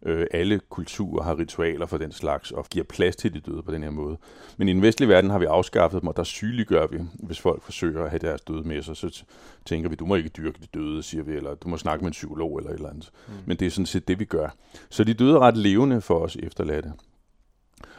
Øh, 0.06 0.26
alle 0.30 0.60
kulturer 0.70 1.24
har 1.24 1.38
ritualer 1.38 1.86
for 1.86 1.98
den 1.98 2.12
slags 2.12 2.50
og 2.50 2.66
giver 2.70 2.84
plads 2.84 3.16
til 3.16 3.34
de 3.34 3.40
døde 3.40 3.62
på 3.62 3.72
den 3.72 3.82
her 3.82 3.90
måde. 3.90 4.16
Men 4.56 4.68
i 4.68 4.72
den 4.72 4.82
vestlige 4.82 5.08
verden 5.08 5.30
har 5.30 5.38
vi 5.38 5.44
afskaffet 5.44 6.00
dem, 6.00 6.08
og 6.08 6.16
der 6.16 6.24
sygeliggør 6.24 6.86
vi, 6.86 6.98
hvis 7.14 7.40
folk 7.40 7.62
forsøger 7.62 8.04
at 8.04 8.10
have 8.10 8.18
deres 8.18 8.40
døde 8.40 8.68
med 8.68 8.82
sig. 8.82 8.96
Så 8.96 9.24
tænker 9.64 9.88
vi, 9.88 9.94
du 9.94 10.06
må 10.06 10.14
ikke 10.14 10.28
dyrke 10.28 10.58
de 10.62 10.78
døde, 10.78 11.02
siger 11.02 11.22
vi, 11.22 11.32
eller 11.32 11.54
du 11.54 11.68
må 11.68 11.76
snakke 11.76 12.04
med 12.04 12.10
en 12.10 12.12
psykolog 12.12 12.58
eller 12.58 12.70
et 12.70 12.74
eller 12.74 12.90
andet. 12.90 13.10
Mm. 13.28 13.34
Men 13.46 13.56
det 13.56 13.66
er 13.66 13.70
sådan 13.70 13.86
set 13.86 14.08
det, 14.08 14.18
vi 14.18 14.24
gør. 14.24 14.48
Så 14.90 15.04
de 15.04 15.14
døde 15.14 15.34
er 15.34 15.38
ret 15.38 15.56
levende 15.56 16.00
for 16.00 16.18
os 16.18 16.36
efterladte. 16.36 16.92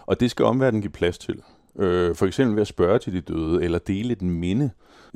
Og 0.06 0.20
det 0.20 0.32
skal 0.32 0.46
omverdenen 0.46 0.82
give 0.82 0.92
plads 0.92 1.18
til. 1.18 1.42
Øh, 1.80 2.16
for 2.16 2.26
eksempel 2.26 2.56
ved 2.56 2.62
at 2.62 2.68
spørge 2.68 3.00
til 3.00 3.14
de 3.14 3.22
døde, 3.22 3.64
eller 3.64 3.80
dele 3.80 4.12
et 4.12 4.22
minde. 4.22 4.72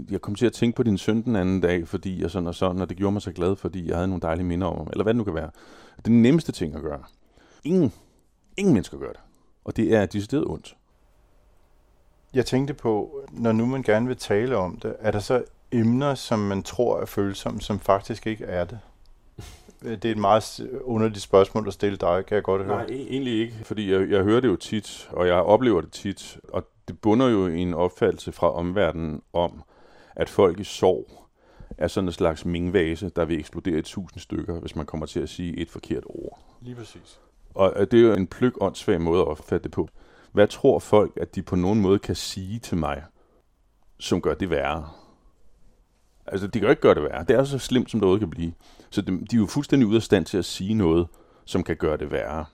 Jeg 0.10 0.22
kom 0.22 0.36
til 0.36 0.46
at 0.46 0.54
tænke 0.54 0.76
på 0.76 0.84
din 0.84 0.98
søn 0.98 1.22
den 1.22 1.36
anden 1.36 1.62
dag, 1.62 1.88
fordi 1.88 2.22
jeg 2.22 2.32
sådan 2.32 2.48
og 2.48 2.56
sådan, 2.56 2.82
og 2.82 2.90
det 2.90 2.98
gjorde 2.98 3.14
mig 3.14 3.22
så 3.22 3.32
glad, 3.32 3.56
fordi 3.56 3.88
jeg 3.88 3.96
havde 3.96 4.08
nogle 4.08 4.22
dejlige 4.22 4.46
minder 4.46 4.68
om 4.68 4.78
ham, 4.78 4.88
eller 4.92 5.04
hvad 5.04 5.14
det 5.14 5.18
nu 5.18 5.24
kan 5.24 5.34
være. 5.34 5.50
Det 5.96 5.98
er 5.98 6.02
den 6.10 6.22
nemmeste 6.22 6.52
ting 6.52 6.76
at 6.76 6.82
gøre. 6.82 7.04
Ingen, 7.64 7.94
ingen 8.58 8.74
mennesker 8.74 8.98
gør 8.98 9.12
det. 9.12 9.20
Og 9.66 9.78
det 9.78 9.96
er 9.96 10.06
decideret 10.06 10.46
ondt. 10.46 10.76
Jeg 12.34 12.46
tænkte 12.46 12.74
på, 12.74 13.22
når 13.32 13.52
nu 13.52 13.66
man 13.66 13.84
gerne 13.84 14.08
vil 14.08 14.18
tale 14.18 14.58
om 14.58 14.80
det, 14.80 14.96
er 15.00 15.12
der 15.12 15.20
så 15.20 15.44
emner, 15.72 16.16
som 16.16 16.40
man 16.40 16.64
tror 16.64 17.00
er 17.00 17.06
følsomme, 17.06 17.62
som 17.62 17.80
faktisk 17.80 18.28
ikke 18.28 18.46
er 18.46 18.66
det? 18.66 18.80
Det 19.84 20.06
er 20.06 20.12
et 20.12 20.18
meget 20.18 20.70
underligt 20.84 21.24
spørgsmål 21.24 21.68
at 21.68 21.74
stille 21.74 21.98
dig, 21.98 22.26
kan 22.26 22.36
jeg 22.36 22.44
godt 22.44 22.66
høre. 22.66 22.76
Nej, 22.76 22.86
e- 22.86 22.94
egentlig 22.94 23.40
ikke, 23.40 23.54
fordi 23.64 23.92
jeg, 23.92 24.10
jeg 24.10 24.24
hører 24.24 24.42
det 24.42 24.48
jo 24.48 24.56
tit, 24.56 25.10
og 25.12 25.28
jeg 25.28 25.36
oplever 25.36 25.82
det 25.82 25.92
tit, 25.92 26.38
og 26.50 26.68
det 26.88 27.00
bunder 27.02 27.28
jo 27.28 27.48
i 27.48 27.60
en 27.60 27.74
opfattelse 27.74 28.32
fra 28.32 28.54
omverdenen 28.54 29.22
om, 29.34 29.64
at 30.18 30.30
folk 30.30 30.60
i 30.60 30.64
sorg 30.64 31.28
er 31.78 31.88
sådan 31.88 32.08
en 32.08 32.14
slags 32.14 32.46
mingvase, 32.46 33.10
der 33.10 33.26
vil 33.26 33.40
eksplodere 33.40 33.80
i 33.80 33.82
tusind 33.82 34.20
stykker, 34.20 34.60
hvis 34.60 34.76
man 34.76 34.86
kommer 34.86 35.06
til 35.06 35.20
at 35.20 35.30
sige 35.30 35.58
et 35.58 35.70
forkert 35.70 36.04
ord. 36.06 36.40
Lige 36.62 36.76
præcis. 36.76 37.20
Og 37.54 37.92
det 37.92 38.00
er 38.00 38.08
jo 38.08 38.14
en 38.14 38.28
plyg 38.28 38.62
åndssvag 38.62 39.02
måde 39.02 39.22
at 39.22 39.28
opfatte 39.28 39.64
det 39.64 39.72
på. 39.72 39.90
Hvad 40.32 40.48
tror 40.48 40.80
folk, 40.80 41.18
at 41.22 41.36
de 41.36 41.42
på 41.42 41.56
nogen 41.56 41.82
måde 41.82 42.00
kan 42.00 42.16
sige 42.16 42.60
til 42.60 42.78
mig, 42.78 43.04
som 44.00 44.22
gør 44.22 44.34
det 44.34 44.50
værre? 44.50 44.90
Altså, 46.26 46.48
de 46.48 46.52
kan 46.60 46.64
jo 46.64 46.70
ikke 46.70 46.82
gøre 46.82 46.96
det 46.96 47.04
værre. 47.04 47.24
Det 47.24 47.36
er 47.36 47.44
så 47.44 47.60
slemt, 47.60 47.92
som 47.92 48.00
det 48.00 48.04
overhovedet 48.04 48.22
kan 48.22 48.30
blive. 48.30 48.54
Så 48.90 49.02
de, 49.02 49.12
de 49.12 49.36
er 49.36 49.40
jo 49.40 49.46
fuldstændig 49.46 49.88
ude 49.88 49.96
af 49.96 50.04
stand 50.04 50.26
til 50.26 50.38
at 50.38 50.46
sige 50.46 50.74
noget, 50.74 51.08
som 51.46 51.64
kan 51.64 51.76
gøre 51.76 51.98
det 51.98 52.12
værre. 52.12 52.46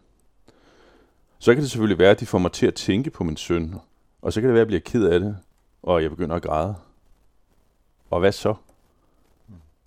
Så 1.40 1.54
kan 1.54 1.62
det 1.62 1.72
selvfølgelig 1.72 2.00
være, 2.00 2.12
at 2.12 2.20
de 2.20 2.26
får 2.26 2.38
mig 2.38 2.52
til 2.52 2.68
at 2.68 2.74
tænke 2.74 3.10
på 3.10 3.24
min 3.24 3.38
søn, 3.38 3.76
og 4.22 4.34
så 4.34 4.42
kan 4.42 4.48
det 4.48 4.54
være, 4.54 4.62
at 4.62 4.72
jeg 4.74 4.82
bliver 4.82 5.02
ked 5.02 5.14
af 5.14 5.20
det, 5.20 5.38
og 5.84 6.02
jeg 6.04 6.10
begynder 6.10 6.36
at 6.36 6.42
græde. 6.42 6.76
Og 8.14 8.20
hvad 8.20 8.32
så? 8.32 8.54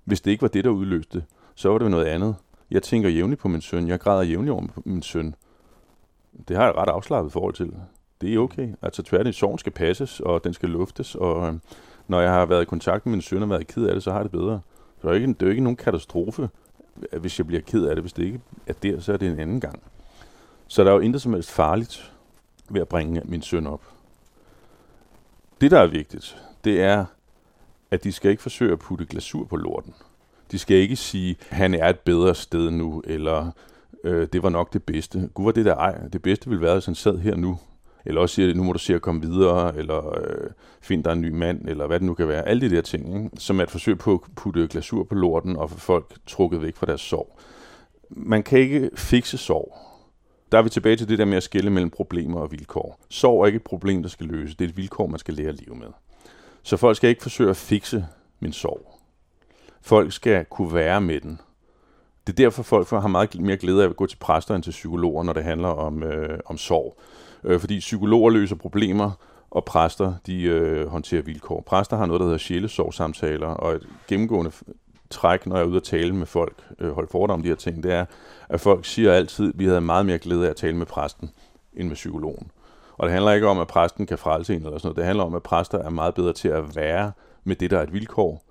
Hvis 0.04 0.20
det 0.20 0.30
ikke 0.30 0.42
var 0.42 0.48
det, 0.48 0.64
der 0.64 0.70
udløste 0.70 1.24
så 1.54 1.68
var 1.68 1.78
det 1.78 1.90
noget 1.90 2.04
andet. 2.04 2.36
Jeg 2.70 2.82
tænker 2.82 3.08
jævnligt 3.08 3.40
på 3.40 3.48
min 3.48 3.60
søn. 3.60 3.88
Jeg 3.88 4.00
græder 4.00 4.22
jævnligt 4.22 4.52
over 4.52 4.66
min 4.84 5.02
søn. 5.02 5.34
Det 6.48 6.56
har 6.56 6.64
jeg 6.64 6.74
ret 6.74 6.88
afslappet 6.88 7.32
forhold 7.32 7.54
til. 7.54 7.74
Det 8.20 8.34
er 8.34 8.38
okay. 8.38 8.74
Altså 8.82 9.02
tværtimod, 9.02 9.32
sorgen 9.32 9.58
skal 9.58 9.72
passes, 9.72 10.20
og 10.20 10.44
den 10.44 10.54
skal 10.54 10.68
luftes, 10.68 11.14
og 11.14 11.48
øh, 11.48 11.54
når 12.08 12.20
jeg 12.20 12.30
har 12.30 12.46
været 12.46 12.62
i 12.62 12.64
kontakt 12.64 13.06
med 13.06 13.10
min 13.10 13.22
søn 13.22 13.42
og 13.42 13.50
været 13.50 13.66
ked 13.66 13.86
af 13.86 13.94
det, 13.94 14.02
så 14.02 14.10
har 14.10 14.18
jeg 14.18 14.24
det 14.24 14.32
bedre. 14.32 14.60
Så 15.00 15.08
det 15.08 15.10
er 15.10 15.14
ikke, 15.14 15.32
det 15.32 15.42
er 15.42 15.50
ikke 15.50 15.62
nogen 15.62 15.76
katastrofe, 15.76 16.48
hvis 17.20 17.38
jeg 17.38 17.46
bliver 17.46 17.62
ked 17.62 17.84
af 17.84 17.96
det. 17.96 18.02
Hvis 18.02 18.12
det 18.12 18.24
ikke 18.24 18.40
er 18.66 18.72
der, 18.82 19.00
så 19.00 19.12
er 19.12 19.16
det 19.16 19.28
en 19.28 19.38
anden 19.38 19.60
gang. 19.60 19.82
Så 20.68 20.84
der 20.84 20.90
er 20.90 20.94
jo 20.94 21.00
intet 21.00 21.22
som 21.22 21.32
helst 21.32 21.50
farligt 21.50 22.12
ved 22.70 22.80
at 22.80 22.88
bringe 22.88 23.22
min 23.24 23.42
søn 23.42 23.66
op. 23.66 23.82
Det, 25.60 25.70
der 25.70 25.80
er 25.80 25.86
vigtigt, 25.86 26.42
det 26.64 26.82
er, 26.82 27.04
at 27.90 28.04
de 28.04 28.12
skal 28.12 28.30
ikke 28.30 28.42
forsøge 28.42 28.72
at 28.72 28.78
putte 28.78 29.06
glasur 29.06 29.44
på 29.44 29.56
lorten. 29.56 29.94
De 30.50 30.58
skal 30.58 30.76
ikke 30.76 30.96
sige, 30.96 31.36
han 31.48 31.74
er 31.74 31.88
et 31.88 31.98
bedre 31.98 32.34
sted 32.34 32.70
nu, 32.70 33.02
eller 33.06 33.50
øh, 34.04 34.28
det 34.32 34.42
var 34.42 34.48
nok 34.48 34.72
det 34.72 34.82
bedste. 34.82 35.30
Gud 35.34 35.44
var 35.44 35.52
det 35.52 35.64
der 35.64 35.74
ej. 35.74 36.08
Det 36.12 36.22
bedste 36.22 36.48
ville 36.48 36.62
være, 36.62 36.74
hvis 36.74 36.86
han 36.86 36.94
sad 36.94 37.18
her 37.18 37.36
nu. 37.36 37.58
Eller 38.04 38.20
også 38.20 38.34
siger, 38.34 38.54
nu 38.54 38.62
må 38.62 38.72
du 38.72 38.78
se 38.78 38.94
at 38.94 39.02
komme 39.02 39.20
videre, 39.20 39.76
eller 39.76 40.18
øh, 40.18 40.50
find 40.80 41.04
dig 41.04 41.12
en 41.12 41.20
ny 41.20 41.30
mand, 41.30 41.68
eller 41.68 41.86
hvad 41.86 42.00
det 42.00 42.06
nu 42.06 42.14
kan 42.14 42.28
være. 42.28 42.48
Alle 42.48 42.70
de 42.70 42.76
der 42.76 42.82
ting, 42.82 43.24
ikke? 43.24 43.30
som 43.38 43.58
er 43.58 43.62
et 43.62 43.70
forsøg 43.70 43.98
på 43.98 44.12
at 44.12 44.20
putte 44.36 44.68
glasur 44.70 45.04
på 45.04 45.14
lorten 45.14 45.56
og 45.56 45.70
få 45.70 45.78
folk 45.78 46.14
trukket 46.26 46.62
væk 46.62 46.76
fra 46.76 46.86
deres 46.86 47.00
sorg. 47.00 47.38
Man 48.10 48.42
kan 48.42 48.58
ikke 48.58 48.90
fikse 48.94 49.38
sorg. 49.38 49.78
Der 50.52 50.58
er 50.58 50.62
vi 50.62 50.68
tilbage 50.68 50.96
til 50.96 51.08
det 51.08 51.18
der 51.18 51.24
med 51.24 51.36
at 51.36 51.42
skille 51.42 51.70
mellem 51.70 51.90
problemer 51.90 52.40
og 52.40 52.52
vilkår. 52.52 53.00
Sorg 53.08 53.42
er 53.42 53.46
ikke 53.46 53.56
et 53.56 53.62
problem, 53.62 54.02
der 54.02 54.08
skal 54.08 54.26
løses. 54.26 54.56
Det 54.56 54.64
er 54.64 54.68
et 54.68 54.76
vilkår, 54.76 55.06
man 55.06 55.18
skal 55.18 55.34
lære 55.34 55.48
at 55.48 55.60
leve 55.66 55.76
med. 55.76 55.88
Så 56.66 56.76
folk 56.76 56.96
skal 56.96 57.10
ikke 57.10 57.22
forsøge 57.22 57.50
at 57.50 57.56
fikse 57.56 58.06
min 58.40 58.52
sorg. 58.52 59.00
Folk 59.80 60.12
skal 60.12 60.44
kunne 60.44 60.74
være 60.74 61.00
med 61.00 61.20
den. 61.20 61.40
Det 62.26 62.32
er 62.32 62.36
derfor, 62.36 62.62
folk 62.62 62.90
har 62.90 63.08
meget 63.08 63.40
mere 63.40 63.56
glæde 63.56 63.84
af 63.84 63.88
at 63.88 63.96
gå 63.96 64.06
til 64.06 64.16
præster 64.16 64.54
end 64.54 64.62
til 64.62 64.70
psykologer, 64.70 65.22
når 65.22 65.32
det 65.32 65.44
handler 65.44 65.68
om, 65.68 66.02
øh, 66.02 66.38
om 66.46 66.58
sorg. 66.58 66.98
Øh, 67.44 67.60
fordi 67.60 67.78
psykologer 67.78 68.30
løser 68.30 68.56
problemer, 68.56 69.10
og 69.50 69.64
præster 69.64 70.14
de 70.26 70.42
øh, 70.42 70.86
håndterer 70.86 71.22
vilkår. 71.22 71.60
Præster 71.60 71.96
har 71.96 72.06
noget, 72.06 72.20
der 72.20 72.26
hedder 72.26 72.38
sjælesorgsamtaler, 72.38 73.48
og 73.48 73.74
et 73.74 73.86
gennemgående 74.08 74.52
træk, 75.10 75.46
når 75.46 75.56
jeg 75.56 75.62
er 75.62 75.68
ude 75.68 75.76
at 75.76 75.82
tale 75.82 76.14
med 76.14 76.26
folk, 76.26 76.62
øh, 76.78 76.92
holde 76.92 77.08
fordrag 77.10 77.34
om 77.34 77.42
de 77.42 77.48
her 77.48 77.56
ting, 77.56 77.82
det 77.82 77.92
er, 77.92 78.04
at 78.48 78.60
folk 78.60 78.84
siger 78.84 79.12
altid, 79.12 79.48
at 79.48 79.58
vi 79.58 79.64
havde 79.64 79.80
meget 79.80 80.06
mere 80.06 80.18
glæde 80.18 80.46
af 80.46 80.50
at 80.50 80.56
tale 80.56 80.76
med 80.76 80.86
præsten, 80.86 81.30
end 81.74 81.88
med 81.88 81.96
psykologen. 81.96 82.50
Og 82.98 83.06
det 83.06 83.12
handler 83.12 83.32
ikke 83.32 83.48
om, 83.48 83.58
at 83.58 83.68
præsten 83.68 84.06
kan 84.06 84.18
frelse 84.18 84.54
en 84.54 84.62
eller 84.62 84.78
sådan 84.78 84.86
noget. 84.86 84.96
Det 84.96 85.04
handler 85.04 85.24
om, 85.24 85.34
at 85.34 85.42
præster 85.42 85.78
er 85.78 85.90
meget 85.90 86.14
bedre 86.14 86.32
til 86.32 86.48
at 86.48 86.76
være 86.76 87.12
med 87.44 87.56
det, 87.56 87.70
der 87.70 87.78
er 87.78 87.82
et 87.82 87.92
vilkår, 87.92 88.42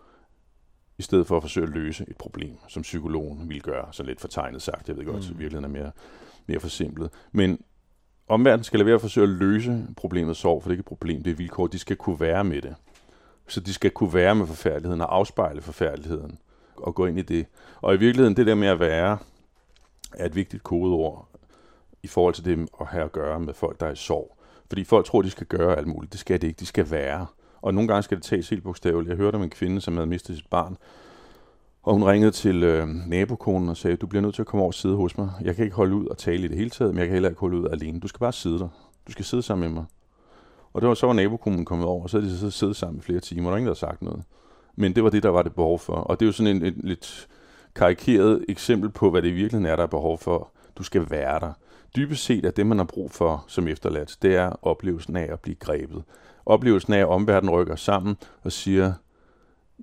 i 0.98 1.02
stedet 1.02 1.28
for 1.28 1.38
at 1.38 1.44
forsøge 1.44 1.68
at 1.68 1.74
løse 1.74 2.06
et 2.08 2.18
problem, 2.18 2.58
som 2.68 2.82
psykologen 2.82 3.50
vil 3.50 3.62
gøre, 3.62 3.88
så 3.92 4.04
lidt 4.04 4.22
fortegnet 4.22 4.62
sagt. 4.62 4.88
Jeg 4.88 4.98
ved 4.98 5.06
godt, 5.06 5.16
mm. 5.16 5.34
at 5.34 5.40
virkeligheden 5.40 5.76
er 5.76 5.80
mere, 5.80 5.92
mere 6.48 6.60
forsimplet. 6.60 7.10
Men 7.32 7.60
omverdenen 8.28 8.64
skal 8.64 8.80
lade 8.80 8.86
være 8.86 8.96
at 8.96 9.02
forsøge 9.02 9.24
at 9.24 9.30
løse 9.30 9.88
problemet 9.98 10.38
sorg, 10.38 10.64
for 10.64 10.70
det 10.70 10.74
er 10.74 10.78
ikke 10.78 10.82
et 10.82 10.86
problem, 10.86 11.24
det 11.24 11.32
er 11.32 11.36
vilkår. 11.36 11.68
De 11.68 11.80
skal 11.80 11.96
kunne 11.96 12.20
være 12.20 12.44
med 12.44 12.62
det. 12.62 12.76
Så 13.48 13.60
de 13.60 13.74
skal 13.74 13.92
kunne 13.92 14.14
være 14.14 14.36
med 14.36 14.48
forfærdeligheden 14.48 15.02
og 15.02 15.16
afspejle 15.16 15.62
forfærdeligheden 15.62 16.40
og 16.76 16.96
gå 16.96 17.06
ind 17.06 17.20
i 17.20 17.22
det. 17.22 17.46
Og 17.82 17.94
i 17.96 17.98
virkeligheden, 17.98 18.38
det 18.38 18.48
der 18.48 18.56
med 18.56 18.68
at 18.68 18.80
være, 18.80 19.18
er 20.14 20.26
et 20.26 20.36
vigtigt 20.36 20.64
kodeord 20.64 21.28
i 22.04 22.08
forhold 22.08 22.34
til 22.34 22.46
det 22.46 22.70
at 22.82 22.88
have 22.88 23.04
at 23.04 23.12
gøre 23.12 23.40
med 23.40 23.54
folk, 23.54 23.80
der 23.80 23.88
er 23.88 23.92
i 23.92 23.96
sorg. 23.96 24.35
Fordi 24.76 24.84
folk 24.84 25.06
tror, 25.06 25.22
de 25.22 25.30
skal 25.30 25.48
gøre 25.48 25.78
alt 25.78 25.88
muligt. 25.88 26.12
Det 26.12 26.20
skal 26.20 26.42
det 26.42 26.48
ikke. 26.48 26.60
De 26.60 26.66
skal 26.66 26.92
være. 26.92 27.26
Og 27.62 27.74
nogle 27.74 27.88
gange 27.88 28.04
skal 28.04 28.18
det 28.18 28.24
tages 28.24 28.50
helt 28.50 28.64
bogstaveligt. 28.64 29.10
Jeg 29.10 29.18
hørte 29.18 29.36
om 29.36 29.44
en 29.44 29.50
kvinde, 29.50 29.82
som 29.82 29.94
havde 29.94 30.08
mistet 30.08 30.36
sit 30.36 30.48
barn, 30.48 30.78
og 31.84 31.94
hun 31.94 32.04
ringede 32.04 32.32
til 32.32 32.64
øh, 32.64 32.88
nabokonen 32.88 33.70
og 33.70 33.78
sagde, 33.78 33.98
du 33.98 34.08
bliver 34.08 34.22
nødt 34.22 34.36
til 34.36 34.42
at 34.42 34.46
komme 34.46 34.62
over 34.62 34.70
og 34.70 34.74
sidde 34.74 34.96
hos 34.96 35.18
mig. 35.18 35.32
Jeg 35.42 35.56
kan 35.56 35.64
ikke 35.64 35.76
holde 35.76 35.96
ud 35.96 36.06
og 36.08 36.18
tale 36.18 36.46
i 36.46 36.48
det 36.48 36.58
hele 36.58 36.70
taget, 36.70 36.94
men 36.94 37.00
jeg 37.00 37.08
kan 37.08 37.14
heller 37.14 37.30
ikke 37.30 37.40
holde 37.40 37.58
ud 37.58 37.68
alene. 37.68 38.00
Du 38.00 38.08
skal 38.08 38.20
bare 38.20 38.34
sidde 38.34 38.60
der. 38.60 38.68
Du 39.08 39.12
skal 39.12 39.26
sidde 39.26 39.44
sammen 39.44 39.70
med 39.70 39.76
mig. 39.76 39.86
Og 40.74 40.82
det 40.82 40.88
var 40.88 40.94
så 40.94 41.06
var 41.06 41.14
nabokonen 41.14 41.66
kommet 41.66 41.88
over, 41.88 42.04
og 42.04 42.10
så 42.10 42.20
havde 42.20 42.32
de 42.32 42.38
så 42.38 42.52
siddet 42.52 42.76
sammen 42.76 43.00
i 43.00 43.02
flere 43.02 43.20
timer, 43.20 43.42
og 43.42 43.46
der 43.46 43.52
var 43.52 43.58
ingen, 43.58 43.68
der 43.68 43.72
havde 43.72 43.80
sagt 43.80 44.02
noget. 44.02 44.24
Men 44.76 44.96
det 44.96 45.04
var 45.04 45.10
det, 45.10 45.24
der 45.24 45.30
var 45.30 45.42
det 45.42 45.56
behov 45.56 45.80
for. 45.80 45.94
Og 45.94 46.20
det 46.20 46.26
er 46.26 46.28
jo 46.28 46.34
sådan 46.34 46.56
en, 46.56 46.66
en 46.66 46.82
lidt 46.84 47.28
karikeret 47.76 48.46
eksempel 48.50 48.90
på, 48.90 49.10
hvad 49.12 49.22
det 49.22 49.28
i 49.28 49.32
virkeligheden 49.32 49.66
er, 49.66 49.76
der 49.76 49.84
er 49.84 49.88
behov 49.88 50.18
for. 50.18 50.52
Du 50.78 50.84
skal 50.84 51.10
være 51.10 51.40
der. 51.40 51.52
Dybest 51.96 52.24
set 52.24 52.46
er 52.46 52.52
det, 52.52 52.68
man 52.68 52.78
har 52.78 52.86
brug 52.86 53.12
for 53.12 53.46
som 53.48 53.68
efterladt, 53.68 54.18
det 54.22 54.36
er 54.36 54.66
oplevelsen 54.66 55.16
af 55.16 55.34
at 55.34 55.40
blive 55.40 55.56
grebet. 55.56 56.04
Oplevelsen 56.46 56.94
af, 56.94 57.00
at 57.00 57.08
omverdenen 57.08 57.56
rykker 57.56 57.76
sammen 57.76 58.18
og 58.44 58.52
siger, 58.52 58.94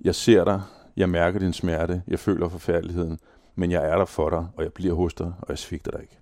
jeg 0.03 0.15
ser 0.15 0.43
dig, 0.43 0.61
jeg 0.97 1.09
mærker 1.09 1.39
din 1.39 1.53
smerte, 1.53 2.03
jeg 2.07 2.19
føler 2.19 2.49
forfærdeligheden, 2.49 3.19
men 3.55 3.71
jeg 3.71 3.89
er 3.89 3.97
der 3.97 4.05
for 4.05 4.29
dig, 4.29 4.47
og 4.55 4.63
jeg 4.63 4.73
bliver 4.73 4.93
hos 4.93 5.13
dig, 5.13 5.33
og 5.41 5.49
jeg 5.49 5.57
svigter 5.57 5.91
dig 5.91 6.01
ikke. 6.01 6.19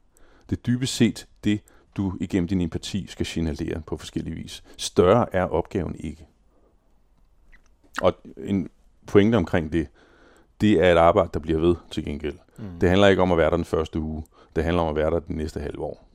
Det 0.50 0.58
er 0.58 0.62
dybest 0.62 0.96
set 0.96 1.28
det, 1.44 1.62
du 1.98 2.14
igennem 2.20 2.48
din 2.48 2.62
empati 2.62 3.08
skal 3.08 3.26
signalere 3.26 3.82
på 3.88 3.98
forskellige 3.98 4.36
vis. 4.36 4.64
Større 4.78 5.36
er 5.36 5.44
opgaven 5.44 5.96
ikke. 6.00 6.28
Og 8.02 8.14
en 8.38 8.70
pointe 9.08 9.36
omkring 9.36 9.74
det, 9.74 9.88
det 10.62 10.84
er 10.84 10.92
et 10.92 10.98
arbejde, 10.98 11.30
der 11.34 11.40
bliver 11.40 11.60
ved 11.60 11.76
til 11.92 12.06
gengæld. 12.06 12.38
Mm. 12.58 12.80
Det 12.82 12.90
handler 12.90 13.08
ikke 13.08 13.22
om 13.22 13.32
at 13.32 13.38
være 13.38 13.50
der 13.50 13.56
den 13.56 13.66
første 13.66 14.00
uge. 14.00 14.24
Det 14.56 14.64
handler 14.64 14.84
om 14.84 14.90
at 14.90 14.96
være 14.96 15.12
der 15.12 15.20
den 15.20 15.36
næste 15.36 15.60
halve 15.60 15.80
år. 15.80 16.12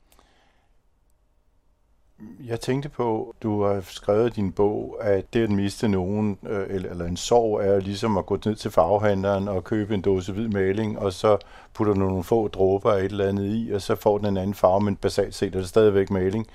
Jeg 2.45 2.59
tænkte 2.59 2.89
på, 2.89 3.35
du 3.43 3.63
har 3.63 3.81
skrevet 3.81 4.27
i 4.27 4.41
din 4.41 4.51
bog, 4.51 4.97
at 5.01 5.33
det 5.33 5.43
at 5.43 5.49
miste 5.49 5.87
nogen, 5.87 6.37
øh, 6.47 6.65
eller, 6.69 6.89
eller 6.89 7.05
en 7.05 7.17
sorg, 7.17 7.61
er 7.61 7.79
ligesom 7.79 8.17
at 8.17 8.25
gå 8.25 8.39
ned 8.45 8.55
til 8.55 8.71
farvehandleren 8.71 9.47
og 9.47 9.63
købe 9.63 9.93
en 9.93 10.01
dåse 10.01 10.33
hvid 10.33 10.47
maling, 10.47 10.99
og 10.99 11.13
så 11.13 11.37
putter 11.73 11.93
du 11.93 11.99
nogle 11.99 12.23
få 12.23 12.47
dråber 12.47 12.91
af 12.91 12.99
et 12.99 13.11
eller 13.11 13.27
andet 13.27 13.45
i, 13.45 13.71
og 13.73 13.81
så 13.81 13.95
får 13.95 14.17
den 14.17 14.27
en 14.27 14.37
anden 14.37 14.53
farve, 14.53 14.81
men 14.81 14.95
basalt 14.95 15.35
set 15.35 15.55
er 15.55 15.59
det 15.59 15.69
stadigvæk 15.69 16.09
maling. 16.09 16.47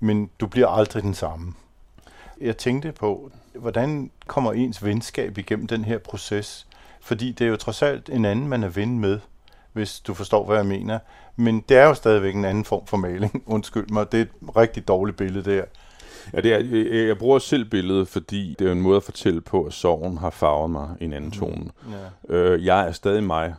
Men 0.00 0.30
du 0.40 0.46
bliver 0.46 0.68
aldrig 0.68 1.02
den 1.02 1.14
samme. 1.14 1.54
Jeg 2.40 2.56
tænkte 2.56 2.92
på, 2.92 3.30
hvordan 3.54 4.10
kommer 4.26 4.52
ens 4.52 4.84
venskab 4.84 5.38
igennem 5.38 5.66
den 5.66 5.84
her 5.84 5.98
proces? 5.98 6.66
Fordi 7.00 7.32
det 7.32 7.44
er 7.44 7.48
jo 7.48 7.56
trods 7.56 7.82
alt 7.82 8.08
en 8.08 8.24
anden, 8.24 8.48
man 8.48 8.62
er 8.62 8.68
ven 8.68 8.98
med, 8.98 9.18
hvis 9.72 10.00
du 10.00 10.14
forstår, 10.14 10.46
hvad 10.46 10.56
jeg 10.56 10.66
mener. 10.66 10.98
Men 11.36 11.64
det 11.68 11.76
er 11.76 11.86
jo 11.86 11.94
stadigvæk 11.94 12.34
en 12.34 12.44
anden 12.44 12.64
form 12.64 12.86
for 12.86 12.96
maling. 12.96 13.42
Undskyld 13.46 13.88
mig, 13.92 14.12
det 14.12 14.20
er 14.20 14.24
et 14.24 14.56
rigtig 14.56 14.88
dårligt 14.88 15.16
billede 15.16 15.50
der. 15.50 15.64
Ja, 16.32 16.40
det 16.40 16.52
er, 16.54 17.06
jeg, 17.06 17.18
bruger 17.18 17.38
selv 17.38 17.64
billedet, 17.64 18.08
fordi 18.08 18.56
det 18.58 18.68
er 18.68 18.72
en 18.72 18.80
måde 18.80 18.96
at 18.96 19.02
fortælle 19.02 19.40
på, 19.40 19.64
at 19.64 19.72
sorgen 19.72 20.18
har 20.18 20.30
farvet 20.30 20.70
mig 20.70 20.88
i 21.00 21.04
en 21.04 21.12
anden 21.12 21.30
tone. 21.30 21.70
Ja. 22.28 22.34
Øh, 22.34 22.64
jeg 22.64 22.88
er 22.88 22.92
stadig 22.92 23.24
mig, 23.24 23.54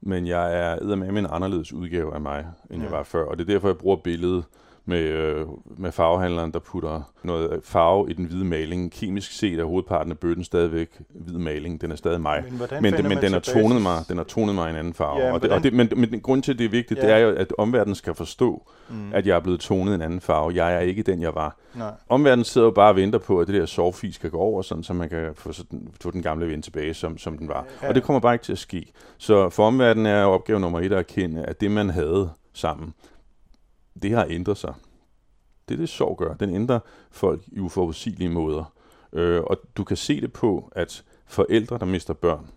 men 0.00 0.26
jeg 0.26 0.58
er 0.58 0.96
med 0.96 1.08
en 1.08 1.26
anderledes 1.30 1.72
udgave 1.72 2.14
af 2.14 2.20
mig, 2.20 2.46
end 2.70 2.78
ja. 2.78 2.84
jeg 2.84 2.92
var 2.92 3.02
før. 3.02 3.24
Og 3.24 3.38
det 3.38 3.48
er 3.48 3.52
derfor, 3.52 3.68
jeg 3.68 3.78
bruger 3.78 3.96
billedet 3.96 4.44
med, 4.88 5.00
øh, 5.02 5.46
med 5.76 5.92
farvehandleren, 5.92 6.52
der 6.52 6.58
putter 6.58 7.02
noget 7.22 7.60
farve 7.64 8.10
i 8.10 8.12
den 8.12 8.24
hvide 8.24 8.44
maling. 8.44 8.92
Kemisk 8.92 9.32
set 9.32 9.58
er 9.60 9.64
hovedparten 9.64 10.12
af 10.12 10.18
bøtten 10.18 10.44
stadigvæk 10.44 10.88
hvid 11.10 11.38
maling. 11.38 11.80
Den 11.80 11.92
er 11.92 11.96
stadig 11.96 12.20
mig. 12.20 12.44
Men 12.50 12.68
Men, 12.82 13.08
men 13.08 13.18
den 13.18 13.32
har 13.32 13.40
tonet 13.40 13.82
mig, 13.82 14.04
den 14.08 14.16
har 14.16 14.24
tonet 14.24 14.54
mig 14.54 14.70
en 14.70 14.76
anden 14.76 14.94
farve. 14.94 15.20
Ja, 15.20 15.32
og 15.32 15.42
det, 15.42 15.50
og 15.52 15.62
det, 15.62 15.72
men, 15.72 15.88
men 15.96 16.20
grund 16.20 16.42
til, 16.42 16.52
at 16.52 16.58
det 16.58 16.64
er 16.64 16.68
vigtigt, 16.68 17.00
Ja. 17.00 17.06
det 17.06 17.14
er 17.14 17.18
jo, 17.18 17.30
at 17.34 17.52
omverdenen 17.58 17.94
skal 17.94 18.14
forstå, 18.14 18.68
Mm. 18.90 19.12
at 19.14 19.26
jeg 19.26 19.36
er 19.36 19.40
blevet 19.40 19.60
tonet 19.60 19.94
en 19.94 20.02
anden 20.02 20.20
farve. 20.20 20.52
Jeg 20.54 20.74
er 20.74 20.78
ikke 20.80 21.02
den, 21.02 21.22
jeg 21.22 21.34
var. 21.34 21.56
Nej. 21.74 21.90
Omverdenen 22.08 22.44
sidder 22.44 22.66
jo 22.66 22.70
bare 22.70 22.88
og 22.90 22.96
venter 22.96 23.18
på, 23.18 23.40
at 23.40 23.46
det 23.46 23.54
der 23.54 23.66
sovfis 23.66 24.14
skal 24.14 24.30
gå 24.30 24.38
over, 24.38 24.62
sådan, 24.62 24.82
så 24.84 24.92
man 24.92 25.08
kan 25.08 25.30
få, 25.34 25.52
sådan, 25.52 25.88
få 26.00 26.10
den 26.10 26.22
gamle 26.22 26.46
ven 26.46 26.62
tilbage, 26.62 26.94
som, 26.94 27.18
som 27.18 27.38
den 27.38 27.48
var. 27.48 27.66
Ja. 27.82 27.88
Og 27.88 27.94
det 27.94 28.02
kommer 28.02 28.20
bare 28.20 28.34
ikke 28.34 28.44
til 28.44 28.52
at 28.52 28.58
ske. 28.58 28.92
Så 29.18 29.50
for 29.50 29.66
omverdenen 29.66 30.06
er 30.06 30.24
opgave 30.24 30.60
nummer 30.60 30.80
et 30.80 30.84
at 30.84 30.92
erkende, 30.98 31.44
at 31.44 31.60
det, 31.60 31.70
man 31.70 31.90
havde 31.90 32.30
sammen, 32.54 32.94
det 34.02 34.10
har 34.10 34.26
ændret 34.30 34.56
sig. 34.56 34.74
Det 35.68 35.74
er 35.74 35.78
det, 35.78 35.88
sorg 35.88 36.18
gør. 36.18 36.34
Den 36.34 36.54
ændrer 36.54 36.80
folk 37.10 37.42
i 37.46 37.58
uforudsigelige 37.58 38.30
måder. 38.30 38.72
Øh, 39.12 39.42
og 39.42 39.56
du 39.76 39.84
kan 39.84 39.96
se 39.96 40.20
det 40.20 40.32
på, 40.32 40.72
at 40.72 41.04
forældre, 41.26 41.78
der 41.78 41.84
mister 41.84 42.14
børn, 42.14 42.50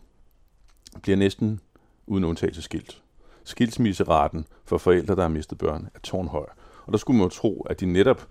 bliver 1.01 1.17
næsten 1.17 1.59
uden 2.07 2.23
undtagelse 2.23 2.61
skilt. 2.61 3.01
Skilsmisseraten 3.43 4.45
for 4.65 4.77
forældre, 4.77 5.15
der 5.15 5.21
har 5.21 5.29
mistet 5.29 5.57
børn, 5.57 5.89
er 5.95 5.99
tårnhøj. 5.99 6.45
Og 6.85 6.91
der 6.91 6.97
skulle 6.97 7.17
man 7.17 7.25
jo 7.25 7.29
tro, 7.29 7.61
at 7.61 7.79
de 7.79 7.85
netop 7.85 8.27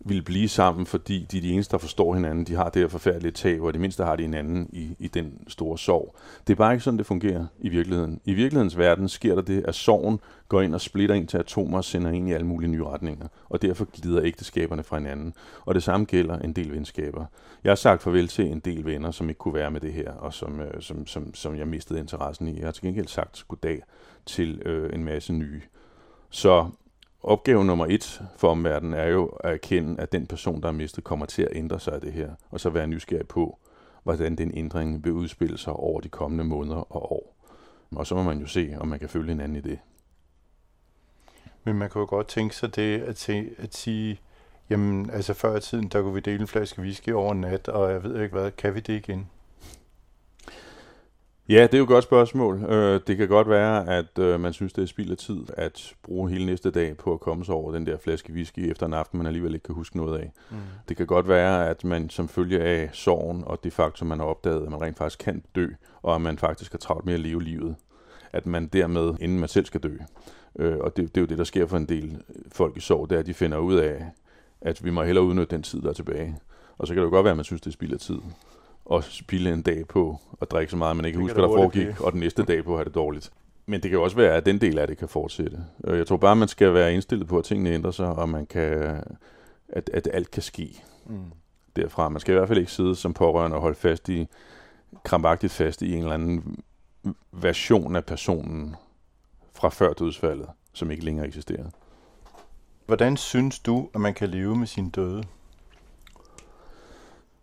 ville 0.00 0.22
blive 0.22 0.48
sammen, 0.48 0.86
fordi 0.86 1.26
de 1.30 1.36
er 1.36 1.42
de 1.42 1.52
eneste, 1.52 1.72
der 1.72 1.78
forstår 1.78 2.14
hinanden. 2.14 2.44
De 2.44 2.54
har 2.54 2.68
det 2.68 2.82
her 2.82 2.88
forfærdelige 2.88 3.32
tab, 3.32 3.62
og 3.62 3.72
det 3.72 3.80
mindste 3.80 4.04
har 4.04 4.16
de 4.16 4.22
hinanden 4.22 4.70
i, 4.72 4.96
i 4.98 5.08
den 5.08 5.32
store 5.48 5.78
sorg. 5.78 6.16
Det 6.46 6.52
er 6.52 6.56
bare 6.56 6.72
ikke 6.72 6.84
sådan, 6.84 6.98
det 6.98 7.06
fungerer 7.06 7.46
i 7.58 7.68
virkeligheden. 7.68 8.20
I 8.24 8.32
virkelighedens 8.34 8.78
verden 8.78 9.08
sker 9.08 9.34
der 9.34 9.42
det, 9.42 9.64
at 9.68 9.74
sorgen 9.74 10.20
går 10.48 10.60
ind 10.60 10.74
og 10.74 10.80
splitter 10.80 11.14
ind 11.14 11.28
til 11.28 11.38
atomer 11.38 11.78
og 11.78 11.84
sender 11.84 12.10
ind 12.10 12.28
i 12.28 12.32
alle 12.32 12.46
mulige 12.46 12.70
nye 12.70 12.84
retninger. 12.84 13.26
Og 13.48 13.62
derfor 13.62 13.84
glider 13.84 14.24
ægteskaberne 14.24 14.82
fra 14.82 14.98
hinanden. 14.98 15.34
Og 15.64 15.74
det 15.74 15.82
samme 15.82 16.06
gælder 16.06 16.38
en 16.38 16.52
del 16.52 16.72
venskaber. 16.72 17.24
Jeg 17.64 17.70
har 17.70 17.76
sagt 17.76 18.02
farvel 18.02 18.28
til 18.28 18.46
en 18.46 18.60
del 18.60 18.84
venner, 18.84 19.10
som 19.10 19.28
ikke 19.28 19.38
kunne 19.38 19.54
være 19.54 19.70
med 19.70 19.80
det 19.80 19.92
her, 19.92 20.12
og 20.12 20.34
som, 20.34 20.60
øh, 20.60 20.82
som, 20.82 21.06
som, 21.06 21.34
som 21.34 21.56
jeg 21.56 21.68
mistede 21.68 22.00
interessen 22.00 22.48
i. 22.48 22.58
Jeg 22.58 22.66
har 22.66 22.72
til 22.72 22.82
gengæld 22.82 23.06
sagt 23.06 23.44
goddag 23.48 23.82
til 24.26 24.62
øh, 24.64 24.90
en 24.92 25.04
masse 25.04 25.32
nye. 25.32 25.62
Så 26.30 26.70
opgave 27.22 27.64
nummer 27.64 27.86
et 27.88 28.22
for 28.36 28.48
omverdenen 28.48 28.94
er 28.94 29.06
jo 29.06 29.26
at 29.26 29.52
erkende, 29.52 30.00
at 30.00 30.12
den 30.12 30.26
person, 30.26 30.62
der 30.62 30.68
er 30.68 30.72
mistet, 30.72 31.04
kommer 31.04 31.26
til 31.26 31.42
at 31.42 31.48
ændre 31.52 31.80
sig 31.80 31.94
af 31.94 32.00
det 32.00 32.12
her, 32.12 32.30
og 32.50 32.60
så 32.60 32.70
være 32.70 32.86
nysgerrig 32.86 33.28
på, 33.28 33.58
hvordan 34.02 34.36
den 34.36 34.50
ændring 34.54 35.04
vil 35.04 35.12
udspille 35.12 35.58
sig 35.58 35.72
over 35.72 36.00
de 36.00 36.08
kommende 36.08 36.44
måneder 36.44 36.92
og 36.92 37.12
år. 37.12 37.36
Og 37.96 38.06
så 38.06 38.14
må 38.14 38.22
man 38.22 38.38
jo 38.38 38.46
se, 38.46 38.76
om 38.80 38.88
man 38.88 38.98
kan 38.98 39.08
følge 39.08 39.28
hinanden 39.28 39.56
i 39.56 39.60
det. 39.60 39.78
Men 41.64 41.78
man 41.78 41.90
kan 41.90 42.00
jo 42.00 42.06
godt 42.06 42.28
tænke 42.28 42.56
sig 42.56 42.76
det 42.76 43.00
at, 43.00 43.18
se, 43.18 43.50
at 43.58 43.74
sige, 43.74 44.20
jamen 44.70 45.10
altså 45.10 45.34
før 45.34 45.56
i 45.56 45.60
tiden, 45.60 45.88
der 45.88 46.02
kunne 46.02 46.14
vi 46.14 46.20
dele 46.20 46.40
en 46.40 46.46
flaske 46.46 46.82
whisky 46.82 47.12
over 47.12 47.32
en 47.32 47.40
nat, 47.40 47.68
og 47.68 47.92
jeg 47.92 48.04
ved 48.04 48.22
ikke 48.22 48.36
hvad, 48.36 48.50
kan 48.50 48.74
vi 48.74 48.80
det 48.80 48.92
igen? 49.08 49.30
Ja, 51.48 51.62
det 51.62 51.74
er 51.74 51.78
jo 51.78 51.84
et 51.84 51.88
godt 51.88 52.04
spørgsmål. 52.04 52.64
Øh, 52.64 53.00
det 53.06 53.16
kan 53.16 53.28
godt 53.28 53.48
være, 53.48 53.88
at 53.88 54.18
øh, 54.18 54.40
man 54.40 54.52
synes, 54.52 54.72
det 54.72 54.82
er 54.82 54.86
spild 54.86 55.10
af 55.10 55.16
tid 55.16 55.40
at 55.56 55.94
bruge 56.02 56.30
hele 56.30 56.46
næste 56.46 56.70
dag 56.70 56.96
på 56.96 57.12
at 57.12 57.20
komme 57.20 57.44
sig 57.44 57.54
over 57.54 57.72
den 57.72 57.86
der 57.86 57.98
flaske 57.98 58.32
whisky 58.32 58.70
efter 58.70 58.86
en 58.86 58.94
aften, 58.94 59.18
man 59.18 59.26
alligevel 59.26 59.54
ikke 59.54 59.64
kan 59.64 59.74
huske 59.74 59.96
noget 59.96 60.18
af. 60.18 60.32
Mm. 60.50 60.56
Det 60.88 60.96
kan 60.96 61.06
godt 61.06 61.28
være, 61.28 61.68
at 61.68 61.84
man 61.84 62.10
som 62.10 62.28
følge 62.28 62.60
af 62.60 62.90
sorgen 62.92 63.44
og 63.46 63.64
det 63.64 63.72
faktum, 63.72 64.08
man 64.08 64.18
har 64.18 64.26
opdaget, 64.26 64.62
at 64.62 64.70
man 64.70 64.82
rent 64.82 64.98
faktisk 64.98 65.18
kan 65.18 65.42
dø, 65.54 65.66
og 66.02 66.14
at 66.14 66.20
man 66.20 66.38
faktisk 66.38 66.72
har 66.72 66.78
travlt 66.78 67.06
med 67.06 67.14
at 67.14 67.20
leve 67.20 67.42
livet, 67.42 67.76
at 68.32 68.46
man 68.46 68.66
dermed, 68.66 69.14
inden 69.20 69.40
man 69.40 69.48
selv 69.48 69.66
skal 69.66 69.80
dø, 69.80 69.96
øh, 70.58 70.76
og 70.78 70.96
det, 70.96 71.14
det 71.14 71.16
er 71.16 71.22
jo 71.22 71.26
det, 71.26 71.38
der 71.38 71.44
sker 71.44 71.66
for 71.66 71.76
en 71.76 71.88
del 71.88 72.22
folk 72.52 72.76
i 72.76 72.80
sorg, 72.80 73.10
det 73.10 73.16
er, 73.16 73.20
at 73.20 73.26
de 73.26 73.34
finder 73.34 73.58
ud 73.58 73.74
af, 73.74 74.06
at 74.60 74.84
vi 74.84 74.90
må 74.90 75.02
hellere 75.02 75.24
udnytte 75.24 75.56
den 75.56 75.62
tid, 75.62 75.80
der 75.80 75.88
er 75.88 75.92
tilbage. 75.92 76.38
Og 76.78 76.86
så 76.86 76.94
kan 76.94 77.00
det 77.00 77.06
jo 77.06 77.10
godt 77.10 77.24
være, 77.24 77.30
at 77.30 77.36
man 77.36 77.44
synes, 77.44 77.60
det 77.60 77.70
er 77.70 77.72
spild 77.72 77.92
af 77.92 77.98
tid 77.98 78.18
og 78.88 79.04
spille 79.04 79.52
en 79.52 79.62
dag 79.62 79.86
på 79.88 80.20
at 80.40 80.50
drikke 80.50 80.70
så 80.70 80.76
meget, 80.76 80.90
at 80.90 80.96
man 80.96 81.04
ikke 81.04 81.16
Det 81.16 81.22
husker, 81.22 81.34
hvad 81.40 81.48
der 81.48 81.56
foregik, 81.56 81.86
blive. 81.86 82.06
og 82.06 82.12
den 82.12 82.20
næste 82.20 82.42
dag 82.42 82.64
på 82.64 82.72
at 82.72 82.78
have 82.78 82.84
det 82.84 82.94
dårligt. 82.94 83.30
Men 83.66 83.82
det 83.82 83.90
kan 83.90 83.98
jo 83.98 84.04
også 84.04 84.16
være, 84.16 84.34
at 84.34 84.46
den 84.46 84.60
del 84.60 84.78
af 84.78 84.86
det 84.86 84.98
kan 84.98 85.08
fortsætte. 85.08 85.58
Jeg 85.84 86.06
tror 86.06 86.16
bare, 86.16 86.36
man 86.36 86.48
skal 86.48 86.74
være 86.74 86.94
indstillet 86.94 87.28
på, 87.28 87.38
at 87.38 87.44
tingene 87.44 87.70
ændrer 87.70 87.90
sig, 87.90 88.06
og 88.08 88.28
man 88.28 88.46
kan, 88.46 89.02
at, 89.68 89.90
at 89.92 90.08
alt 90.12 90.30
kan 90.30 90.42
ske 90.42 90.82
Mm. 91.06 91.18
derfra. 91.76 92.08
Man 92.08 92.20
skal 92.20 92.32
i 92.32 92.36
hvert 92.38 92.48
fald 92.48 92.58
ikke 92.58 92.72
sidde 92.72 92.96
som 92.96 93.14
pårørende 93.14 93.56
og 93.56 93.60
holde 93.60 93.76
fast 93.76 94.08
i, 94.08 94.26
krampagtigt 95.04 95.52
fast 95.52 95.82
i 95.82 95.92
en 95.92 95.98
eller 95.98 96.14
anden 96.14 96.58
version 97.32 97.96
af 97.96 98.04
personen 98.04 98.76
fra 99.54 99.68
før 99.68 99.92
dødsfaldet, 99.92 100.46
som 100.72 100.90
ikke 100.90 101.04
længere 101.04 101.26
eksisterer. 101.26 101.64
Hvordan 102.86 103.16
synes 103.16 103.58
du, 103.58 103.88
at 103.94 104.00
man 104.00 104.14
kan 104.14 104.28
leve 104.28 104.56
med 104.56 104.66
sin 104.66 104.90
døde? 104.90 105.22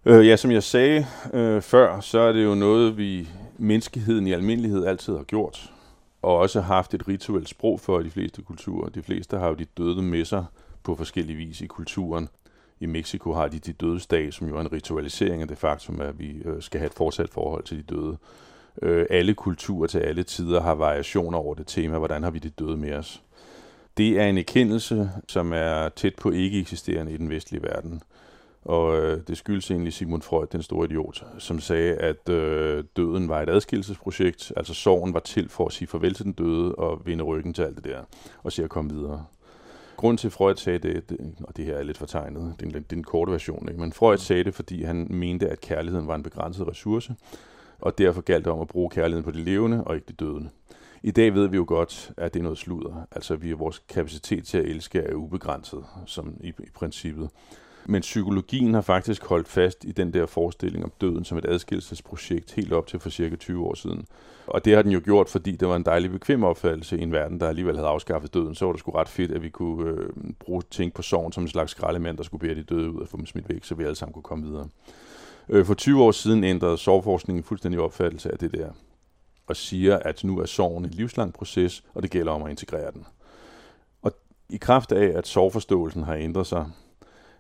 Øh, 0.08 0.28
ja, 0.28 0.36
som 0.36 0.52
jeg 0.52 0.64
sagde 0.64 1.06
øh, 1.34 1.62
før, 1.62 2.00
så 2.00 2.20
er 2.20 2.32
det 2.32 2.44
jo 2.44 2.56
noget, 2.56 2.98
vi 2.98 3.30
menneskeheden 3.58 4.28
i 4.28 4.34
almindelighed 4.34 4.86
altid 4.86 5.18
har 5.18 5.24
gjort, 5.24 5.72
og 6.22 6.38
også 6.38 6.62
haft 6.62 6.94
et 6.94 7.08
rituelt 7.08 7.50
sprog 7.50 7.80
for 7.80 8.00
i 8.00 8.04
de 8.04 8.12
fleste 8.12 8.42
kulturer. 8.42 8.90
De 8.90 9.04
fleste 9.04 9.38
har 9.38 9.48
jo 9.48 9.54
de 9.54 9.66
døde 9.66 10.02
med 10.02 10.26
sig 10.26 10.46
på 10.84 10.96
forskellige 10.96 11.38
vis 11.38 11.62
i 11.62 11.68
kulturen. 11.68 12.30
I 12.80 12.86
Mexico 12.86 13.34
har 13.34 13.48
de 13.48 13.60
de 13.60 13.74
dødes 13.74 14.08
dag, 14.08 14.34
som 14.34 14.48
jo 14.48 14.58
er 14.58 14.62
en 14.62 14.72
ritualisering 14.72 15.42
af 15.42 15.48
det 15.48 15.58
faktum, 15.58 16.02
at 16.02 16.20
vi 16.20 16.32
øh, 16.46 16.62
skal 16.62 16.80
have 16.80 16.88
et 16.88 16.94
fortsat 16.94 17.30
forhold 17.30 17.64
til 17.64 17.78
de 17.78 17.96
døde. 17.96 18.18
Øh, 18.82 19.06
alle 19.10 19.34
kulturer 19.34 19.88
til 19.88 20.00
alle 20.00 20.24
tider 20.24 20.62
har 20.62 20.76
variationer 20.76 21.38
over 21.38 21.56
det 21.56 21.68
tema, 21.68 21.98
hvordan 21.98 22.24
har 22.24 22.32
vi 22.32 22.40
de 22.40 22.50
døde 22.50 22.78
med 22.78 22.94
os. 22.94 23.22
Det 23.98 24.20
er 24.20 24.26
en 24.26 24.38
erkendelse, 24.38 25.10
som 25.28 25.54
er 25.54 25.90
tæt 25.90 26.16
på 26.16 26.32
ikke 26.32 26.60
eksisterende 26.60 27.12
i 27.12 27.18
den 27.18 27.30
vestlige 27.30 27.64
verden. 27.64 28.02
Og 28.66 28.98
øh, 28.98 29.22
det 29.28 29.38
skyldes 29.38 29.72
egentlig 29.72 29.94
Sigmund 29.94 30.22
Freud, 30.22 30.48
den 30.48 30.64
store 30.64 30.86
idiot, 30.86 31.24
som 31.38 31.60
sagde, 31.60 31.96
at 31.96 32.30
øh, 32.30 32.84
døden 32.96 33.30
var 33.30 33.42
et 33.42 33.50
adskillelsesprojekt. 33.50 34.54
Altså 34.58 34.74
sorgen 34.74 35.14
var 35.14 35.20
til 35.20 35.50
for 35.50 35.66
at 35.66 35.74
sige 35.74 35.88
farvel 35.88 36.14
til 36.14 36.26
den 36.26 36.34
døde 36.34 36.76
og 36.76 37.02
vende 37.06 37.24
ryggen 37.24 37.54
til 37.54 37.62
alt 37.62 37.76
det 37.76 37.84
der, 37.84 38.00
og 38.44 38.52
se 38.52 38.64
at 38.64 38.70
komme 38.70 38.94
videre. 38.94 39.26
Grunden 39.96 40.18
til, 40.18 40.28
at 40.28 40.34
Freud 40.34 40.56
sagde 40.56 40.80
det, 40.80 41.10
det, 41.10 41.36
og 41.44 41.58
det 41.58 41.66
her 41.66 41.76
er 41.76 41.84
lidt 41.84 41.98
fortegnet, 41.98 42.54
det 42.60 42.66
er 42.66 42.78
en, 42.78 42.84
det 42.84 42.92
er 42.92 42.98
en 42.98 43.04
kort 43.04 43.32
version, 43.32 43.70
ikke? 43.70 43.82
men 43.82 43.94
Freud 43.94 44.18
sagde 44.18 44.44
det, 44.44 44.54
fordi 44.54 44.84
han 44.84 45.08
mente, 45.10 45.50
at 45.50 45.62
kærligheden 45.62 46.08
var 46.08 46.16
en 46.16 46.24
begrænset 46.24 46.68
ressource, 46.68 47.16
og 47.80 47.98
derfor 47.98 48.22
galt 48.22 48.46
det 48.46 48.54
om 48.54 48.62
at 48.62 48.68
bruge 48.68 48.90
kærligheden 48.90 49.24
på 49.24 49.32
de 49.32 49.44
levende 49.44 49.84
og 49.84 49.96
ikke 49.96 50.08
de 50.08 50.14
døde. 50.14 50.50
I 51.04 51.12
dag 51.12 51.34
ved 51.34 51.48
vi 51.48 51.56
jo 51.56 51.66
godt, 51.68 52.12
at 52.18 52.34
det 52.34 52.40
er 52.40 52.44
noget 52.44 52.58
sludder. 52.58 53.08
Altså, 53.12 53.36
vi, 53.36 53.52
vores 53.52 53.80
kapacitet 53.90 54.46
til 54.46 54.58
at 54.58 54.66
elske 54.66 55.00
er 55.00 55.14
ubegrænset, 55.14 55.86
som 56.06 56.38
i, 56.40 56.48
i 56.48 56.70
princippet. 56.74 57.30
Men 57.88 58.02
psykologien 58.02 58.74
har 58.74 58.82
faktisk 58.82 59.26
holdt 59.26 59.48
fast 59.48 59.84
i 59.84 59.92
den 59.92 60.14
der 60.14 60.26
forestilling 60.26 60.84
om 60.84 60.92
døden 61.02 61.26
som 61.26 61.38
et 61.38 61.46
adskillelsesprojekt 61.46 62.52
helt 62.52 62.74
op 62.74 62.88
til 62.88 63.00
for 63.00 63.10
cirka 63.10 63.36
20 63.36 63.66
år 63.66 63.74
siden. 63.74 64.06
Og 64.48 64.66
det 64.66 64.76
har 64.76 64.82
den 64.82 64.92
jo 64.92 65.02
gjort, 65.06 65.30
fordi 65.30 65.52
det 65.52 65.68
var 65.68 65.76
en 65.76 65.86
dejlig 65.86 66.12
bekvem 66.12 66.44
opfattelse 66.44 66.98
i 66.98 67.02
en 67.02 67.12
verden, 67.12 67.40
der 67.40 67.48
alligevel 67.48 67.76
havde 67.76 67.88
afskaffet 67.88 68.34
døden. 68.34 68.56
Så 68.56 68.66
var 68.66 68.72
det 68.72 68.80
sgu 68.80 68.92
ret 68.92 69.10
fedt, 69.10 69.32
at 69.32 69.44
vi 69.44 69.50
kunne 69.50 69.90
øh, 69.90 70.10
bruge 70.40 70.62
ting 70.72 70.94
på 70.94 71.02
sorgen 71.02 71.32
som 71.32 71.44
en 71.44 71.50
slags 71.50 71.72
skraldemand, 71.72 72.18
der 72.18 72.24
skulle 72.24 72.48
bære 72.48 72.56
de 72.56 72.64
døde 72.64 72.92
ud 72.92 73.02
og 73.02 73.08
få 73.08 73.18
dem 73.18 73.26
smidt 73.26 73.50
væk, 73.50 73.64
så 73.64 73.76
vi 73.76 73.84
alle 73.84 73.96
sammen 73.96 74.14
kunne 74.14 74.24
komme 74.24 74.46
videre. 74.46 74.68
Øh, 75.50 75.66
for 75.66 75.74
20 75.74 76.04
år 76.04 76.12
siden 76.12 76.44
ændrede 76.44 76.78
sorgforskningen 76.78 77.44
fuldstændig 77.44 77.82
opfattelse 77.82 78.32
af 78.32 78.38
det 78.38 78.52
der, 78.52 78.70
og 79.48 79.56
siger, 79.56 80.00
at 80.00 80.24
nu 80.24 80.40
er 80.40 80.46
sorgen 80.46 80.86
en 80.86 80.92
livslang 80.92 81.34
proces, 81.34 81.84
og 81.94 82.04
det 82.04 82.12
gælder 82.12 82.32
om 82.32 82.44
at 82.44 82.50
integrere 82.50 82.92
den. 82.92 83.06
Og 84.02 84.12
i 84.50 84.58
kraft 84.58 84.92
af, 84.92 85.18
at 85.18 85.28
sorgforståelsen 85.28 86.04
har 86.04 86.16
ændret 86.16 86.48
sig, 86.48 86.66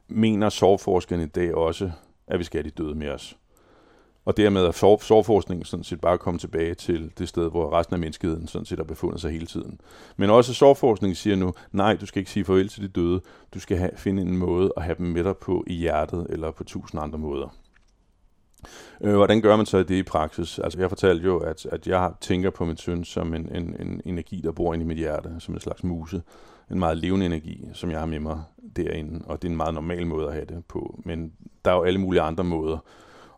mener 0.07 0.49
sorgforskerne 0.49 1.23
i 1.23 1.27
dag 1.27 1.55
også, 1.55 1.91
at 2.27 2.39
vi 2.39 2.43
skal 2.43 2.57
have 2.57 2.71
de 2.71 2.83
døde 2.83 2.95
med 2.95 3.09
os. 3.09 3.37
Og 4.25 4.37
dermed 4.37 4.65
er 4.65 4.97
sorgforskningen 5.01 5.65
sådan 5.65 5.83
set 5.83 6.01
bare 6.01 6.17
kommet 6.17 6.41
tilbage 6.41 6.73
til 6.73 7.11
det 7.17 7.29
sted, 7.29 7.51
hvor 7.51 7.73
resten 7.73 7.93
af 7.93 7.99
menneskeheden 7.99 8.47
sådan 8.47 8.65
set 8.65 8.79
har 8.79 8.83
befundet 8.83 9.21
sig 9.21 9.31
hele 9.31 9.45
tiden. 9.45 9.81
Men 10.17 10.29
også 10.29 10.53
sorgforskningen 10.53 11.15
siger 11.15 11.35
nu, 11.35 11.53
nej, 11.71 11.95
du 11.95 12.05
skal 12.05 12.19
ikke 12.19 12.31
sige 12.31 12.45
farvel 12.45 12.69
til 12.69 12.81
de 12.83 12.87
døde. 12.87 13.21
Du 13.53 13.59
skal 13.59 13.77
have, 13.77 13.91
finde 13.97 14.21
en 14.21 14.37
måde 14.37 14.73
at 14.77 14.83
have 14.83 14.95
dem 14.97 15.05
med 15.05 15.23
dig 15.23 15.37
på 15.37 15.63
i 15.67 15.73
hjertet 15.73 16.27
eller 16.29 16.51
på 16.51 16.63
tusind 16.63 17.01
andre 17.01 17.19
måder. 17.19 17.55
Øh, 19.01 19.15
hvordan 19.15 19.41
gør 19.41 19.55
man 19.55 19.65
så 19.65 19.83
det 19.83 19.95
i 19.95 20.03
praksis? 20.03 20.59
Altså, 20.59 20.79
jeg 20.79 20.89
fortalte 20.89 21.25
jo, 21.25 21.37
at, 21.37 21.65
at 21.65 21.87
jeg 21.87 22.11
tænker 22.21 22.49
på 22.49 22.65
min 22.65 22.77
søn 22.77 23.03
som 23.03 23.33
en, 23.33 23.55
en, 23.55 23.75
en 23.79 24.01
energi, 24.05 24.41
der 24.43 24.51
bor 24.51 24.73
inde 24.73 24.83
i 24.83 24.87
mit 24.87 24.97
hjerte, 24.97 25.35
som 25.39 25.53
en 25.53 25.59
slags 25.59 25.83
muse. 25.83 26.21
En 26.71 26.79
meget 26.79 26.97
levende 26.97 27.25
energi, 27.25 27.67
som 27.73 27.91
jeg 27.91 27.99
har 27.99 28.05
med 28.05 28.19
mig 28.19 28.43
derinde, 28.75 29.25
og 29.25 29.41
det 29.41 29.47
er 29.47 29.51
en 29.51 29.57
meget 29.57 29.73
normal 29.73 30.07
måde 30.07 30.27
at 30.27 30.33
have 30.33 30.45
det 30.45 30.65
på. 30.65 30.99
Men 31.05 31.31
der 31.65 31.71
er 31.71 31.75
jo 31.75 31.83
alle 31.83 31.99
mulige 31.99 32.21
andre 32.21 32.43
måder 32.43 32.77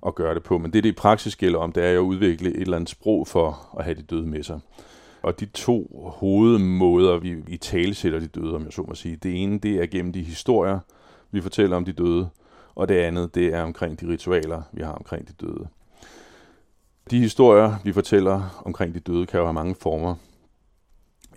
at 0.05 0.15
gøre 0.15 0.35
det 0.35 0.43
på. 0.43 0.57
Men 0.57 0.73
det, 0.73 0.83
det 0.83 0.89
i 0.89 0.93
praksis 0.93 1.35
gælder 1.35 1.59
om, 1.59 1.71
det 1.71 1.85
er 1.85 1.91
jo 1.91 1.99
at 1.99 2.05
udvikle 2.05 2.49
et 2.49 2.61
eller 2.61 2.75
andet 2.75 2.89
sprog 2.89 3.27
for 3.27 3.75
at 3.79 3.83
have 3.83 3.95
de 3.95 4.01
døde 4.01 4.27
med 4.27 4.43
sig. 4.43 4.59
Og 5.21 5.39
de 5.39 5.45
to 5.45 6.11
hovedmåder, 6.17 7.17
vi 7.17 7.35
i 7.47 7.57
tale 7.57 7.93
sætter 7.93 8.19
de 8.19 8.27
døde, 8.27 8.55
om 8.55 8.63
jeg 8.63 8.73
så 8.73 8.81
må 8.87 8.95
sige, 8.95 9.15
det 9.15 9.43
ene, 9.43 9.59
det 9.59 9.75
er 9.75 9.85
gennem 9.85 10.13
de 10.13 10.23
historier, 10.23 10.79
vi 11.31 11.41
fortæller 11.41 11.77
om 11.77 11.85
de 11.85 11.91
døde, 11.91 12.29
og 12.75 12.89
det 12.89 12.95
andet, 12.95 13.35
det 13.35 13.53
er 13.53 13.63
omkring 13.63 14.01
de 14.01 14.07
ritualer, 14.07 14.61
vi 14.71 14.81
har 14.81 14.91
omkring 14.91 15.27
de 15.27 15.33
døde. 15.33 15.67
De 17.11 17.19
historier, 17.19 17.75
vi 17.83 17.93
fortæller 17.93 18.61
omkring 18.65 18.93
de 18.93 18.99
døde, 18.99 19.25
kan 19.25 19.39
jo 19.39 19.45
have 19.45 19.53
mange 19.53 19.75
former. 19.75 20.15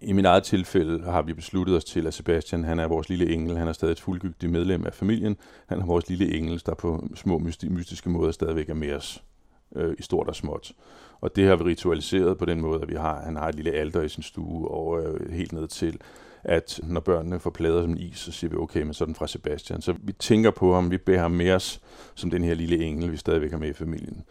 I 0.02 0.12
min 0.12 0.24
eget 0.24 0.42
tilfælde 0.42 1.02
har 1.04 1.22
vi 1.22 1.32
besluttet 1.32 1.76
os 1.76 1.84
til, 1.84 2.06
at 2.06 2.14
Sebastian 2.14 2.64
han 2.64 2.78
er 2.78 2.88
vores 2.88 3.08
lille 3.08 3.32
engel. 3.32 3.56
Han 3.56 3.68
er 3.68 3.72
stadig 3.72 3.92
et 3.92 4.00
fuldgyldigt 4.00 4.52
medlem 4.52 4.86
af 4.86 4.94
familien. 4.94 5.36
Han 5.66 5.80
er 5.80 5.86
vores 5.86 6.08
lille 6.08 6.34
engel, 6.34 6.62
der 6.66 6.74
på 6.74 7.08
små 7.14 7.38
mystiske 7.70 8.10
måder 8.10 8.32
stadigvæk 8.32 8.68
er 8.68 8.74
med 8.74 8.92
os 8.92 9.22
øh, 9.76 9.94
i 9.98 10.02
stort 10.02 10.28
og 10.28 10.36
småt. 10.36 10.72
Og 11.20 11.36
det 11.36 11.48
har 11.48 11.56
vi 11.56 11.64
ritualiseret 11.64 12.38
på 12.38 12.44
den 12.44 12.60
måde, 12.60 12.82
at 12.82 12.88
vi 12.88 12.94
har, 12.94 13.22
han 13.24 13.36
har 13.36 13.48
et 13.48 13.54
lille 13.54 13.72
alter 13.72 14.02
i 14.02 14.08
sin 14.08 14.22
stue, 14.22 14.68
og 14.68 15.02
øh, 15.02 15.32
helt 15.32 15.52
ned 15.52 15.68
til, 15.68 16.00
at 16.44 16.80
når 16.82 17.00
børnene 17.00 17.40
får 17.40 17.50
plader 17.50 17.82
som 17.82 17.96
is, 17.98 18.18
så 18.18 18.32
siger 18.32 18.50
vi, 18.50 18.56
okay, 18.56 18.82
men 18.82 18.94
sådan 18.94 19.14
fra 19.14 19.26
Sebastian. 19.26 19.82
Så 19.82 19.94
vi 20.02 20.12
tænker 20.12 20.50
på 20.50 20.74
ham, 20.74 20.90
vi 20.90 20.98
beder 20.98 21.18
ham 21.18 21.30
med 21.30 21.52
os, 21.52 21.80
som 22.14 22.30
den 22.30 22.44
her 22.44 22.54
lille 22.54 22.84
engel, 22.84 23.12
vi 23.12 23.16
stadigvæk 23.16 23.50
har 23.50 23.58
med 23.58 23.68
i 23.68 23.72
familien. 23.72 24.22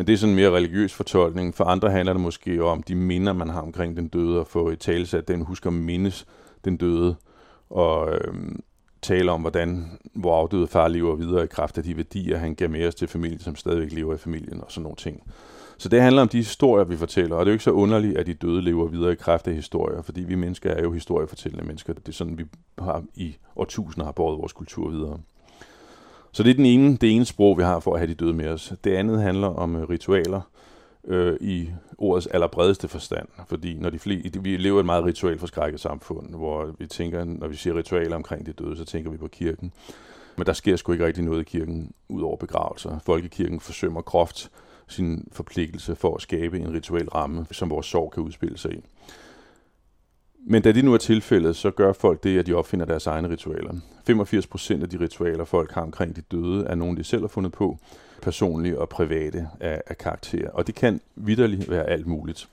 Men 0.00 0.06
det 0.06 0.12
er 0.12 0.16
sådan 0.16 0.30
en 0.30 0.36
mere 0.36 0.50
religiøs 0.50 0.94
fortolkning. 0.94 1.54
For 1.54 1.64
andre 1.64 1.90
handler 1.90 2.12
det 2.12 2.22
måske 2.22 2.64
om 2.64 2.82
de 2.82 2.94
minder, 2.94 3.32
man 3.32 3.48
har 3.48 3.60
omkring 3.60 3.96
den 3.96 4.08
døde, 4.08 4.40
og 4.40 4.46
få 4.46 4.68
et 4.68 4.78
talesat, 4.78 5.28
den 5.28 5.42
husker 5.42 5.70
mindes 5.70 6.26
den 6.64 6.76
døde, 6.76 7.16
og 7.70 8.14
øhm, 8.14 8.60
tale 9.02 9.30
om, 9.32 9.40
hvordan 9.40 9.98
hvor 10.14 10.36
afdøde 10.36 10.66
far 10.66 10.88
lever 10.88 11.16
videre 11.16 11.44
i 11.44 11.46
kraft 11.46 11.78
af 11.78 11.84
de 11.84 11.96
værdier, 11.96 12.38
han 12.38 12.54
gav 12.54 12.70
med 12.70 12.86
os 12.88 12.94
til 12.94 13.08
familien, 13.08 13.40
som 13.40 13.56
stadigvæk 13.56 13.92
lever 13.92 14.14
i 14.14 14.18
familien, 14.18 14.60
og 14.60 14.72
sådan 14.72 14.82
nogle 14.82 14.96
ting. 14.96 15.22
Så 15.78 15.88
det 15.88 16.02
handler 16.02 16.22
om 16.22 16.28
de 16.28 16.36
historier, 16.36 16.84
vi 16.84 16.96
fortæller, 16.96 17.36
og 17.36 17.46
det 17.46 17.50
er 17.50 17.52
jo 17.52 17.54
ikke 17.54 17.64
så 17.64 17.70
underligt, 17.70 18.18
at 18.18 18.26
de 18.26 18.34
døde 18.34 18.62
lever 18.62 18.88
videre 18.88 19.12
i 19.12 19.16
kraft 19.16 19.48
af 19.48 19.54
historier, 19.54 20.02
fordi 20.02 20.20
vi 20.20 20.34
mennesker 20.34 20.70
er 20.70 20.82
jo 20.82 20.92
historiefortællende 20.92 21.66
mennesker. 21.66 21.92
Det 21.92 22.08
er 22.08 22.12
sådan, 22.12 22.38
vi 22.38 22.44
har 22.78 23.04
i 23.14 23.36
årtusinder 23.56 24.04
har 24.04 24.12
båret 24.12 24.38
vores 24.38 24.52
kultur 24.52 24.90
videre. 24.90 25.18
Så 26.32 26.42
det 26.42 26.50
er 26.50 26.54
den 26.54 26.66
ene, 26.66 26.96
det 26.96 27.16
ene 27.16 27.24
sprog, 27.24 27.58
vi 27.58 27.62
har 27.62 27.80
for 27.80 27.92
at 27.94 28.00
have 28.00 28.08
de 28.08 28.14
døde 28.14 28.34
med 28.34 28.48
os. 28.48 28.72
Det 28.84 28.94
andet 28.94 29.22
handler 29.22 29.48
om 29.48 29.76
øh, 29.76 29.88
ritualer 29.88 30.40
øh, 31.04 31.36
i 31.40 31.70
ordets 31.98 32.26
allerbredeste 32.26 32.88
forstand. 32.88 33.28
Fordi 33.48 33.74
når 33.74 33.90
de 33.90 33.98
fleste, 33.98 34.42
vi 34.42 34.56
lever 34.56 34.78
i 34.78 34.80
et 34.80 34.86
meget 34.86 35.04
ritualforskrækket 35.04 35.80
samfund, 35.80 36.34
hvor 36.34 36.74
vi 36.78 36.86
tænker, 36.86 37.24
når 37.24 37.48
vi 37.48 37.56
siger 37.56 37.76
ritualer 37.76 38.16
omkring 38.16 38.46
de 38.46 38.52
døde, 38.52 38.76
så 38.76 38.84
tænker 38.84 39.10
vi 39.10 39.16
på 39.16 39.28
kirken. 39.28 39.72
Men 40.36 40.46
der 40.46 40.52
sker 40.52 40.76
sgu 40.76 40.92
ikke 40.92 41.06
rigtig 41.06 41.24
noget 41.24 41.40
i 41.40 41.44
kirken 41.44 41.92
ud 42.08 42.22
over 42.22 42.36
begravelser. 42.36 42.98
Folkekirken 42.98 43.60
forsømmer 43.60 44.02
groft 44.02 44.50
sin 44.88 45.28
forpligtelse 45.32 45.96
for 45.96 46.14
at 46.14 46.22
skabe 46.22 46.58
en 46.58 46.72
rituel 46.72 47.08
ramme, 47.08 47.46
som 47.50 47.70
vores 47.70 47.86
sorg 47.86 48.12
kan 48.12 48.22
udspille 48.22 48.58
sig 48.58 48.72
i. 48.72 48.84
Men 50.46 50.62
da 50.62 50.72
det 50.72 50.84
nu 50.84 50.94
er 50.94 50.98
tilfældet, 50.98 51.56
så 51.56 51.70
gør 51.70 51.92
folk 51.92 52.24
det, 52.24 52.38
at 52.38 52.46
de 52.46 52.54
opfinder 52.54 52.86
deres 52.86 53.06
egne 53.06 53.30
ritualer. 53.30 53.74
85 54.06 54.46
procent 54.46 54.82
af 54.82 54.88
de 54.88 55.00
ritualer, 55.00 55.44
folk 55.44 55.72
har 55.72 55.82
omkring 55.82 56.16
de 56.16 56.20
døde, 56.20 56.66
er 56.66 56.74
nogle, 56.74 56.96
de 56.96 57.04
selv 57.04 57.20
har 57.20 57.28
fundet 57.28 57.52
på, 57.52 57.78
personlige 58.22 58.78
og 58.78 58.88
private 58.88 59.48
af, 59.60 59.82
af 59.86 59.98
karakter. 59.98 60.50
Og 60.50 60.66
det 60.66 60.74
kan 60.74 61.00
vidderligt 61.16 61.70
være 61.70 61.84
alt 61.84 62.06
muligt. 62.06 62.48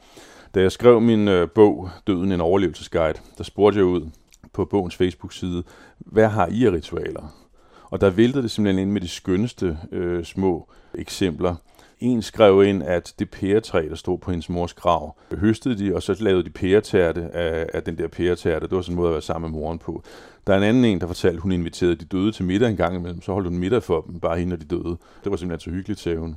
Da 0.55 0.61
jeg 0.61 0.71
skrev 0.71 1.01
min 1.01 1.27
øh, 1.27 1.49
bog, 1.49 1.89
Døden 2.07 2.31
en 2.31 2.41
overlevelsesguide, 2.41 3.19
der 3.37 3.43
spurgte 3.43 3.77
jeg 3.77 3.85
ud 3.85 4.09
på 4.53 4.65
bogens 4.65 4.95
Facebook-side, 4.95 5.63
hvad 5.99 6.27
har 6.27 6.47
I 6.47 6.65
af 6.65 6.71
ritualer? 6.71 7.35
Og 7.89 8.01
der 8.01 8.09
væltede 8.09 8.43
det 8.43 8.51
simpelthen 8.51 8.81
ind 8.81 8.91
med 8.91 9.01
de 9.01 9.07
skønneste 9.07 9.77
øh, 9.91 10.23
små 10.23 10.69
eksempler 10.93 11.55
en 11.99 12.21
skrev 12.21 12.63
ind, 12.63 12.83
at 12.83 13.13
det 13.19 13.29
pæretræ, 13.29 13.87
der 13.89 13.95
stod 13.95 14.17
på 14.17 14.31
hendes 14.31 14.49
mors 14.49 14.73
grav, 14.73 15.17
høstede 15.37 15.77
de, 15.77 15.95
og 15.95 16.03
så 16.03 16.15
lavede 16.19 16.43
de 16.43 16.49
pæretærte 16.49 17.21
af, 17.21 17.69
af 17.73 17.83
den 17.83 17.97
der 17.97 18.07
pæretærte. 18.07 18.67
Det 18.67 18.75
var 18.75 18.81
sådan 18.81 18.93
en 18.93 18.95
måde 18.95 19.07
at 19.07 19.13
være 19.13 19.21
sammen 19.21 19.51
med 19.51 19.59
moren 19.59 19.79
på. 19.79 20.03
Der 20.47 20.53
er 20.53 20.57
en 20.57 20.63
anden 20.63 20.85
en, 20.85 21.01
der 21.01 21.07
fortalte, 21.07 21.35
at 21.35 21.41
hun 21.41 21.51
inviterede 21.51 21.95
de 21.95 22.05
døde 22.05 22.31
til 22.31 22.45
middag 22.45 22.69
en 22.69 22.77
gang 22.77 22.95
imellem. 22.95 23.21
Så 23.21 23.33
holdt 23.33 23.47
hun 23.47 23.57
middag 23.57 23.83
for 23.83 24.01
dem, 24.01 24.19
bare 24.19 24.39
hende 24.39 24.53
og 24.53 24.61
de 24.61 24.65
døde. 24.65 24.97
Det 25.23 25.31
var 25.31 25.35
simpelthen 25.35 25.71
så 25.71 25.75
hyggeligt, 25.75 25.99
sagde 25.99 26.17
hun. 26.17 26.35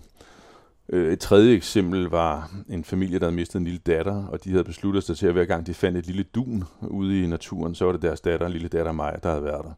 Øh, 0.92 1.12
et 1.12 1.20
tredje 1.20 1.54
eksempel 1.54 2.04
var 2.04 2.50
en 2.68 2.84
familie, 2.84 3.18
der 3.18 3.24
havde 3.24 3.36
mistet 3.36 3.58
en 3.58 3.64
lille 3.64 3.80
datter, 3.86 4.26
og 4.26 4.44
de 4.44 4.50
havde 4.50 4.64
besluttet 4.64 5.04
sig 5.04 5.16
til, 5.16 5.26
at 5.26 5.32
hver 5.32 5.44
gang 5.44 5.66
de 5.66 5.74
fandt 5.74 5.98
et 5.98 6.06
lille 6.06 6.22
dun 6.22 6.64
ude 6.80 7.22
i 7.22 7.26
naturen, 7.26 7.74
så 7.74 7.84
var 7.84 7.92
det 7.92 8.02
deres 8.02 8.20
datter, 8.20 8.46
en 8.46 8.52
lille 8.52 8.68
datter 8.68 8.92
mig, 8.92 9.18
der 9.22 9.28
havde 9.28 9.44
været 9.44 9.64
der. 9.64 9.72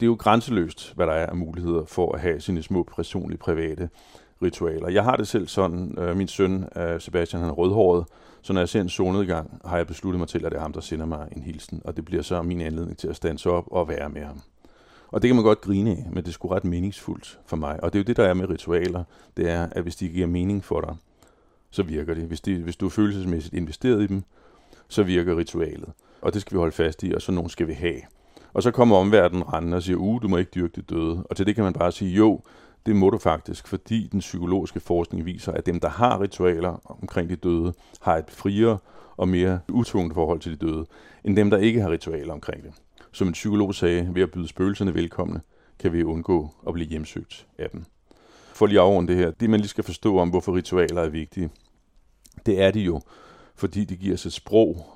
Det 0.00 0.06
er 0.06 0.10
jo 0.10 0.16
grænseløst, 0.18 0.92
hvad 0.94 1.06
der 1.06 1.12
er 1.12 1.26
af 1.26 1.36
muligheder 1.36 1.84
for 1.84 2.12
at 2.12 2.20
have 2.20 2.40
sine 2.40 2.62
små 2.62 2.82
personlige, 2.82 3.38
private 3.38 3.88
ritualer. 4.42 4.88
Jeg 4.88 5.04
har 5.04 5.16
det 5.16 5.28
selv 5.28 5.48
sådan, 5.48 5.94
øh, 5.98 6.16
min 6.16 6.28
søn 6.28 6.68
øh, 6.76 7.00
Sebastian, 7.00 7.40
han 7.40 7.50
er 7.50 7.54
rødhåret, 7.54 8.04
så 8.42 8.52
når 8.52 8.60
jeg 8.60 8.68
ser 8.68 8.80
en 8.80 8.88
solnedgang, 8.88 9.60
har 9.64 9.76
jeg 9.76 9.86
besluttet 9.86 10.18
mig 10.18 10.28
til, 10.28 10.46
at 10.46 10.52
det 10.52 10.58
er 10.58 10.62
ham, 10.62 10.72
der 10.72 10.80
sender 10.80 11.06
mig 11.06 11.28
en 11.36 11.42
hilsen, 11.42 11.82
og 11.84 11.96
det 11.96 12.04
bliver 12.04 12.22
så 12.22 12.42
min 12.42 12.60
anledning 12.60 12.98
til 12.98 13.08
at 13.08 13.16
stands 13.16 13.46
op 13.46 13.64
og 13.70 13.88
være 13.88 14.08
med 14.08 14.24
ham. 14.24 14.40
Og 15.08 15.22
det 15.22 15.28
kan 15.28 15.34
man 15.36 15.44
godt 15.44 15.60
grine 15.60 15.90
af, 15.90 16.06
men 16.12 16.16
det 16.16 16.28
er 16.28 16.32
sgu 16.32 16.48
ret 16.48 16.64
meningsfuldt 16.64 17.38
for 17.46 17.56
mig. 17.56 17.84
Og 17.84 17.92
det 17.92 17.98
er 17.98 18.02
jo 18.02 18.06
det, 18.06 18.16
der 18.16 18.24
er 18.24 18.34
med 18.34 18.50
ritualer, 18.50 19.04
det 19.36 19.50
er, 19.50 19.68
at 19.72 19.82
hvis 19.82 19.96
de 19.96 20.08
giver 20.08 20.26
mening 20.26 20.64
for 20.64 20.80
dig, 20.80 20.96
så 21.70 21.82
virker 21.82 22.14
det. 22.14 22.24
Hvis, 22.24 22.40
de, 22.40 22.56
hvis 22.56 22.76
du 22.76 22.86
er 22.86 22.90
følelsesmæssigt 22.90 23.54
investeret 23.54 24.02
i 24.02 24.06
dem, 24.06 24.22
så 24.88 25.02
virker 25.02 25.36
ritualet. 25.36 25.92
Og 26.22 26.34
det 26.34 26.40
skal 26.40 26.54
vi 26.54 26.58
holde 26.58 26.72
fast 26.72 27.02
i, 27.02 27.12
og 27.12 27.22
så 27.22 27.32
nogen 27.32 27.50
skal 27.50 27.68
vi 27.68 27.72
have. 27.72 28.00
Og 28.52 28.62
så 28.62 28.70
kommer 28.70 28.96
omverdenen 28.96 29.52
rendende 29.52 29.76
og 29.76 29.82
siger, 29.82 29.96
uh, 29.96 30.22
du 30.22 30.28
må 30.28 30.36
ikke 30.36 30.50
dyrke 30.54 30.72
det 30.76 30.90
døde. 30.90 31.26
Og 31.30 31.36
til 31.36 31.46
det 31.46 31.54
kan 31.54 31.64
man 31.64 31.72
bare 31.72 31.92
sige, 31.92 32.10
jo, 32.10 32.40
det 32.86 32.96
må 32.96 33.10
du 33.10 33.18
faktisk, 33.18 33.68
fordi 33.68 34.08
den 34.12 34.20
psykologiske 34.20 34.80
forskning 34.80 35.24
viser, 35.24 35.52
at 35.52 35.66
dem, 35.66 35.80
der 35.80 35.88
har 35.88 36.20
ritualer 36.20 36.96
omkring 37.02 37.30
de 37.30 37.36
døde, 37.36 37.74
har 38.00 38.16
et 38.16 38.30
friere 38.30 38.78
og 39.16 39.28
mere 39.28 39.60
utvunget 39.68 40.14
forhold 40.14 40.40
til 40.40 40.52
de 40.52 40.66
døde, 40.66 40.86
end 41.24 41.36
dem, 41.36 41.50
der 41.50 41.58
ikke 41.58 41.80
har 41.80 41.90
ritualer 41.90 42.32
omkring 42.32 42.62
det. 42.62 42.72
Som 43.12 43.26
en 43.28 43.32
psykolog 43.32 43.74
sagde, 43.74 44.14
ved 44.14 44.22
at 44.22 44.30
byde 44.30 44.48
spøgelserne 44.48 44.94
velkomne, 44.94 45.40
kan 45.78 45.92
vi 45.92 46.04
undgå 46.04 46.50
at 46.66 46.74
blive 46.74 46.88
hjemsøgt 46.88 47.46
af 47.58 47.70
dem. 47.70 47.84
For 48.54 48.66
lige 48.66 48.80
over 48.80 49.02
det 49.02 49.16
her, 49.16 49.30
det 49.30 49.50
man 49.50 49.60
lige 49.60 49.68
skal 49.68 49.84
forstå 49.84 50.18
om, 50.18 50.30
hvorfor 50.30 50.56
ritualer 50.56 51.02
er 51.02 51.08
vigtige, 51.08 51.50
det 52.46 52.60
er 52.60 52.70
de 52.70 52.80
jo, 52.80 53.00
fordi 53.54 53.84
de 53.84 53.96
giver 53.96 54.14
os 54.14 54.26
et 54.26 54.32
sprog 54.32 54.86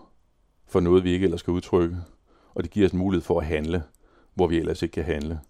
for 0.67 0.81
noget, 0.81 1.05
vi 1.05 1.11
ikke 1.11 1.25
ellers 1.25 1.41
skal 1.41 1.51
udtrykke, 1.51 1.97
og 2.55 2.63
det 2.63 2.71
giver 2.71 2.87
os 2.87 2.93
en 2.93 2.99
mulighed 2.99 3.25
for 3.25 3.41
at 3.41 3.47
handle, 3.47 3.83
hvor 4.35 4.47
vi 4.47 4.59
ellers 4.59 4.83
ikke 4.83 4.93
kan 4.93 5.05
handle. 5.05 5.41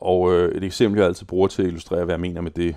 Og 0.00 0.32
øh, 0.32 0.54
et 0.54 0.64
eksempel, 0.64 0.98
jeg 0.98 1.08
altid 1.08 1.26
bruger 1.26 1.48
til 1.48 1.62
at 1.62 1.68
illustrere, 1.68 2.04
hvad 2.04 2.14
jeg 2.14 2.20
mener 2.20 2.40
med 2.40 2.50
det, 2.50 2.76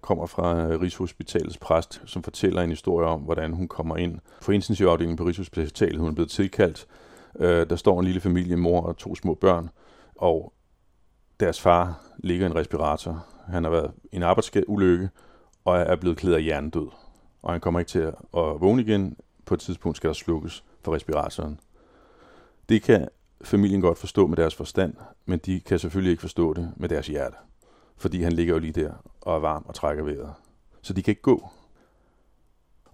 kommer 0.00 0.26
fra 0.26 0.66
øh, 0.66 0.80
Rigshospitalets 0.80 1.58
præst, 1.58 2.02
som 2.06 2.22
fortæller 2.22 2.62
en 2.62 2.70
historie 2.70 3.06
om, 3.06 3.20
hvordan 3.20 3.52
hun 3.52 3.68
kommer 3.68 3.96
ind 3.96 4.18
på 4.42 4.52
intensivafdelingen 4.52 5.16
på 5.16 5.24
Rigshospitalet. 5.24 6.00
Hun 6.00 6.08
er 6.08 6.14
blevet 6.14 6.30
tilkaldt. 6.30 6.86
Øh, 7.38 7.70
der 7.70 7.76
står 7.76 8.00
en 8.00 8.04
lille 8.04 8.20
familie, 8.20 8.56
mor 8.56 8.80
og 8.80 8.96
to 8.96 9.14
små 9.14 9.34
børn, 9.34 9.70
og 10.16 10.52
deres 11.40 11.60
far 11.60 12.00
ligger 12.18 12.46
i 12.46 12.50
en 12.50 12.56
respirator. 12.56 13.26
Han 13.46 13.64
har 13.64 13.70
været 13.70 13.92
i 14.12 14.16
en 14.16 14.22
arbejdsulykke 14.22 15.08
og 15.64 15.76
er 15.78 15.96
blevet 15.96 16.16
klædet 16.16 16.36
af 16.36 16.42
hjernedød. 16.42 16.88
Og 17.42 17.52
han 17.52 17.60
kommer 17.60 17.80
ikke 17.80 17.88
til 17.88 17.98
at 17.98 18.14
vågne 18.32 18.82
igen. 18.82 19.16
På 19.46 19.54
et 19.54 19.60
tidspunkt 19.60 19.96
skal 19.96 20.08
der 20.08 20.14
slukkes 20.14 20.64
for 20.82 20.94
respiratoren. 20.94 21.60
Det 22.68 22.82
kan 22.82 23.08
familien 23.44 23.80
godt 23.80 23.98
forstå 23.98 24.26
med 24.26 24.36
deres 24.36 24.54
forstand, 24.54 24.94
men 25.26 25.38
de 25.38 25.60
kan 25.60 25.78
selvfølgelig 25.78 26.10
ikke 26.10 26.20
forstå 26.20 26.54
det 26.54 26.72
med 26.76 26.88
deres 26.88 27.06
hjerte. 27.06 27.36
Fordi 27.96 28.22
han 28.22 28.32
ligger 28.32 28.54
jo 28.54 28.60
lige 28.60 28.72
der 28.72 28.92
og 29.20 29.36
er 29.36 29.40
varm 29.40 29.64
og 29.68 29.74
trækker 29.74 30.04
vejret. 30.04 30.32
Så 30.82 30.92
de 30.92 31.02
kan 31.02 31.12
ikke 31.12 31.22
gå. 31.22 31.48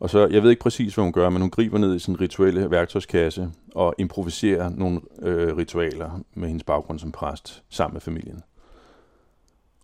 Og 0.01 0.11
så, 0.11 0.27
jeg 0.27 0.43
ved 0.43 0.51
ikke 0.51 0.63
præcis, 0.63 0.95
hvad 0.95 1.05
hun 1.05 1.13
gør, 1.13 1.31
men 1.31 1.41
hun 1.41 1.51
griber 1.51 1.79
ned 1.79 1.97
i 1.97 1.99
sin 1.99 2.21
rituelle 2.21 2.71
værktøjskasse 2.71 3.51
og 3.75 3.95
improviserer 3.99 4.69
nogle 4.69 5.01
øh, 5.23 5.57
ritualer 5.57 6.21
med 6.35 6.49
hendes 6.49 6.65
baggrund 6.65 6.99
som 6.99 7.13
præst 7.13 7.63
sammen 7.69 7.95
med 7.95 8.01
familien. 8.01 8.43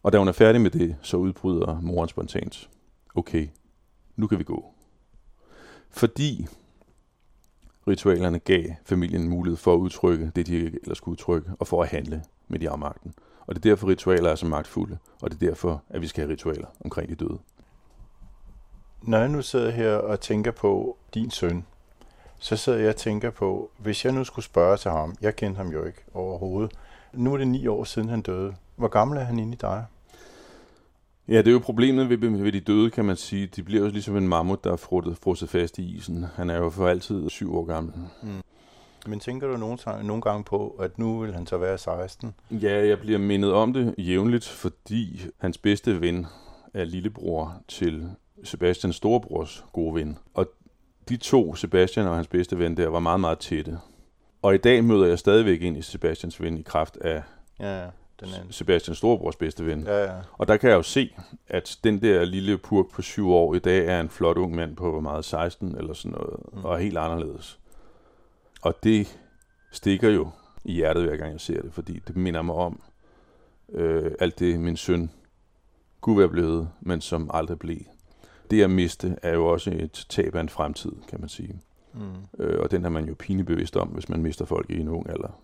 Og 0.02 0.12
da 0.12 0.18
hun 0.18 0.28
er 0.28 0.32
færdig 0.32 0.60
med 0.60 0.70
det, 0.70 0.96
så 1.02 1.16
udbryder 1.16 1.80
moren 1.80 2.08
spontant. 2.08 2.68
Okay, 3.14 3.48
nu 4.16 4.26
kan 4.26 4.38
vi 4.38 4.44
gå. 4.44 4.74
Fordi 5.90 6.46
Ritualerne 7.88 8.38
gav 8.38 8.64
familien 8.84 9.28
mulighed 9.28 9.56
for 9.56 9.74
at 9.74 9.78
udtrykke 9.78 10.32
det, 10.36 10.46
de 10.46 10.54
ikke 10.54 10.78
ellers 10.82 11.00
kunne 11.00 11.10
udtrykke, 11.10 11.50
og 11.58 11.66
for 11.66 11.82
at 11.82 11.88
handle 11.88 12.22
med 12.48 12.58
de 12.58 12.70
afmagten. 12.70 13.14
Og 13.46 13.54
det 13.54 13.66
er 13.66 13.70
derfor, 13.70 13.88
ritualer 13.88 14.30
er 14.30 14.34
så 14.34 14.46
magtfulde, 14.46 14.98
og 15.22 15.30
det 15.30 15.42
er 15.42 15.46
derfor, 15.46 15.82
at 15.88 16.00
vi 16.00 16.06
skal 16.06 16.24
have 16.24 16.32
ritualer 16.32 16.66
omkring 16.84 17.08
de 17.08 17.14
døde. 17.14 17.38
Når 19.02 19.18
jeg 19.18 19.28
nu 19.28 19.42
sidder 19.42 19.70
her 19.70 19.94
og 19.94 20.20
tænker 20.20 20.50
på 20.50 20.96
din 21.14 21.30
søn, 21.30 21.64
så 22.38 22.56
sidder 22.56 22.78
jeg 22.78 22.88
og 22.88 22.96
tænker 22.96 23.30
på, 23.30 23.70
hvis 23.78 24.04
jeg 24.04 24.12
nu 24.12 24.24
skulle 24.24 24.44
spørge 24.44 24.76
til 24.76 24.90
ham, 24.90 25.14
jeg 25.20 25.36
kendte 25.36 25.56
ham 25.56 25.68
jo 25.68 25.84
ikke 25.84 26.04
overhovedet, 26.14 26.72
nu 27.12 27.32
er 27.32 27.36
det 27.36 27.48
ni 27.48 27.66
år 27.66 27.84
siden 27.84 28.08
han 28.08 28.22
døde. 28.22 28.54
Hvor 28.76 28.88
gammel 28.88 29.18
er 29.18 29.24
han 29.24 29.38
inde 29.38 29.52
i 29.52 29.56
dig? 29.60 29.84
Ja, 31.28 31.38
det 31.38 31.48
er 31.48 31.52
jo 31.52 31.58
problemet 31.58 32.08
ved, 32.10 32.18
ved 32.18 32.52
de 32.52 32.60
døde, 32.60 32.90
kan 32.90 33.04
man 33.04 33.16
sige. 33.16 33.46
De 33.46 33.62
bliver 33.62 33.82
jo 33.82 33.88
ligesom 33.88 34.16
en 34.16 34.28
mammut, 34.28 34.64
der 34.64 34.72
er 34.72 34.76
frosset, 34.76 35.16
frosset 35.22 35.48
fast 35.48 35.78
i 35.78 35.96
isen. 35.96 36.26
Han 36.34 36.50
er 36.50 36.56
jo 36.56 36.70
for 36.70 36.88
altid 36.88 37.30
syv 37.30 37.56
år 37.56 37.64
gammel. 37.64 37.92
Mm. 38.22 38.28
Men 39.06 39.20
tænker 39.20 39.48
du 39.48 39.56
nogle, 39.56 39.78
nogle 40.02 40.22
gange 40.22 40.44
på, 40.44 40.68
at 40.68 40.98
nu 40.98 41.18
vil 41.20 41.34
han 41.34 41.46
så 41.46 41.58
være 41.58 41.78
16? 41.78 42.34
Ja, 42.50 42.86
jeg 42.86 42.98
bliver 43.00 43.18
mindet 43.18 43.52
om 43.52 43.72
det 43.72 43.94
jævnligt, 43.98 44.48
fordi 44.48 45.22
hans 45.38 45.58
bedste 45.58 46.00
ven 46.00 46.26
er 46.74 46.84
lillebror 46.84 47.54
til 47.68 48.10
Sebastians 48.44 48.96
storebrors 48.96 49.64
gode 49.72 49.94
ven. 49.94 50.18
Og 50.34 50.46
de 51.08 51.16
to, 51.16 51.54
Sebastian 51.54 52.06
og 52.06 52.14
hans 52.14 52.28
bedste 52.28 52.58
ven 52.58 52.76
der, 52.76 52.88
var 52.88 53.00
meget, 53.00 53.20
meget 53.20 53.38
tætte. 53.38 53.78
Og 54.42 54.54
i 54.54 54.58
dag 54.58 54.84
møder 54.84 55.06
jeg 55.06 55.18
stadigvæk 55.18 55.62
ind 55.62 55.76
i 55.76 55.82
Sebastians 55.82 56.42
ven 56.42 56.58
i 56.58 56.62
kraft 56.62 56.96
af 56.96 57.22
Ja, 57.60 57.82
ja, 57.82 57.86
den 58.20 58.28
anden. 58.34 58.52
Sebastians 58.52 58.98
storebrors 58.98 59.36
bedste 59.36 59.66
ven. 59.66 59.82
Ja, 59.82 60.04
ja. 60.04 60.20
Og 60.32 60.48
der 60.48 60.56
kan 60.56 60.70
jeg 60.70 60.76
jo 60.76 60.82
se, 60.82 61.16
at 61.48 61.78
den 61.84 62.02
der 62.02 62.24
lille 62.24 62.58
purk 62.58 62.90
på 62.92 63.02
syv 63.02 63.30
år 63.30 63.54
i 63.54 63.58
dag 63.58 63.86
er 63.86 64.00
en 64.00 64.08
flot 64.08 64.36
ung 64.36 64.54
mand 64.54 64.76
på 64.76 64.90
hvor 64.90 65.00
meget 65.00 65.24
16 65.24 65.76
eller 65.76 65.94
sådan 65.94 66.18
noget, 66.18 66.40
mm. 66.52 66.64
og 66.64 66.74
er 66.74 66.78
helt 66.78 66.98
anderledes. 66.98 67.58
Og 68.62 68.74
det 68.82 69.18
stikker 69.72 70.10
jo 70.10 70.30
i 70.64 70.72
hjertet, 70.72 71.04
hver 71.04 71.16
gang 71.16 71.32
jeg 71.32 71.40
ser 71.40 71.62
det, 71.62 71.72
fordi 71.72 72.00
det 72.06 72.16
minder 72.16 72.42
mig 72.42 72.54
om 72.54 72.82
øh, 73.72 74.10
alt 74.20 74.38
det, 74.38 74.60
min 74.60 74.76
søn 74.76 75.10
kunne 76.00 76.18
være 76.18 76.28
blevet, 76.28 76.68
men 76.80 77.00
som 77.00 77.30
aldrig 77.34 77.58
blev. 77.58 77.78
Det 78.50 78.62
at 78.62 78.70
miste 78.70 79.16
er 79.22 79.34
jo 79.34 79.46
også 79.46 79.70
et 79.70 80.06
tab 80.08 80.34
af 80.34 80.40
en 80.40 80.48
fremtid, 80.48 80.92
kan 81.08 81.20
man 81.20 81.28
sige. 81.28 81.60
Mm. 81.94 82.44
Øh, 82.44 82.60
og 82.60 82.70
den 82.70 82.84
er 82.84 82.88
man 82.88 83.04
jo 83.04 83.14
pinebevidst 83.18 83.76
om, 83.76 83.88
hvis 83.88 84.08
man 84.08 84.22
mister 84.22 84.44
folk 84.44 84.70
i 84.70 84.80
en 84.80 84.88
ung 84.88 85.10
alder. 85.10 85.40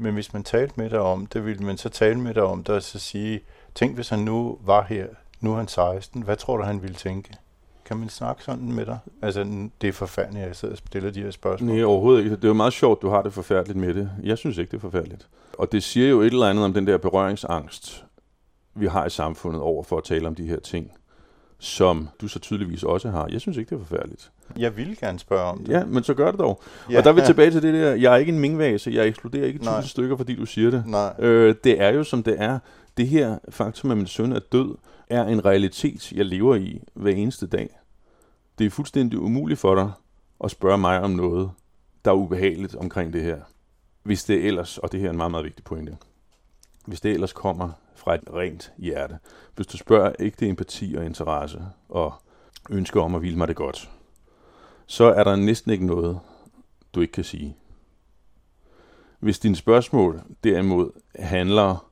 Men 0.00 0.14
hvis 0.14 0.32
man 0.32 0.44
talte 0.44 0.74
med 0.76 0.90
dig 0.90 1.00
om 1.00 1.26
det, 1.26 1.44
ville 1.46 1.64
man 1.64 1.76
så 1.76 1.88
tale 1.88 2.20
med 2.20 2.34
dig 2.34 2.42
om 2.42 2.64
det 2.64 2.74
og 2.74 2.82
så 2.82 2.98
sige, 2.98 3.40
tænk 3.74 3.94
hvis 3.94 4.08
han 4.08 4.18
nu 4.18 4.58
var 4.64 4.82
her, 4.82 5.06
nu 5.40 5.52
er 5.52 5.56
han 5.56 5.68
16, 5.68 6.22
hvad 6.22 6.36
tror 6.36 6.56
du, 6.56 6.62
han 6.62 6.82
ville 6.82 6.96
tænke? 6.96 7.34
Kan 7.84 7.96
man 7.96 8.08
snakke 8.08 8.44
sådan 8.44 8.72
med 8.72 8.86
dig? 8.86 8.98
Altså, 9.22 9.68
det 9.80 9.88
er 9.88 9.92
forfærdeligt, 9.92 10.42
at 10.42 10.48
jeg 10.48 10.56
sidder 10.56 10.74
og 10.74 10.78
stiller 10.78 11.10
de 11.10 11.22
her 11.22 11.30
spørgsmål. 11.30 11.70
Nej, 11.70 11.84
overhovedet 11.84 12.24
ikke. 12.24 12.36
Det 12.36 12.44
er 12.44 12.48
jo 12.48 12.54
meget 12.54 12.72
sjovt, 12.72 13.02
du 13.02 13.08
har 13.08 13.22
det 13.22 13.32
forfærdeligt 13.32 13.78
med 13.78 13.94
det. 13.94 14.10
Jeg 14.22 14.38
synes 14.38 14.58
ikke, 14.58 14.70
det 14.70 14.76
er 14.76 14.80
forfærdeligt. 14.80 15.28
Og 15.58 15.72
det 15.72 15.82
siger 15.82 16.08
jo 16.08 16.20
et 16.20 16.26
eller 16.26 16.46
andet 16.46 16.64
om 16.64 16.72
den 16.72 16.86
der 16.86 16.98
berøringsangst, 16.98 18.04
vi 18.74 18.86
har 18.86 19.06
i 19.06 19.10
samfundet 19.10 19.62
over 19.62 19.82
for 19.82 19.98
at 19.98 20.04
tale 20.04 20.26
om 20.26 20.34
de 20.34 20.46
her 20.46 20.60
ting, 20.60 20.92
som 21.58 22.08
du 22.20 22.28
så 22.28 22.38
tydeligvis 22.38 22.82
også 22.82 23.10
har. 23.10 23.28
Jeg 23.32 23.40
synes 23.40 23.56
ikke, 23.56 23.70
det 23.70 23.80
er 23.80 23.84
forfærdeligt. 23.84 24.30
Jeg 24.56 24.76
ville 24.76 24.96
gerne 24.96 25.18
spørge 25.18 25.44
om 25.44 25.58
det. 25.58 25.68
Ja, 25.68 25.84
men 25.84 26.04
så 26.04 26.14
gør 26.14 26.30
det 26.30 26.40
dog. 26.40 26.62
Ja. 26.90 26.98
Og 26.98 27.04
der 27.04 27.10
er 27.10 27.14
vi 27.14 27.20
tilbage 27.26 27.50
til 27.50 27.62
det 27.62 27.74
der, 27.74 27.94
jeg 27.94 28.12
er 28.12 28.16
ikke 28.16 28.32
en 28.32 28.38
mingvase, 28.38 28.90
jeg 28.90 29.06
eksploderer 29.06 29.46
ikke 29.46 29.58
tusind 29.58 29.82
stykker, 29.82 30.16
fordi 30.16 30.34
du 30.34 30.46
siger 30.46 30.70
det. 30.70 30.86
Nej. 30.86 31.14
Øh, 31.18 31.54
det 31.64 31.80
er 31.80 31.88
jo 31.88 32.04
som 32.04 32.22
det 32.22 32.36
er. 32.38 32.58
Det 32.96 33.08
her 33.08 33.38
faktum, 33.48 33.90
at 33.90 33.96
min 33.96 34.06
søn 34.06 34.32
er 34.32 34.40
død, 34.52 34.74
er 35.08 35.24
en 35.24 35.44
realitet, 35.44 36.12
jeg 36.12 36.24
lever 36.24 36.54
i 36.54 36.82
hver 36.94 37.12
eneste 37.12 37.46
dag. 37.46 37.78
Det 38.58 38.66
er 38.66 38.70
fuldstændig 38.70 39.18
umuligt 39.18 39.60
for 39.60 39.74
dig 39.74 39.90
at 40.44 40.50
spørge 40.50 40.78
mig 40.78 41.00
om 41.00 41.10
noget, 41.10 41.50
der 42.04 42.10
er 42.10 42.14
ubehageligt 42.14 42.74
omkring 42.74 43.12
det 43.12 43.22
her. 43.22 43.40
Hvis 44.02 44.24
det 44.24 44.46
ellers, 44.46 44.78
og 44.78 44.92
det 44.92 45.00
her 45.00 45.06
er 45.06 45.10
en 45.10 45.16
meget, 45.16 45.30
meget 45.30 45.44
vigtig 45.44 45.64
pointe, 45.64 45.96
hvis 46.86 47.00
det 47.00 47.12
ellers 47.12 47.32
kommer 47.32 47.70
fra 47.94 48.14
et 48.14 48.20
rent 48.34 48.72
hjerte. 48.78 49.18
Hvis 49.56 49.66
du 49.66 49.76
spørger 49.76 50.12
ægte 50.18 50.48
empati 50.48 50.94
og 50.98 51.04
interesse 51.04 51.62
og 51.88 52.14
ønsker 52.70 53.00
om 53.00 53.14
at 53.14 53.22
ville 53.22 53.38
mig 53.38 53.48
det 53.48 53.56
godt, 53.56 53.90
så 54.90 55.04
er 55.04 55.24
der 55.24 55.36
næsten 55.36 55.72
ikke 55.72 55.86
noget, 55.86 56.20
du 56.94 57.00
ikke 57.00 57.12
kan 57.12 57.24
sige. 57.24 57.56
Hvis 59.20 59.38
dine 59.38 59.56
spørgsmål 59.56 60.22
derimod 60.44 60.90
handler 61.18 61.90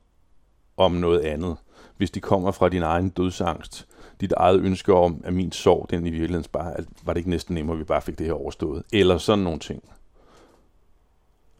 om 0.77 0.91
noget 0.91 1.19
andet, 1.19 1.55
hvis 1.97 2.11
de 2.11 2.19
kommer 2.19 2.51
fra 2.51 2.69
din 2.69 2.83
egen 2.83 3.09
dødsangst, 3.09 3.87
dit 4.21 4.31
eget 4.37 4.59
ønske 4.61 4.93
om, 4.93 5.21
at 5.23 5.33
min 5.33 5.51
sorg, 5.51 5.87
den 5.89 6.05
i 6.07 6.09
virkeligheden 6.09 6.45
bare, 6.51 6.77
at 6.77 6.85
var 7.03 7.13
det 7.13 7.19
ikke 7.19 7.29
næsten 7.29 7.55
nemmere, 7.55 7.75
at 7.75 7.79
vi 7.79 7.83
bare 7.83 8.01
fik 8.01 8.17
det 8.17 8.25
her 8.25 8.33
overstået, 8.33 8.83
eller 8.93 9.17
sådan 9.17 9.43
nogle 9.43 9.59
ting, 9.59 9.83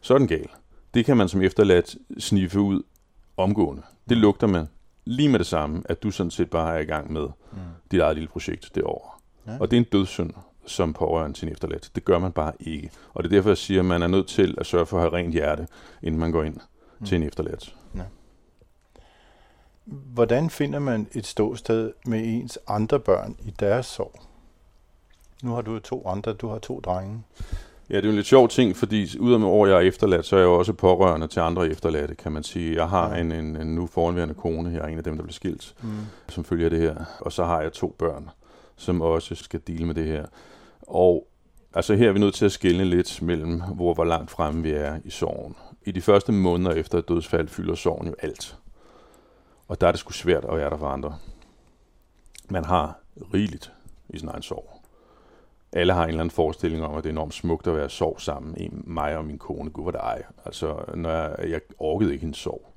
så 0.00 0.14
er 0.14 0.18
den 0.18 0.28
gal. 0.28 0.48
Det 0.94 1.04
kan 1.04 1.16
man 1.16 1.28
som 1.28 1.42
efterladt 1.42 1.96
sniffe 2.18 2.60
ud 2.60 2.82
omgående. 3.36 3.82
Det 4.08 4.16
lugter 4.16 4.46
man 4.46 4.66
lige 5.04 5.28
med 5.28 5.38
det 5.38 5.46
samme, 5.46 5.82
at 5.84 6.02
du 6.02 6.10
sådan 6.10 6.30
set 6.30 6.50
bare 6.50 6.76
er 6.76 6.80
i 6.80 6.84
gang 6.84 7.12
med 7.12 7.28
Mm. 7.52 7.58
dit 7.90 8.00
eget 8.00 8.16
lille 8.16 8.28
projekt 8.28 8.70
derovre. 8.74 9.10
Ja. 9.46 9.58
Og 9.60 9.70
det 9.70 9.76
er 9.76 9.80
en 9.80 9.86
dødssynd 9.92 10.30
som 10.68 10.92
pårørende 10.92 11.36
til 11.38 11.46
en 11.48 11.52
efterladt. 11.52 11.90
Det 11.94 12.04
gør 12.04 12.18
man 12.18 12.32
bare 12.32 12.52
ikke. 12.60 12.90
Og 13.14 13.22
det 13.24 13.30
er 13.32 13.36
derfor, 13.36 13.50
jeg 13.50 13.58
siger, 13.58 13.80
at 13.80 13.86
man 13.86 14.02
er 14.02 14.06
nødt 14.06 14.26
til 14.28 14.54
at 14.58 14.66
sørge 14.66 14.86
for 14.86 14.96
at 14.96 15.02
have 15.02 15.12
rent 15.12 15.32
hjerte, 15.32 15.66
inden 16.02 16.20
man 16.20 16.32
går 16.32 16.42
ind 16.42 16.56
Mm. 16.98 17.06
til 17.06 17.16
en 17.16 17.22
efterladt. 17.22 17.74
Hvordan 20.14 20.50
finder 20.50 20.78
man 20.78 21.08
et 21.12 21.26
ståsted 21.26 21.92
med 22.06 22.20
ens 22.24 22.58
andre 22.68 23.00
børn 23.00 23.36
i 23.44 23.50
deres 23.60 23.86
sorg? 23.86 24.20
Nu 25.42 25.50
har 25.54 25.60
du 25.62 25.72
jo 25.72 25.78
to 25.78 26.06
andre, 26.08 26.32
du 26.32 26.48
har 26.48 26.58
to 26.58 26.80
drenge. 26.80 27.22
Ja, 27.90 27.96
det 27.96 28.02
er 28.02 28.06
jo 28.06 28.10
en 28.10 28.16
lidt 28.16 28.26
sjov 28.26 28.48
ting, 28.48 28.76
fordi 28.76 29.18
udover 29.18 29.44
over 29.46 29.66
jeg 29.66 29.76
er 29.76 29.80
efterladt, 29.80 30.26
så 30.26 30.36
er 30.36 30.40
jeg 30.40 30.46
jo 30.46 30.54
også 30.58 30.72
pårørende 30.72 31.26
til 31.28 31.40
andre 31.40 31.68
efterladte, 31.68 32.14
kan 32.14 32.32
man 32.32 32.42
sige. 32.42 32.76
Jeg 32.76 32.88
har 32.88 33.14
Ja. 33.14 33.20
en, 33.20 33.32
en, 33.32 33.56
en 33.56 33.74
nu 33.74 33.86
foranværende 33.86 34.34
kone, 34.34 34.70
jeg 34.70 34.78
er 34.80 34.86
en 34.86 34.98
af 34.98 35.04
dem, 35.04 35.16
der 35.16 35.22
blev 35.22 35.32
skilt, 35.32 35.74
Mm. 35.82 35.88
som 36.28 36.44
følger 36.44 36.68
det 36.68 36.80
her. 36.80 36.94
Og 37.20 37.32
så 37.32 37.44
har 37.44 37.60
jeg 37.62 37.72
to 37.72 37.94
børn, 37.98 38.30
som 38.76 39.00
også 39.02 39.34
skal 39.34 39.60
dele 39.66 39.84
med 39.86 39.94
det 39.94 40.06
her. 40.06 40.26
Og 40.88 41.28
altså 41.74 41.94
her 41.94 42.08
er 42.08 42.12
vi 42.12 42.18
nødt 42.18 42.34
til 42.34 42.44
at 42.44 42.52
skille 42.52 42.84
lidt 42.84 43.22
mellem, 43.22 43.60
hvor, 43.60 43.94
hvor 43.94 44.04
langt 44.04 44.30
fremme 44.30 44.62
vi 44.62 44.70
er 44.70 45.00
i 45.04 45.10
sorgen. 45.10 45.56
I 45.82 45.90
de 45.90 46.00
første 46.00 46.32
måneder 46.32 46.70
efter 46.70 46.98
et 46.98 47.08
dødsfald 47.08 47.48
fylder 47.48 47.74
sorgen 47.74 48.08
jo 48.08 48.14
alt. 48.22 48.56
Og 49.68 49.80
der 49.80 49.86
er 49.86 49.92
det 49.92 50.00
sgu 50.00 50.12
svært 50.12 50.44
at 50.44 50.56
være 50.56 50.70
der 50.70 50.76
for 50.76 50.86
andre. 50.86 51.18
Man 52.50 52.64
har 52.64 52.98
rigeligt 53.34 53.72
i 54.08 54.18
sin 54.18 54.28
egen 54.28 54.42
sorg. 54.42 54.70
Alle 55.72 55.92
har 55.92 56.02
en 56.02 56.08
eller 56.08 56.20
anden 56.20 56.34
forestilling 56.34 56.84
om, 56.84 56.96
at 56.96 57.04
det 57.04 57.08
er 57.08 57.12
enormt 57.12 57.34
smukt 57.34 57.66
at 57.66 57.76
være 57.76 57.90
sorg 57.90 58.20
sammen. 58.20 58.54
En, 58.56 58.82
mig 58.86 59.16
og 59.16 59.24
min 59.24 59.38
kone, 59.38 59.70
gud 59.70 59.84
var 59.84 59.90
det 59.90 60.00
ej. 60.00 60.22
Altså, 60.44 60.84
når 60.94 61.10
jeg, 61.10 61.36
jeg 61.48 61.60
orkede 61.78 62.12
ikke 62.12 62.20
hendes 62.20 62.38
sorg. 62.38 62.74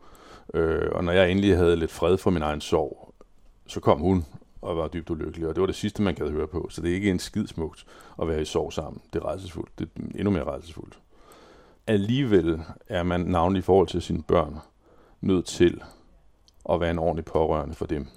Øh, 0.54 0.92
og 0.92 1.04
når 1.04 1.12
jeg 1.12 1.32
endelig 1.32 1.58
havde 1.58 1.76
lidt 1.76 1.92
fred 1.92 2.18
for 2.18 2.30
min 2.30 2.42
egen 2.42 2.62
sorg, 2.62 3.14
så 3.68 3.80
kom 3.80 4.00
hun 4.00 4.26
og 4.62 4.78
var 4.78 4.88
dybt 4.88 5.10
ulykkelig, 5.10 5.48
og 5.48 5.56
det 5.56 5.62
var 5.62 5.68
det 5.68 5.76
sidste, 5.76 6.02
man 6.02 6.16
gad 6.16 6.30
høre 6.30 6.48
på. 6.48 6.68
Så 6.70 6.82
det 6.82 6.92
er 6.92 6.96
ikke 6.96 7.10
en 7.10 7.20
skid 7.20 7.48
smukt 7.48 7.86
at 8.22 8.28
være 8.28 8.42
i 8.42 8.46
sorg 8.46 8.74
sammen. 8.74 9.02
Det 9.14 9.20
er 9.20 9.26
rejsesfuldt. 9.26 9.80
Det 9.80 9.90
er 9.96 10.02
endnu 10.16 10.32
mere 10.32 10.44
rejsesfuldt. 10.44 11.00
Alligevel 11.88 12.62
er 12.88 13.04
man 13.04 13.22
navnlig 13.22 13.60
i 13.60 13.62
forhold 13.62 13.88
til 13.88 14.02
sine 14.02 14.24
børn 14.24 14.60
nødt 15.22 15.46
til 15.46 15.82
at 16.70 16.80
være 16.80 16.92
en 16.92 17.00
ordentlig 17.00 17.26
pårørende 17.26 17.76
for 17.76 17.86
dem. 17.86 18.08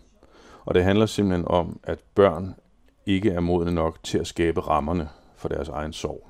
Og 0.65 0.75
det 0.75 0.85
handler 0.85 1.07
simpelthen 1.07 1.49
om, 1.49 1.81
at 1.83 1.99
børn 2.15 2.55
ikke 3.07 3.31
er 3.31 3.41
modne 3.41 3.73
nok 3.73 3.99
til 4.03 4.19
at 4.19 4.27
skabe 4.27 4.61
rammerne 4.61 5.09
for 5.37 5.49
deres 5.49 5.69
egen 5.69 5.93
sorg. 5.93 6.29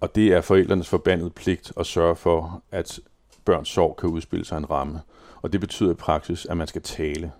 Og 0.00 0.14
det 0.14 0.32
er 0.32 0.40
forældrenes 0.40 0.88
forbandede 0.88 1.30
pligt 1.30 1.72
at 1.76 1.86
sørge 1.86 2.16
for, 2.16 2.62
at 2.70 3.00
børns 3.44 3.68
sorg 3.68 3.96
kan 3.96 4.08
udspille 4.08 4.44
sig 4.44 4.58
en 4.58 4.70
ramme. 4.70 5.00
Og 5.42 5.52
det 5.52 5.60
betyder 5.60 5.90
i 5.90 5.94
praksis, 5.94 6.46
at 6.46 6.56
man 6.56 6.66
skal 6.66 6.82
tale 6.82 7.32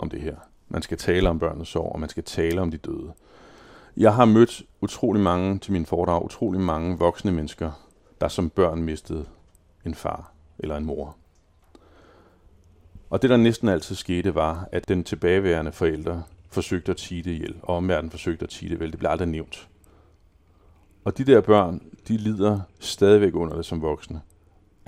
om 0.00 0.10
det 0.10 0.20
her. 0.20 0.36
Man 0.68 0.82
skal 0.82 0.98
tale 0.98 1.28
om 1.28 1.38
børnenes 1.38 1.68
sorg, 1.68 1.92
og 1.92 2.00
man 2.00 2.08
skal 2.08 2.24
tale 2.24 2.60
om 2.60 2.70
de 2.70 2.76
døde. 2.76 3.12
Jeg 3.96 4.14
har 4.14 4.24
mødt 4.24 4.62
utrolig 4.80 5.22
mange 5.22 5.58
til 5.58 5.72
min 5.72 5.86
foredrag, 5.86 6.24
utrolig 6.24 6.60
mange 6.60 6.98
voksne 6.98 7.32
mennesker, 7.32 7.70
der 8.20 8.28
som 8.28 8.50
børn 8.50 8.82
mistede 8.82 9.24
en 9.86 9.94
far 9.94 10.32
eller 10.58 10.76
en 10.76 10.84
mor. 10.84 11.16
Og 13.10 13.22
det, 13.22 13.30
der 13.30 13.36
næsten 13.36 13.68
altid 13.68 13.94
skete, 13.94 14.34
var, 14.34 14.68
at 14.72 14.88
den 14.88 15.04
tilbageværende 15.04 15.72
forælder 15.72 16.22
forsøgte 16.50 16.90
at 16.90 16.96
tige 16.96 17.22
det 17.22 17.30
ihjel, 17.30 17.56
og 17.62 17.76
omverdenen 17.76 18.10
forsøgte 18.10 18.42
at 18.42 18.48
tige 18.50 18.68
det 18.68 18.80
vel. 18.80 18.90
Det 18.90 18.98
blev 18.98 19.10
aldrig 19.10 19.28
nævnt. 19.28 19.68
Og 21.04 21.18
de 21.18 21.24
der 21.24 21.40
børn, 21.40 21.82
de 22.08 22.16
lider 22.16 22.60
stadigvæk 22.78 23.34
under 23.34 23.56
det 23.56 23.66
som 23.66 23.82
voksne. 23.82 24.20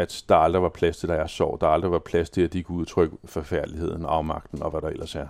At 0.02 0.24
der 0.28 0.36
aldrig 0.36 0.62
var 0.62 0.68
plads 0.68 0.96
til 0.96 1.08
deres 1.08 1.30
sorg. 1.30 1.60
Der 1.60 1.66
aldrig 1.66 1.92
var 1.92 1.98
plads 1.98 2.30
til, 2.30 2.42
at 2.42 2.52
de 2.52 2.62
kunne 2.62 2.78
udtrykke 2.78 3.16
forfærdeligheden, 3.24 4.04
afmagten 4.04 4.62
og 4.62 4.70
hvad 4.70 4.80
der 4.80 4.88
ellers 4.88 5.14
er. 5.14 5.26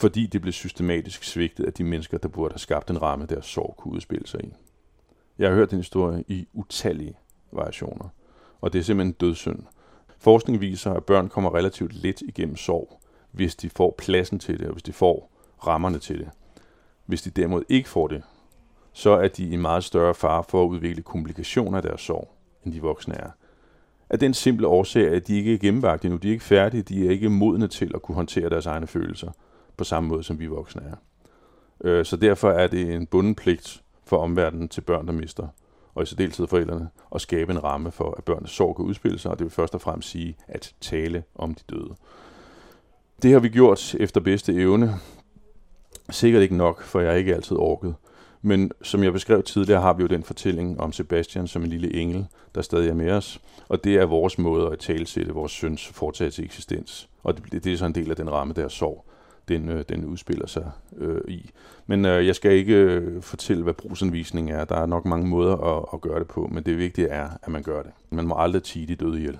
Fordi 0.00 0.26
det 0.26 0.40
blev 0.40 0.52
systematisk 0.52 1.24
svigtet 1.24 1.64
af 1.64 1.72
de 1.72 1.84
mennesker, 1.84 2.18
der 2.18 2.28
burde 2.28 2.52
have 2.52 2.58
skabt 2.58 2.90
en 2.90 3.02
ramme, 3.02 3.26
deres 3.26 3.46
sorg 3.46 3.74
kunne 3.78 3.94
udspille 3.94 4.26
sig 4.26 4.44
i. 4.44 4.52
Jeg 5.38 5.48
har 5.48 5.54
hørt 5.54 5.70
den 5.70 5.78
historie 5.78 6.24
i 6.28 6.48
utallige 6.52 7.16
variationer. 7.52 8.08
Og 8.60 8.72
det 8.72 8.78
er 8.78 8.82
simpelthen 8.82 9.12
dødssynd. 9.12 9.62
Forskning 10.18 10.60
viser, 10.60 10.92
at 10.92 11.04
børn 11.04 11.28
kommer 11.28 11.54
relativt 11.54 11.94
let 11.94 12.20
igennem 12.20 12.56
sorg, 12.56 13.00
hvis 13.30 13.56
de 13.56 13.70
får 13.70 13.94
pladsen 13.98 14.38
til 14.38 14.58
det, 14.58 14.66
og 14.66 14.72
hvis 14.72 14.82
de 14.82 14.92
får 14.92 15.30
rammerne 15.66 15.98
til 15.98 16.18
det. 16.18 16.30
Hvis 17.06 17.22
de 17.22 17.30
derimod 17.30 17.62
ikke 17.68 17.88
får 17.88 18.08
det, 18.08 18.22
så 18.92 19.10
er 19.10 19.28
de 19.28 19.48
i 19.48 19.56
meget 19.56 19.84
større 19.84 20.14
fare 20.14 20.44
for 20.48 20.64
at 20.64 20.68
udvikle 20.68 21.02
komplikationer 21.02 21.76
af 21.76 21.82
deres 21.82 22.00
sorg, 22.00 22.30
end 22.64 22.72
de 22.72 22.82
voksne 22.82 23.14
er. 23.14 23.30
Af 24.10 24.18
den 24.18 24.34
simple 24.34 24.66
årsag, 24.66 25.08
at 25.08 25.26
de 25.28 25.36
ikke 25.36 25.54
er 25.54 25.58
gennembagt 25.58 26.04
endnu, 26.04 26.18
de 26.18 26.28
er 26.28 26.32
ikke 26.32 26.44
færdige, 26.44 26.82
de 26.82 27.06
er 27.06 27.10
ikke 27.10 27.30
modne 27.30 27.68
til 27.68 27.90
at 27.94 28.02
kunne 28.02 28.14
håndtere 28.14 28.50
deres 28.50 28.66
egne 28.66 28.86
følelser, 28.86 29.30
på 29.76 29.84
samme 29.84 30.08
måde 30.08 30.22
som 30.22 30.40
vi 30.40 30.46
voksne 30.46 30.82
er. 30.82 30.96
Øh, 31.84 32.04
Så 32.04 32.16
derfor 32.16 32.50
er 32.50 32.66
det 32.66 32.94
en 32.94 33.06
bunden 33.06 33.34
pligt 33.34 33.82
for 34.06 34.16
omverdenen 34.16 34.68
til 34.68 34.80
børn, 34.80 35.06
der 35.06 35.12
mister, 35.12 35.46
og 35.94 36.02
i 36.02 36.06
særdeleshed 36.06 36.46
forældrene, 36.46 36.88
at 37.14 37.20
skabe 37.20 37.52
en 37.52 37.64
ramme 37.64 37.92
for, 37.92 38.14
at 38.18 38.24
børnenes 38.24 38.50
sorg 38.50 38.76
kan 38.76 38.84
udspille 38.84 39.18
sig, 39.18 39.30
og 39.30 39.38
det 39.38 39.44
vil 39.44 39.50
først 39.52 39.74
og 39.74 39.80
fremmest 39.80 40.08
sige 40.08 40.36
at 40.48 40.74
tale 40.80 41.24
om 41.34 41.54
de 41.54 41.62
døde. 41.70 41.94
Det 43.22 43.32
har 43.32 43.40
vi 43.40 43.48
gjort 43.48 43.94
efter 43.94 44.20
bedste 44.20 44.54
evne. 44.54 44.94
Sikkert 46.10 46.42
ikke 46.42 46.56
nok, 46.56 46.82
for 46.82 47.00
jeg 47.00 47.10
har 47.10 47.16
ikke 47.16 47.34
altid 47.34 47.56
orket. 47.56 47.94
Men 48.46 48.70
som 48.82 49.04
jeg 49.04 49.12
beskrev 49.12 49.42
tidligere, 49.42 49.80
har 49.80 49.92
vi 49.92 50.02
jo 50.02 50.06
den 50.06 50.22
fortælling 50.22 50.80
om 50.80 50.92
Sebastian 50.92 51.46
som 51.46 51.62
en 51.62 51.68
lille 51.68 51.94
engel, 51.94 52.26
der 52.54 52.62
stadig 52.62 52.88
er 52.88 52.94
med 52.94 53.10
os. 53.10 53.40
Og 53.68 53.84
det 53.84 53.96
er 53.96 54.04
vores 54.04 54.38
måde 54.38 54.72
at 54.72 54.78
talsætte 54.78 55.32
vores 55.32 55.52
søns 55.52 55.86
fortsatte 55.86 56.42
eksistens. 56.42 57.08
Og 57.22 57.36
det, 57.36 57.64
det 57.64 57.72
er 57.72 57.76
så 57.76 57.86
en 57.86 57.94
del 57.94 58.10
af 58.10 58.16
den 58.16 58.30
ramme, 58.30 58.54
der 58.54 58.68
sorg, 58.68 59.04
den, 59.48 59.68
øh, 59.68 59.84
den 59.88 60.04
udspiller 60.04 60.46
sig 60.46 60.70
øh, 60.96 61.20
i. 61.28 61.50
Men 61.86 62.04
øh, 62.04 62.26
jeg 62.26 62.34
skal 62.34 62.52
ikke 62.52 62.74
øh, 62.74 63.22
fortælle, 63.22 63.62
hvad 63.62 63.74
brugsanvisning 63.74 64.50
er. 64.50 64.64
Der 64.64 64.76
er 64.76 64.86
nok 64.86 65.04
mange 65.04 65.26
måder 65.26 65.56
at, 65.56 65.84
at 65.92 66.00
gøre 66.00 66.18
det 66.18 66.28
på, 66.28 66.48
men 66.52 66.62
det 66.62 66.78
vigtige 66.78 67.08
er, 67.08 67.28
at 67.42 67.48
man 67.48 67.62
gør 67.62 67.82
det. 67.82 67.92
Man 68.10 68.26
må 68.26 68.34
aldrig 68.38 68.62
tige 68.62 68.86
de 68.86 68.94
døde 68.94 69.18
ihjel. 69.18 69.38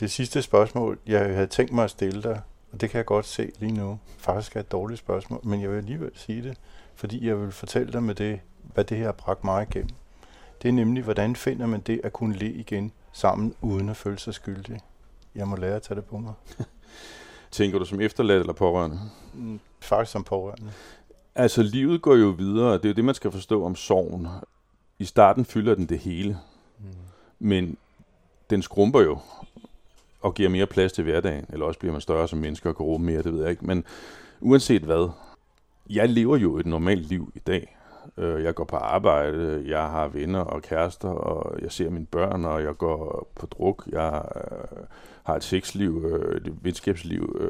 Det 0.00 0.10
sidste 0.10 0.42
spørgsmål, 0.42 0.98
jeg 1.06 1.34
havde 1.34 1.46
tænkt 1.46 1.72
mig 1.72 1.84
at 1.84 1.90
stille 1.90 2.22
dig, 2.22 2.40
og 2.72 2.80
det 2.80 2.90
kan 2.90 2.98
jeg 2.98 3.06
godt 3.06 3.26
se 3.26 3.50
lige 3.60 3.72
nu, 3.72 3.98
faktisk 4.18 4.56
er 4.56 4.60
et 4.60 4.72
dårligt 4.72 4.98
spørgsmål, 4.98 5.40
men 5.44 5.62
jeg 5.62 5.70
vil 5.70 5.76
alligevel 5.76 6.10
sige 6.14 6.42
det, 6.42 6.56
fordi 6.98 7.26
jeg 7.26 7.40
vil 7.40 7.52
fortælle 7.52 7.92
dig 7.92 8.02
med 8.02 8.14
det, 8.14 8.40
hvad 8.74 8.84
det 8.84 8.96
her 8.96 9.04
har 9.04 9.12
bragt 9.12 9.44
mig 9.44 9.66
igennem. 9.70 9.90
Det 10.62 10.68
er 10.68 10.72
nemlig, 10.72 11.02
hvordan 11.02 11.36
finder 11.36 11.66
man 11.66 11.80
det 11.80 12.00
at 12.04 12.12
kunne 12.12 12.36
le 12.36 12.52
igen 12.52 12.92
sammen, 13.12 13.54
uden 13.60 13.88
at 13.88 13.96
føle 13.96 14.18
sig 14.18 14.34
skyldig. 14.34 14.80
Jeg 15.34 15.48
må 15.48 15.56
lære 15.56 15.76
at 15.76 15.82
tage 15.82 15.96
det 15.96 16.04
på 16.04 16.18
mig. 16.18 16.32
Tænker 17.50 17.78
du 17.78 17.84
som 17.84 18.00
efterladt 18.00 18.40
eller 18.40 18.52
pårørende? 18.52 19.00
Mm, 19.34 19.60
Faktisk 19.80 20.12
som 20.12 20.24
pårørende. 20.24 20.72
Altså, 21.34 21.62
livet 21.62 22.02
går 22.02 22.14
jo 22.14 22.28
videre, 22.28 22.72
det 22.74 22.84
er 22.84 22.88
jo 22.88 22.94
det, 22.94 23.04
man 23.04 23.14
skal 23.14 23.30
forstå 23.32 23.64
om 23.64 23.76
sorgen. 23.76 24.26
I 24.98 25.04
starten 25.04 25.44
fylder 25.44 25.74
den 25.74 25.86
det 25.86 25.98
hele, 25.98 26.38
Mm. 26.78 26.84
men 27.38 27.76
den 28.50 28.62
skrumper 28.62 29.00
jo 29.00 29.18
og 30.20 30.34
giver 30.34 30.48
mere 30.48 30.66
plads 30.66 30.92
til 30.92 31.04
hverdagen, 31.04 31.46
eller 31.48 31.66
også 31.66 31.78
bliver 31.80 31.92
man 31.92 32.00
større 32.00 32.28
som 32.28 32.38
mennesker 32.38 32.70
og 32.70 32.76
kan 32.76 32.86
rumme 32.86 33.06
mere, 33.06 33.22
det 33.22 33.32
ved 33.32 33.40
jeg 33.42 33.50
ikke. 33.50 33.66
Men 33.66 33.84
uanset 34.40 34.82
hvad, 34.82 35.10
jeg 35.90 36.08
lever 36.08 36.36
jo 36.36 36.58
et 36.58 36.66
normalt 36.66 37.06
liv 37.06 37.32
i 37.34 37.38
dag. 37.38 37.78
Øh, 38.16 38.42
Jeg 38.44 38.54
går 38.54 38.64
på 38.64 38.76
arbejde, 38.76 39.64
jeg 39.66 39.82
har 39.82 40.08
venner 40.08 40.40
og 40.40 40.62
kærester, 40.62 41.08
og 41.08 41.62
jeg 41.62 41.72
ser 41.72 41.90
mine 41.90 42.06
børn, 42.06 42.44
og 42.44 42.62
jeg 42.62 42.76
går 42.76 43.30
på 43.34 43.46
druk, 43.46 43.88
jeg 43.92 44.22
øh, 44.36 44.84
har 45.24 45.36
et 45.36 45.44
sexliv, 45.44 46.04
øh, 46.06 46.36
et 46.36 46.64
venskabsliv, 46.64 47.40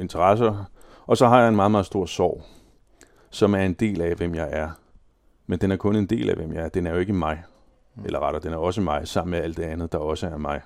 interesser, 0.00 0.64
og 1.06 1.16
så 1.16 1.26
har 1.28 1.40
jeg 1.40 1.48
en 1.48 1.56
meget, 1.56 1.70
meget 1.70 1.86
stor 1.86 2.06
sorg, 2.06 2.42
som 3.30 3.54
er 3.54 3.58
en 3.62 3.74
del 3.74 4.00
af, 4.00 4.14
hvem 4.14 4.34
jeg 4.34 4.48
er. 4.52 4.70
Men 5.46 5.58
den 5.58 5.70
er 5.72 5.76
kun 5.76 5.96
en 5.96 6.06
del 6.06 6.30
af, 6.30 6.36
hvem 6.36 6.52
jeg 6.52 6.64
er. 6.64 6.68
Den 6.68 6.86
er 6.86 6.90
jo 6.90 6.96
ikke 6.96 7.12
mig. 7.12 7.42
Mm. 7.96 8.04
Eller 8.04 8.20
rettere, 8.20 8.42
den 8.42 8.52
er 8.52 8.56
også 8.56 8.80
mig, 8.80 9.08
sammen 9.08 9.30
med 9.30 9.38
alt 9.38 9.56
det 9.56 9.62
andet, 9.62 9.92
der 9.92 9.98
også 9.98 10.26
er 10.26 10.36
mig. 10.36 10.60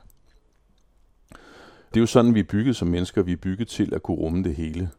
Det 1.88 1.96
er 1.96 2.00
jo 2.00 2.06
sådan, 2.06 2.34
vi 2.34 2.40
er 2.40 2.44
bygget 2.44 2.76
som 2.76 2.88
mennesker. 2.88 3.22
Vi 3.22 3.32
er 3.32 3.36
bygget 3.36 3.68
til 3.68 3.94
at 3.94 4.02
kunne 4.02 4.16
rumme 4.16 4.44
det 4.44 4.54
hele. 4.54 4.90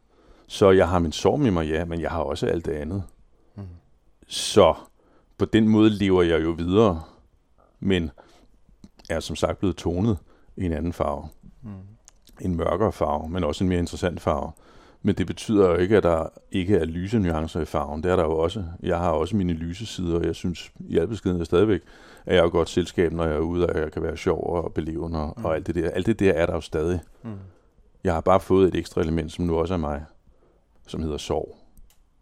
Så 0.46 0.70
jeg 0.70 0.88
har 0.88 0.98
min 0.98 1.12
sorg 1.12 1.40
med 1.40 1.50
mig, 1.50 1.68
ja, 1.68 1.84
men 1.84 2.00
jeg 2.00 2.10
har 2.10 2.20
også 2.22 2.46
alt 2.46 2.66
det 2.66 2.72
andet. 2.72 3.02
Mm. 3.56 3.62
Så 4.26 4.74
på 5.38 5.44
den 5.44 5.68
måde 5.68 5.90
lever 5.90 6.22
jeg 6.22 6.42
jo 6.42 6.50
videre, 6.50 7.02
men 7.80 8.10
er 9.10 9.20
som 9.20 9.36
sagt 9.36 9.58
blevet 9.58 9.76
tonet 9.76 10.18
i 10.56 10.64
en 10.64 10.72
anden 10.72 10.92
farve. 10.92 11.28
Mm. 11.62 11.70
En 12.40 12.56
mørkere 12.56 12.92
farve, 12.92 13.28
men 13.28 13.44
også 13.44 13.64
en 13.64 13.68
mere 13.68 13.78
interessant 13.78 14.20
farve. 14.20 14.50
Men 15.04 15.14
det 15.14 15.26
betyder 15.26 15.68
jo 15.68 15.74
ikke, 15.74 15.96
at 15.96 16.02
der 16.02 16.26
ikke 16.52 16.76
er 16.76 16.84
lyse 16.84 17.18
nuancer 17.18 17.60
i 17.60 17.64
farven. 17.64 18.02
Det 18.02 18.10
er 18.10 18.16
der 18.16 18.22
jo 18.22 18.38
også. 18.38 18.64
Jeg 18.82 18.98
har 18.98 19.10
også 19.10 19.36
mine 19.36 19.52
lyse 19.52 19.86
sider, 19.86 20.18
og 20.18 20.24
jeg 20.26 20.34
synes 20.34 20.72
i 20.80 20.98
al 20.98 21.06
beskedenhed 21.08 21.44
stadigvæk, 21.44 21.80
at 22.26 22.36
jeg 22.36 22.44
er 22.44 22.48
godt 22.48 22.68
selskab, 22.68 23.12
når 23.12 23.24
jeg 23.24 23.34
er 23.34 23.40
ude, 23.40 23.66
og 23.66 23.78
jeg 23.80 23.92
kan 23.92 24.02
være 24.02 24.16
sjov 24.16 24.46
og 24.54 24.72
belevende 24.74 25.18
og, 25.20 25.34
Mm. 25.36 25.44
og 25.44 25.54
alt 25.54 25.66
det 25.66 25.74
der. 25.74 25.90
Alt 25.90 26.06
det 26.06 26.18
der 26.18 26.32
er 26.32 26.46
der 26.46 26.54
jo 26.54 26.60
stadig. 26.60 27.00
Mm. 27.22 27.30
Jeg 28.04 28.14
har 28.14 28.20
bare 28.20 28.40
fået 28.40 28.68
et 28.68 28.74
ekstra 28.74 29.00
element, 29.00 29.32
som 29.32 29.44
nu 29.44 29.58
også 29.58 29.74
er 29.74 29.78
mig, 29.78 30.04
som 30.86 31.02
hedder 31.02 31.16
sorg, 31.16 31.58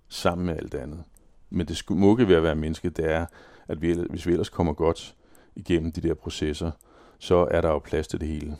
sammen 0.09 0.47
med 0.47 0.57
alt 0.57 0.75
andet. 0.75 1.05
Men 1.51 1.69
det 1.69 1.77
smukke 1.77 2.29
ved 2.29 2.37
at 2.37 2.43
være 2.43 2.55
menneske, 2.55 2.91
det 2.91 3.13
er, 3.13 3.27
at 3.69 3.83
vi, 3.83 3.93
hvis 4.11 4.27
vi 4.27 4.33
ellers 4.33 4.49
kommer 4.49 4.73
godt 4.73 5.17
igennem 5.57 5.93
de 5.93 6.01
der 6.01 6.15
processer, 6.15 6.71
så 7.19 7.49
er 7.51 7.61
der 7.61 7.69
jo 7.69 7.79
plads 7.79 8.09
til 8.09 8.21
det 8.21 8.29
hele. 8.29 8.57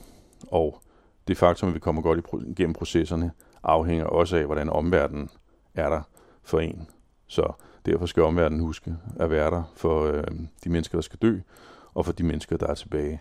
Og 0.47 0.83
det 1.29 1.37
faktum, 1.37 1.69
at 1.69 1.75
vi 1.75 1.81
kommer 1.81 2.03
godt 2.03 2.27
igennem 2.47 2.75
processerne, 2.75 3.31
afhænger 3.63 4.05
også 4.05 4.37
af, 4.37 4.47
hvordan 4.47 4.71
omverdenen 4.71 5.29
er 5.75 5.89
der 5.89 6.03
for 6.43 6.61
en. 6.61 6.89
Så 7.27 7.53
derfor 7.87 8.07
skal 8.07 8.23
omverdenen 8.23 8.65
huske 8.65 8.97
at 9.21 9.31
være 9.31 9.51
der 9.51 9.63
for 9.77 10.05
øh, 10.05 10.25
de 10.65 10.71
mennesker, 10.71 10.99
der 10.99 11.03
skal 11.03 11.19
dø, 11.23 11.39
og 11.95 12.05
for 12.05 12.13
de 12.13 12.23
mennesker, 12.23 12.57
der 12.57 12.67
er 12.67 12.75
tilbage, 12.75 13.21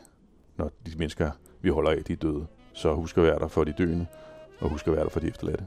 når 0.57 0.71
de 0.85 0.97
mennesker, 0.97 1.31
vi 1.61 1.69
holder 1.69 1.91
af, 1.91 2.03
de 2.03 2.13
er 2.13 2.17
døde. 2.17 2.47
Så 2.73 2.93
husk 2.93 3.17
at 3.17 3.23
være 3.23 3.39
der 3.39 3.47
for 3.47 3.63
de 3.63 3.73
døende, 3.77 4.05
og 4.59 4.69
husk 4.69 4.87
at 4.87 4.93
være 4.93 5.03
der 5.03 5.09
for 5.09 5.19
de 5.19 5.27
efterladte. 5.27 5.65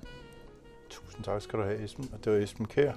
Tusind 0.93 1.25
tak 1.25 1.43
skal 1.43 1.59
du 1.59 1.65
have, 1.65 1.85
Esben. 1.85 2.11
Og 2.13 2.25
det 2.25 2.33
var 2.33 2.39
Esben 2.39 2.67
Kær. 2.67 2.93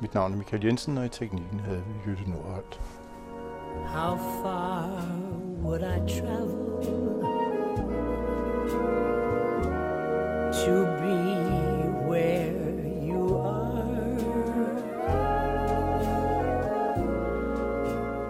Mit 0.00 0.14
navn 0.14 0.32
er 0.32 0.36
Michael 0.36 0.64
Jensen, 0.64 0.98
og 0.98 1.04
i 1.04 1.08
teknikken 1.08 1.60
havde 1.60 1.82
vi 1.86 2.10
Jytte 2.10 2.30
Nordholt. 2.30 2.80
How 3.86 4.16
far 4.42 5.04
would 5.62 5.82
I 5.82 5.98
travel 6.20 6.64
to 10.52 10.86
be 11.00 11.18
where 12.08 12.54
you 13.08 13.36
are? 13.36 14.16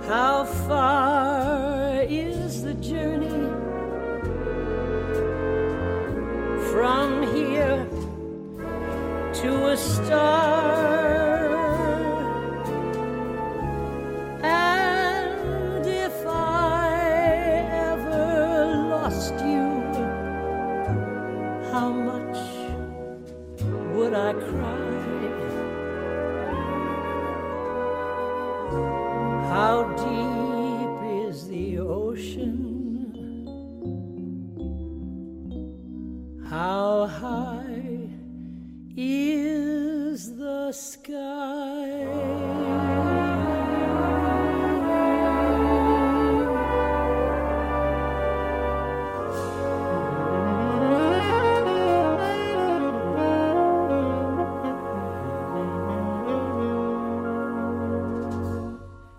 How 0.09 0.45
far 0.45 2.03
is 2.09 2.63
the 2.63 2.75
journey 2.75 3.49
from 6.73 7.14
to 9.45 9.67
a 9.67 9.77
star. 9.77 10.84
God. 41.07 41.54